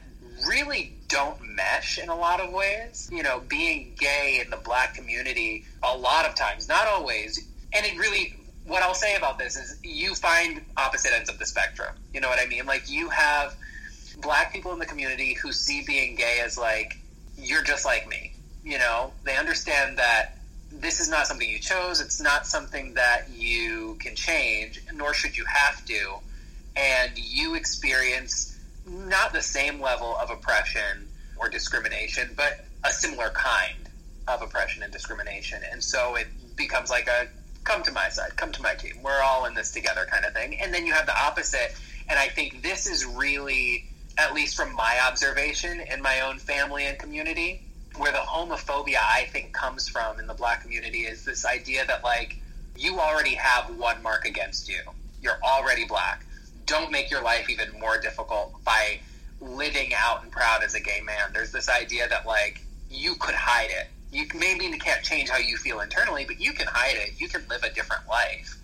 really 0.48 0.94
don't 1.08 1.38
mesh 1.56 2.00
in 2.00 2.10
a 2.10 2.16
lot 2.16 2.40
of 2.40 2.52
ways. 2.52 3.10
You 3.12 3.24
know, 3.24 3.42
being 3.48 3.94
gay 3.98 4.42
in 4.44 4.50
the 4.50 4.58
black 4.58 4.96
community, 4.96 5.66
a 5.84 5.96
lot 5.96 6.26
of 6.26 6.36
times, 6.36 6.68
not 6.68 6.88
always, 6.88 7.48
and 7.74 7.86
it 7.86 7.98
really, 7.98 8.36
what 8.66 8.82
I'll 8.82 8.94
say 8.94 9.16
about 9.16 9.38
this 9.38 9.56
is 9.56 9.78
you 9.84 10.16
find 10.16 10.62
opposite 10.78 11.12
ends 11.14 11.30
of 11.30 11.38
the 11.38 11.46
spectrum. 11.46 11.94
You 12.14 12.22
know 12.22 12.30
what 12.30 12.40
I 12.40 12.46
mean? 12.46 12.66
Like, 12.66 12.90
you 12.90 13.10
have 13.10 13.56
black 14.22 14.54
people 14.54 14.72
in 14.74 14.80
the 14.80 14.86
community 14.86 15.34
who 15.34 15.52
see 15.52 15.84
being 15.86 16.16
gay 16.16 16.40
as 16.44 16.58
like, 16.58 16.98
you're 17.38 17.64
just 17.64 17.86
like 17.86 18.08
me. 18.08 18.31
You 18.64 18.78
know, 18.78 19.12
they 19.24 19.36
understand 19.38 19.98
that 19.98 20.38
this 20.72 21.00
is 21.00 21.10
not 21.10 21.28
something 21.28 21.50
you 21.50 21.60
chose, 21.60 22.00
it's 22.00 22.22
not 22.22 22.48
something 22.48 22.94
that 22.94 23.30
you 23.30 23.98
can 24.00 24.16
change, 24.16 24.82
nor 24.94 25.14
should 25.14 25.36
you 25.36 25.46
have 25.46 25.84
to. 25.86 26.16
And 26.76 27.12
you 27.18 27.56
experience 27.56 28.58
not 28.88 29.34
the 29.34 29.42
same 29.42 29.82
level 29.82 30.16
of 30.18 30.30
oppression 30.30 31.08
or 31.38 31.50
discrimination, 31.50 32.30
but 32.36 32.66
a 32.84 32.92
similar 32.92 33.30
kind 33.30 33.90
of 34.28 34.42
oppression 34.42 34.84
and 34.84 34.92
discrimination. 34.92 35.62
And 35.72 35.84
so 35.84 36.16
it 36.16 36.28
becomes 36.56 36.90
like 36.90 37.08
a 37.08 37.28
come 37.64 37.84
to 37.84 37.92
my 37.92 38.10
side, 38.10 38.36
come 38.38 38.52
to 38.52 38.62
my 38.62 38.74
team. 38.74 39.02
We're 39.04 39.22
all 39.22 39.46
in 39.46 39.54
this 39.54 39.72
together 39.72 40.08
kind 40.10 40.26
of 40.26 40.34
thing. 40.34 40.60
And 40.60 40.74
then 40.74 40.86
you 40.86 40.94
have 40.94 41.06
the 41.06 41.18
opposite. 41.18 41.76
And 42.10 42.18
I 42.18 42.28
think 42.28 42.64
this 42.64 42.88
is 42.88 43.06
really, 43.06 43.86
at 44.18 44.34
least 44.34 44.56
from 44.56 44.74
my 44.76 45.00
observation 45.08 45.82
in 45.82 46.02
my 46.02 46.22
own 46.22 46.40
family 46.40 46.86
and 46.86 46.98
community, 46.98 47.62
where 47.98 48.12
the 48.12 48.20
homophobia 48.20 48.98
I 48.98 49.28
think 49.32 49.54
comes 49.54 49.88
from 49.88 50.20
in 50.20 50.28
the 50.28 50.34
black 50.34 50.62
community 50.62 51.00
is 51.00 51.26
this 51.26 51.46
idea 51.46 51.86
that 51.88 52.04
like 52.04 52.38
you 52.78 53.00
already 53.00 53.36
have 53.36 53.76
one 53.78 54.02
mark 54.02 54.26
against 54.26 54.70
you. 54.70 54.80
You're 55.22 55.40
already 55.44 55.86
black. 55.86 56.26
Don't 56.66 56.92
make 56.92 57.12
your 57.12 57.22
life 57.22 57.50
even 57.50 57.68
more 57.80 58.00
difficult 58.00 58.64
by 58.64 59.00
living 59.40 59.92
out 59.96 60.24
and 60.24 60.32
proud 60.32 60.64
as 60.64 60.74
a 60.76 60.80
gay 60.80 61.02
man. 61.04 61.32
There's 61.34 61.52
this 61.52 61.70
idea 61.70 62.08
that 62.08 62.26
like 62.26 62.62
you 62.90 63.16
could 63.16 63.36
hide 63.36 63.70
it. 63.70 63.88
You 64.12 64.26
maybe 64.36 64.66
you 64.66 64.78
can't 64.78 65.04
change 65.04 65.30
how 65.30 65.38
you 65.38 65.58
feel 65.58 65.82
internally, 65.82 66.26
but 66.26 66.40
you 66.40 66.54
can 66.54 66.68
hide 66.68 66.98
it. 66.98 67.20
You 67.20 67.28
can 67.30 67.44
live 67.50 67.64
a 67.64 67.74
different 67.74 68.08
life. 68.08 68.58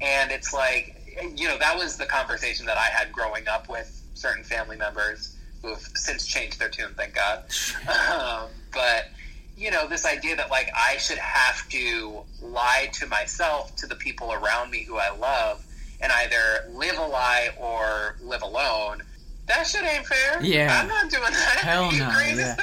And 0.00 0.30
it's 0.30 0.54
like, 0.54 0.96
you 1.36 1.46
know, 1.46 1.58
that 1.58 1.76
was 1.76 1.96
the 1.96 2.06
conversation 2.06 2.64
that 2.66 2.78
I 2.78 2.86
had 2.86 3.12
growing 3.12 3.46
up 3.48 3.68
with 3.68 4.02
certain 4.14 4.44
family 4.44 4.76
members 4.76 5.36
who 5.62 5.68
have 5.68 5.82
since 5.94 6.26
changed 6.26 6.58
their 6.58 6.68
tune, 6.68 6.94
thank 6.96 7.14
God. 7.14 7.44
Um, 7.88 8.48
but, 8.72 9.08
you 9.56 9.70
know, 9.70 9.86
this 9.88 10.04
idea 10.06 10.36
that, 10.36 10.50
like, 10.50 10.70
I 10.76 10.96
should 10.96 11.18
have 11.18 11.68
to 11.70 12.22
lie 12.42 12.90
to 12.94 13.06
myself, 13.06 13.74
to 13.76 13.86
the 13.86 13.96
people 13.96 14.32
around 14.32 14.70
me 14.70 14.84
who 14.84 14.96
I 14.96 15.10
love, 15.16 15.64
and 16.00 16.10
either 16.12 16.70
live 16.72 16.98
a 16.98 17.06
lie 17.06 17.50
or 17.58 18.16
live 18.22 18.42
alone. 18.42 19.02
That 19.46 19.66
shit 19.66 19.82
ain't 19.82 20.06
fair. 20.06 20.42
Yeah. 20.42 20.80
I'm 20.80 20.88
not 20.88 21.10
doing 21.10 21.24
that. 21.24 21.56
Hell 21.58 21.92
you 21.92 21.98
no, 21.98 22.10
crazy 22.10 22.40
yeah. 22.40 22.54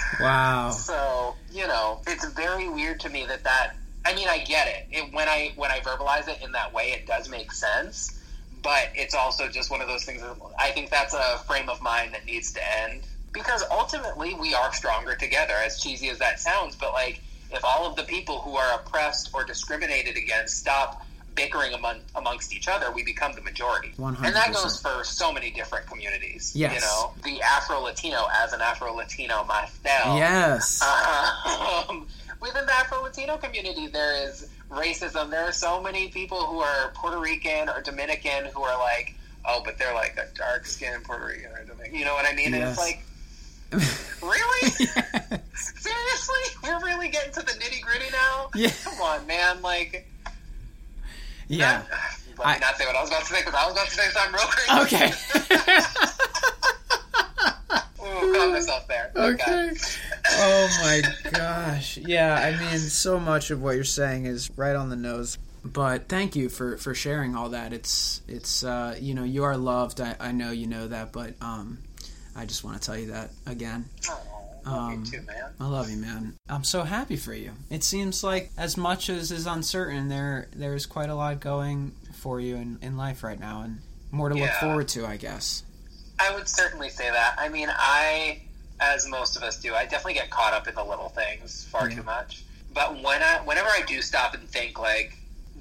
wow. 0.20 0.70
So 0.70 1.36
you 1.52 1.68
know, 1.68 2.00
it's 2.08 2.26
very 2.30 2.68
weird 2.68 3.00
to 3.00 3.08
me 3.08 3.24
that 3.26 3.44
that. 3.44 3.74
I 4.04 4.14
mean, 4.14 4.28
I 4.28 4.38
get 4.38 4.66
it. 4.66 4.86
it. 4.90 5.14
When 5.14 5.28
I 5.28 5.52
when 5.56 5.70
I 5.70 5.78
verbalize 5.78 6.28
it 6.28 6.42
in 6.42 6.50
that 6.52 6.74
way, 6.74 6.90
it 6.90 7.06
does 7.06 7.28
make 7.28 7.52
sense. 7.52 8.20
But 8.64 8.88
it's 8.94 9.14
also 9.14 9.48
just 9.48 9.70
one 9.70 9.80
of 9.80 9.86
those 9.86 10.04
things. 10.04 10.22
That 10.22 10.36
I 10.58 10.70
think 10.70 10.90
that's 10.90 11.14
a 11.14 11.38
frame 11.46 11.68
of 11.68 11.80
mind 11.80 12.14
that 12.14 12.24
needs 12.24 12.52
to 12.54 12.60
end 12.80 13.02
because 13.32 13.62
ultimately 13.70 14.34
we 14.34 14.54
are 14.54 14.72
stronger 14.72 15.14
together. 15.14 15.54
As 15.64 15.80
cheesy 15.80 16.08
as 16.08 16.18
that 16.18 16.40
sounds, 16.40 16.74
but 16.74 16.92
like 16.92 17.20
if 17.52 17.64
all 17.64 17.86
of 17.86 17.94
the 17.94 18.02
people 18.02 18.40
who 18.40 18.56
are 18.56 18.80
oppressed 18.80 19.30
or 19.32 19.44
discriminated 19.44 20.16
against 20.16 20.58
stop 20.58 21.04
bickering 21.34 21.74
among, 21.74 22.00
amongst 22.14 22.54
each 22.54 22.68
other, 22.68 22.90
we 22.92 23.02
become 23.02 23.32
the 23.32 23.42
majority. 23.42 23.92
100%. 23.98 24.24
And 24.24 24.34
that 24.34 24.52
goes 24.52 24.80
for 24.80 25.04
so 25.04 25.32
many 25.32 25.50
different 25.50 25.86
communities. 25.86 26.52
Yes. 26.54 26.74
You 26.74 26.80
know, 26.80 27.12
the 27.24 27.42
Afro 27.42 27.80
Latino 27.80 28.26
as 28.42 28.52
an 28.52 28.60
Afro 28.60 28.92
Latino 28.94 29.44
myself. 29.44 30.16
Yes. 30.16 30.82
Um, 31.88 32.06
within 32.44 32.66
the 32.66 32.72
Afro 32.74 33.02
Latino 33.02 33.36
community, 33.38 33.86
there 33.86 34.28
is 34.28 34.48
racism. 34.70 35.30
There 35.30 35.44
are 35.48 35.52
so 35.52 35.80
many 35.82 36.08
people 36.08 36.44
who 36.46 36.60
are 36.60 36.92
Puerto 36.94 37.18
Rican 37.18 37.68
or 37.68 37.80
Dominican 37.80 38.46
who 38.54 38.62
are 38.62 38.78
like, 38.78 39.14
oh, 39.46 39.62
but 39.64 39.78
they're 39.78 39.94
like 39.94 40.16
a 40.18 40.26
dark 40.36 40.66
skinned 40.66 41.04
Puerto 41.04 41.26
Rican 41.26 41.50
or 41.52 41.64
Dominican. 41.64 41.98
You 41.98 42.04
know 42.04 42.14
what 42.14 42.26
I 42.26 42.34
mean? 42.34 42.52
And 42.54 42.64
it's 42.64 42.78
like, 42.78 43.02
really? 44.22 44.70
Seriously? 45.54 46.44
We're 46.62 46.80
really 46.84 47.08
getting 47.08 47.32
to 47.32 47.40
the 47.40 47.52
nitty 47.52 47.80
gritty 47.82 48.10
now? 48.12 48.50
Yeah. 48.54 48.70
Come 48.84 49.00
on, 49.00 49.26
man. 49.26 49.62
Like, 49.62 50.06
yeah. 51.48 51.78
Not, 51.78 51.86
let 52.38 52.38
me 52.38 52.44
I- 52.44 52.58
not 52.58 52.76
say 52.76 52.86
what 52.86 52.96
I 52.96 53.00
was 53.00 53.10
about 53.10 53.20
to 53.22 53.26
say 53.26 53.40
because 53.40 53.54
I 53.54 53.64
was 53.64 53.74
about 53.74 53.86
to 53.86 53.94
say 53.94 54.08
something 54.10 54.34
real 54.34 54.46
crazy. 54.46 54.96
Okay. 54.96 56.10
Myself 58.32 58.86
there. 58.88 59.12
okay. 59.16 59.72
Oh 60.30 60.68
my 60.82 61.02
gosh. 61.30 61.96
Yeah, 61.98 62.34
I 62.34 62.58
mean, 62.58 62.78
so 62.78 63.18
much 63.20 63.50
of 63.50 63.62
what 63.62 63.74
you're 63.74 63.84
saying 63.84 64.26
is 64.26 64.50
right 64.56 64.76
on 64.76 64.88
the 64.88 64.96
nose. 64.96 65.38
But 65.64 66.08
thank 66.08 66.36
you 66.36 66.48
for, 66.50 66.76
for 66.76 66.94
sharing 66.94 67.34
all 67.34 67.50
that. 67.50 67.72
It's 67.72 68.20
it's 68.28 68.62
uh, 68.64 68.96
you 69.00 69.14
know 69.14 69.24
you 69.24 69.44
are 69.44 69.56
loved. 69.56 70.00
I, 70.00 70.14
I 70.20 70.32
know 70.32 70.50
you 70.50 70.66
know 70.66 70.88
that, 70.88 71.12
but 71.12 71.34
um, 71.40 71.78
I 72.36 72.44
just 72.44 72.64
want 72.64 72.80
to 72.80 72.86
tell 72.86 72.98
you 72.98 73.12
that 73.12 73.30
again. 73.46 73.86
Oh, 74.10 74.20
love 74.66 74.76
Um, 74.90 75.04
you 75.04 75.10
too, 75.10 75.22
man. 75.26 75.52
I 75.58 75.66
love 75.66 75.88
you, 75.90 75.96
man. 75.96 76.34
I'm 76.50 76.64
so 76.64 76.82
happy 76.82 77.16
for 77.16 77.32
you. 77.32 77.52
It 77.70 77.82
seems 77.82 78.22
like 78.22 78.50
as 78.58 78.76
much 78.76 79.08
as 79.08 79.32
is 79.32 79.46
uncertain, 79.46 80.08
there 80.08 80.48
there's 80.54 80.84
quite 80.84 81.08
a 81.08 81.14
lot 81.14 81.40
going 81.40 81.92
for 82.12 82.40
you 82.40 82.56
in, 82.56 82.78
in 82.82 82.96
life 82.98 83.22
right 83.24 83.40
now, 83.40 83.62
and 83.62 83.78
more 84.10 84.28
to 84.28 84.34
look 84.34 84.50
forward 84.60 84.88
to, 84.88 85.06
I 85.06 85.16
guess. 85.16 85.62
I 86.18 86.34
would 86.34 86.48
certainly 86.48 86.90
say 86.90 87.10
that. 87.10 87.34
I 87.38 87.48
mean, 87.48 87.68
I, 87.70 88.40
as 88.80 89.08
most 89.08 89.36
of 89.36 89.42
us 89.42 89.60
do, 89.60 89.74
I 89.74 89.84
definitely 89.84 90.14
get 90.14 90.30
caught 90.30 90.52
up 90.52 90.68
in 90.68 90.74
the 90.74 90.84
little 90.84 91.08
things 91.08 91.64
far 91.64 91.88
too 91.88 91.96
mm-hmm. 91.96 92.06
much. 92.06 92.44
But 92.72 93.02
when 93.02 93.22
I, 93.22 93.40
whenever 93.44 93.68
I 93.68 93.82
do 93.86 94.02
stop 94.02 94.34
and 94.34 94.48
think, 94.48 94.78
like, 94.78 95.16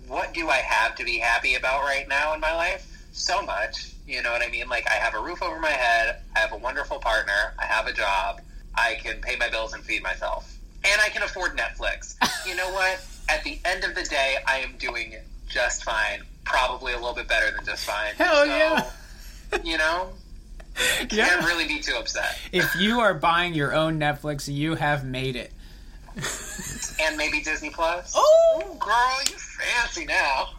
what 0.08 0.34
do 0.34 0.50
I 0.50 0.58
have 0.58 0.96
to 0.96 1.04
be 1.04 1.18
happy 1.18 1.56
about 1.56 1.84
right 1.84 2.08
now 2.08 2.34
in 2.34 2.40
my 2.40 2.54
life? 2.54 2.90
So 3.14 3.42
much. 3.44 3.92
You 4.08 4.22
know 4.22 4.32
what 4.32 4.42
I 4.42 4.50
mean? 4.50 4.68
Like, 4.68 4.88
I 4.90 4.96
have 4.96 5.14
a 5.14 5.20
roof 5.20 5.42
over 5.42 5.60
my 5.60 5.70
head. 5.70 6.18
I 6.36 6.40
have 6.40 6.52
a 6.52 6.58
wonderful 6.58 7.00
partner. 7.00 7.54
I 7.60 7.66
have 7.66 7.88
a 7.88 7.94
job. 7.94 8.42
I 8.76 8.98
can 9.02 9.22
pay 9.22 9.36
my 9.38 9.50
bills 9.50 9.74
and 9.74 9.84
feed 9.84 10.04
myself. 10.04 10.58
And 10.84 11.00
I 11.02 11.10
can 11.10 11.24
afford 11.24 11.56
Netflix. 11.58 12.16
you 12.48 12.56
know 12.56 12.70
what? 12.72 13.06
At 13.30 13.44
the 13.44 13.60
end 13.64 13.84
of 13.84 13.96
the 13.96 14.04
day, 14.04 14.38
I 14.48 14.58
am 14.60 14.76
doing 14.78 15.16
just 15.48 15.84
fine. 15.84 16.24
Probably 16.44 16.94
a 16.94 16.98
little 16.98 17.14
bit 17.14 17.28
better 17.28 17.56
than 17.56 17.64
just 17.66 17.86
fine. 17.86 18.16
Hell 18.16 18.44
So, 18.44 18.44
yeah. 18.44 18.90
You 19.64 19.78
know? 19.78 20.10
Can't 21.10 21.46
really 21.46 21.68
be 21.68 21.80
too 21.80 21.96
upset. 21.96 22.40
If 22.52 22.76
you 22.76 23.00
are 23.00 23.14
buying 23.14 23.54
your 23.54 23.74
own 23.74 24.00
Netflix, 24.00 24.52
you 24.54 24.76
have 24.76 25.06
made 25.06 25.36
it. 25.36 25.52
And 27.02 27.18
maybe 27.18 27.42
Disney 27.42 27.72
Plus. 27.72 28.14
Oh, 28.16 28.60
Ooh, 28.60 28.76
girl, 28.78 29.20
you 29.28 29.36
fancy 29.36 30.06
now. 30.06 30.50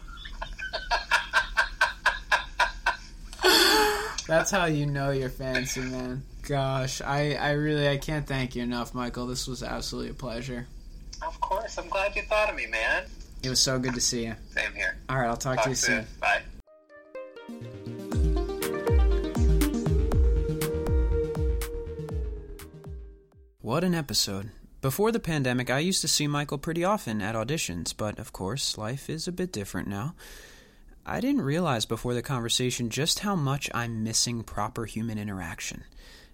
that's 4.27 4.51
how 4.51 4.65
you 4.65 4.85
know 4.85 5.11
you're 5.11 5.29
fancy, 5.29 5.79
man. 5.79 6.23
Gosh, 6.41 7.01
I, 7.01 7.35
I 7.35 7.51
really 7.51 7.87
I 7.87 7.97
can't 7.97 8.27
thank 8.27 8.55
you 8.55 8.63
enough, 8.63 8.93
Michael. 8.93 9.27
This 9.27 9.47
was 9.47 9.63
absolutely 9.63 10.11
a 10.11 10.13
pleasure. 10.13 10.67
Of 11.25 11.39
course, 11.39 11.77
I'm 11.77 11.87
glad 11.87 12.15
you 12.15 12.23
thought 12.23 12.49
of 12.49 12.55
me, 12.55 12.67
man. 12.67 13.05
It 13.41 13.49
was 13.49 13.59
so 13.59 13.79
good 13.79 13.93
to 13.95 14.01
see 14.01 14.25
you. 14.25 14.35
Same 14.49 14.73
here. 14.73 14.97
All 15.07 15.17
right, 15.17 15.27
I'll 15.27 15.37
talk, 15.37 15.63
to 15.63 15.69
you 15.69 15.75
soon. 15.75 16.03
soon. 16.03 16.19
Bye. 16.19 16.41
What 23.65 23.83
an 23.83 23.95
episode. 23.95 24.51
Before 24.83 25.11
the 25.11 25.19
pandemic, 25.19 25.71
I 25.71 25.79
used 25.79 26.01
to 26.01 26.07
see 26.07 26.27
Michael 26.27 26.59
pretty 26.59 26.83
often 26.83 27.19
at 27.19 27.33
auditions, 27.33 27.97
but 27.97 28.19
of 28.19 28.31
course, 28.31 28.77
life 28.77 29.09
is 29.09 29.27
a 29.27 29.31
bit 29.31 29.51
different 29.51 29.87
now. 29.87 30.13
I 31.03 31.19
didn't 31.19 31.41
realize 31.41 31.87
before 31.87 32.13
the 32.13 32.21
conversation 32.21 32.91
just 32.91 33.21
how 33.21 33.35
much 33.35 33.67
I'm 33.73 34.03
missing 34.03 34.43
proper 34.43 34.85
human 34.85 35.17
interaction. 35.17 35.83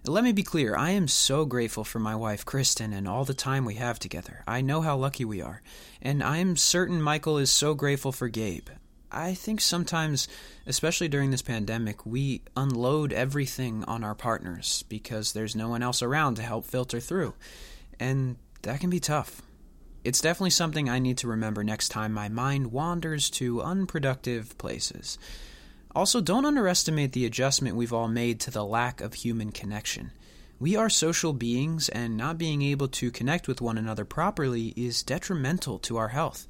Let 0.04 0.24
me 0.24 0.32
be 0.32 0.42
clear, 0.42 0.76
I 0.76 0.90
am 0.90 1.08
so 1.08 1.46
grateful 1.46 1.84
for 1.84 2.00
my 2.00 2.14
wife, 2.14 2.44
Kristen, 2.44 2.92
and 2.92 3.08
all 3.08 3.24
the 3.24 3.32
time 3.32 3.64
we 3.64 3.76
have 3.76 3.98
together. 3.98 4.44
I 4.46 4.60
know 4.60 4.82
how 4.82 4.98
lucky 4.98 5.24
we 5.24 5.40
are, 5.40 5.62
and 6.02 6.22
I 6.22 6.36
am 6.36 6.54
certain 6.54 7.00
Michael 7.00 7.38
is 7.38 7.50
so 7.50 7.72
grateful 7.72 8.12
for 8.12 8.28
Gabe. 8.28 8.68
I 9.12 9.34
think 9.34 9.60
sometimes, 9.60 10.26
especially 10.66 11.08
during 11.08 11.30
this 11.30 11.42
pandemic, 11.42 12.06
we 12.06 12.42
unload 12.56 13.12
everything 13.12 13.84
on 13.84 14.02
our 14.02 14.14
partners 14.14 14.84
because 14.88 15.32
there's 15.32 15.54
no 15.54 15.68
one 15.68 15.82
else 15.82 16.02
around 16.02 16.36
to 16.36 16.42
help 16.42 16.64
filter 16.64 16.98
through. 16.98 17.34
And 18.00 18.36
that 18.62 18.80
can 18.80 18.90
be 18.90 19.00
tough. 19.00 19.42
It's 20.02 20.20
definitely 20.20 20.50
something 20.50 20.88
I 20.88 20.98
need 20.98 21.18
to 21.18 21.28
remember 21.28 21.62
next 21.62 21.90
time 21.90 22.12
my 22.12 22.28
mind 22.28 22.72
wanders 22.72 23.30
to 23.30 23.62
unproductive 23.62 24.56
places. 24.58 25.18
Also, 25.94 26.20
don't 26.20 26.46
underestimate 26.46 27.12
the 27.12 27.26
adjustment 27.26 27.76
we've 27.76 27.92
all 27.92 28.08
made 28.08 28.40
to 28.40 28.50
the 28.50 28.64
lack 28.64 29.00
of 29.00 29.12
human 29.12 29.52
connection. 29.52 30.10
We 30.58 30.74
are 30.74 30.88
social 30.88 31.32
beings, 31.32 31.88
and 31.88 32.16
not 32.16 32.38
being 32.38 32.62
able 32.62 32.88
to 32.88 33.10
connect 33.10 33.46
with 33.46 33.60
one 33.60 33.76
another 33.76 34.04
properly 34.04 34.68
is 34.76 35.02
detrimental 35.02 35.78
to 35.80 35.98
our 35.98 36.08
health. 36.08 36.46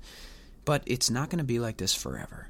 But 0.64 0.82
it's 0.86 1.10
not 1.10 1.28
going 1.28 1.38
to 1.38 1.44
be 1.44 1.58
like 1.58 1.78
this 1.78 1.94
forever. 1.94 2.48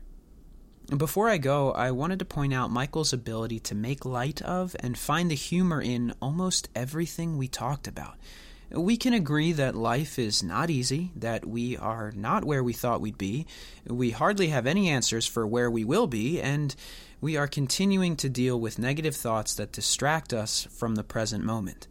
Before 0.98 1.30
I 1.30 1.38
go, 1.38 1.72
I 1.72 1.90
wanted 1.90 2.18
to 2.18 2.26
point 2.26 2.52
out 2.52 2.70
Michael's 2.70 3.14
ability 3.14 3.60
to 3.60 3.74
make 3.74 4.04
light 4.04 4.42
of 4.42 4.76
and 4.80 4.98
find 4.98 5.30
the 5.30 5.34
humor 5.34 5.80
in 5.80 6.12
almost 6.20 6.68
everything 6.74 7.38
we 7.38 7.48
talked 7.48 7.88
about. 7.88 8.16
We 8.70 8.98
can 8.98 9.14
agree 9.14 9.52
that 9.52 9.74
life 9.74 10.18
is 10.18 10.42
not 10.42 10.68
easy, 10.68 11.10
that 11.16 11.46
we 11.46 11.78
are 11.78 12.12
not 12.14 12.44
where 12.44 12.62
we 12.62 12.74
thought 12.74 13.00
we'd 13.00 13.16
be, 13.16 13.46
we 13.86 14.10
hardly 14.10 14.48
have 14.48 14.66
any 14.66 14.90
answers 14.90 15.26
for 15.26 15.46
where 15.46 15.70
we 15.70 15.82
will 15.82 16.06
be, 16.06 16.42
and 16.42 16.74
we 17.22 17.38
are 17.38 17.48
continuing 17.48 18.14
to 18.16 18.28
deal 18.28 18.60
with 18.60 18.78
negative 18.78 19.16
thoughts 19.16 19.54
that 19.54 19.72
distract 19.72 20.34
us 20.34 20.68
from 20.70 20.94
the 20.94 21.04
present 21.04 21.42
moment. 21.42 21.88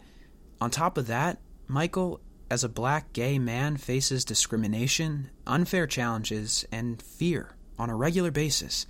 On 0.60 0.70
top 0.70 1.00
of 1.00 1.08
that, 1.08 1.40
Michael, 1.68 2.20
as 2.52 2.64
a 2.64 2.70
black 2.70 3.14
gay 3.14 3.40
man, 3.40 3.78
faces 3.78 4.24
discrimination, 4.24 5.32
unfair 5.48 5.88
challenges, 5.88 6.66
and 6.72 7.02
fear 7.02 7.56
on 7.78 7.90
a 7.90 7.96
regular 7.96 8.32
basis, 8.32 8.86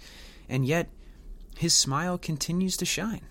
and 0.49 0.65
yet 0.65 0.89
his 1.57 1.73
smile 1.73 2.17
continues 2.17 2.77
to 2.77 2.85
shine. 2.85 3.21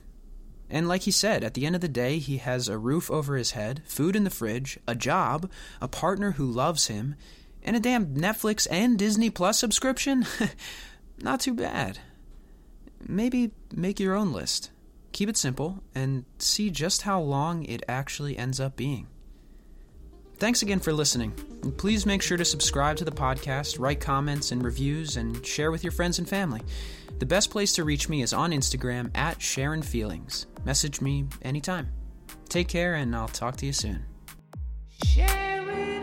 And 0.69 0.87
like 0.87 1.03
he 1.03 1.11
said, 1.11 1.43
at 1.43 1.55
the 1.55 1.67
end 1.67 1.75
of 1.75 1.81
the 1.81 1.89
day, 1.89 2.19
he 2.19 2.37
has 2.39 2.69
a 2.69 2.79
roof 2.79 3.11
over 3.11 3.37
his 3.37 3.53
head, 3.53 3.83
food 3.87 4.15
in 4.15 4.25
the 4.25 4.31
fridge, 4.31 4.79
a 4.87 4.95
job, 4.95 5.51
a 5.81 5.89
partner 5.89 6.33
who 6.33 6.47
loves 6.47 6.87
him, 6.87 7.17
and 7.63 7.77
a 7.77 7.81
damn 7.81 8.15
Netflix 8.15 8.69
and 8.71 8.99
Disney 8.99 9.31
Plus 9.31 9.59
subscription? 9.59 10.27
Not 11.21 11.41
too 11.41 11.55
bad 11.55 11.99
maybe 13.07 13.51
make 13.75 14.01
your 14.01 14.15
own 14.15 14.33
list. 14.33 14.71
Keep 15.13 15.31
it 15.31 15.37
simple 15.37 15.83
and 15.95 16.25
see 16.39 16.71
just 16.71 17.03
how 17.03 17.21
long 17.21 17.65
it 17.65 17.83
actually 17.89 18.39
ends 18.39 18.61
up 18.61 18.77
being. 18.77 19.09
Thanks 20.41 20.63
again 20.63 20.81
for 20.81 20.95
listening. 20.95 21.33
Please 21.77 22.07
make 22.07 22.23
sure 22.23 22.39
to 22.39 22.47
subscribe 22.47 22.97
to 22.97 23.05
the 23.05 23.11
podcast, 23.11 23.79
write 23.79 24.01
comments 24.01 24.53
and 24.53 24.65
reviews, 24.65 25.19
and 25.19 25.45
share 25.45 25.71
with 25.71 25.85
your 25.85 25.93
friends 25.93 26.19
and 26.19 26.27
family. 26.27 26.63
The 27.19 27.27
best 27.27 27.51
place 27.51 27.75
to 27.75 27.85
reach 27.85 28.09
me 28.09 28.23
is 28.23 28.33
on 28.33 28.51
Instagram 28.51 29.15
at 29.15 29.43
Sharon 29.43 29.83
Feelings. 29.83 30.47
Message 30.65 31.03
me 31.03 31.27
anytime. 31.43 31.89
Take 32.49 32.69
care, 32.69 32.95
and 32.95 33.15
I'll 33.15 33.29
talk 33.29 33.57
to 33.57 33.67
you 33.67 33.75
soon. 33.75 34.03
Share. 35.05 36.00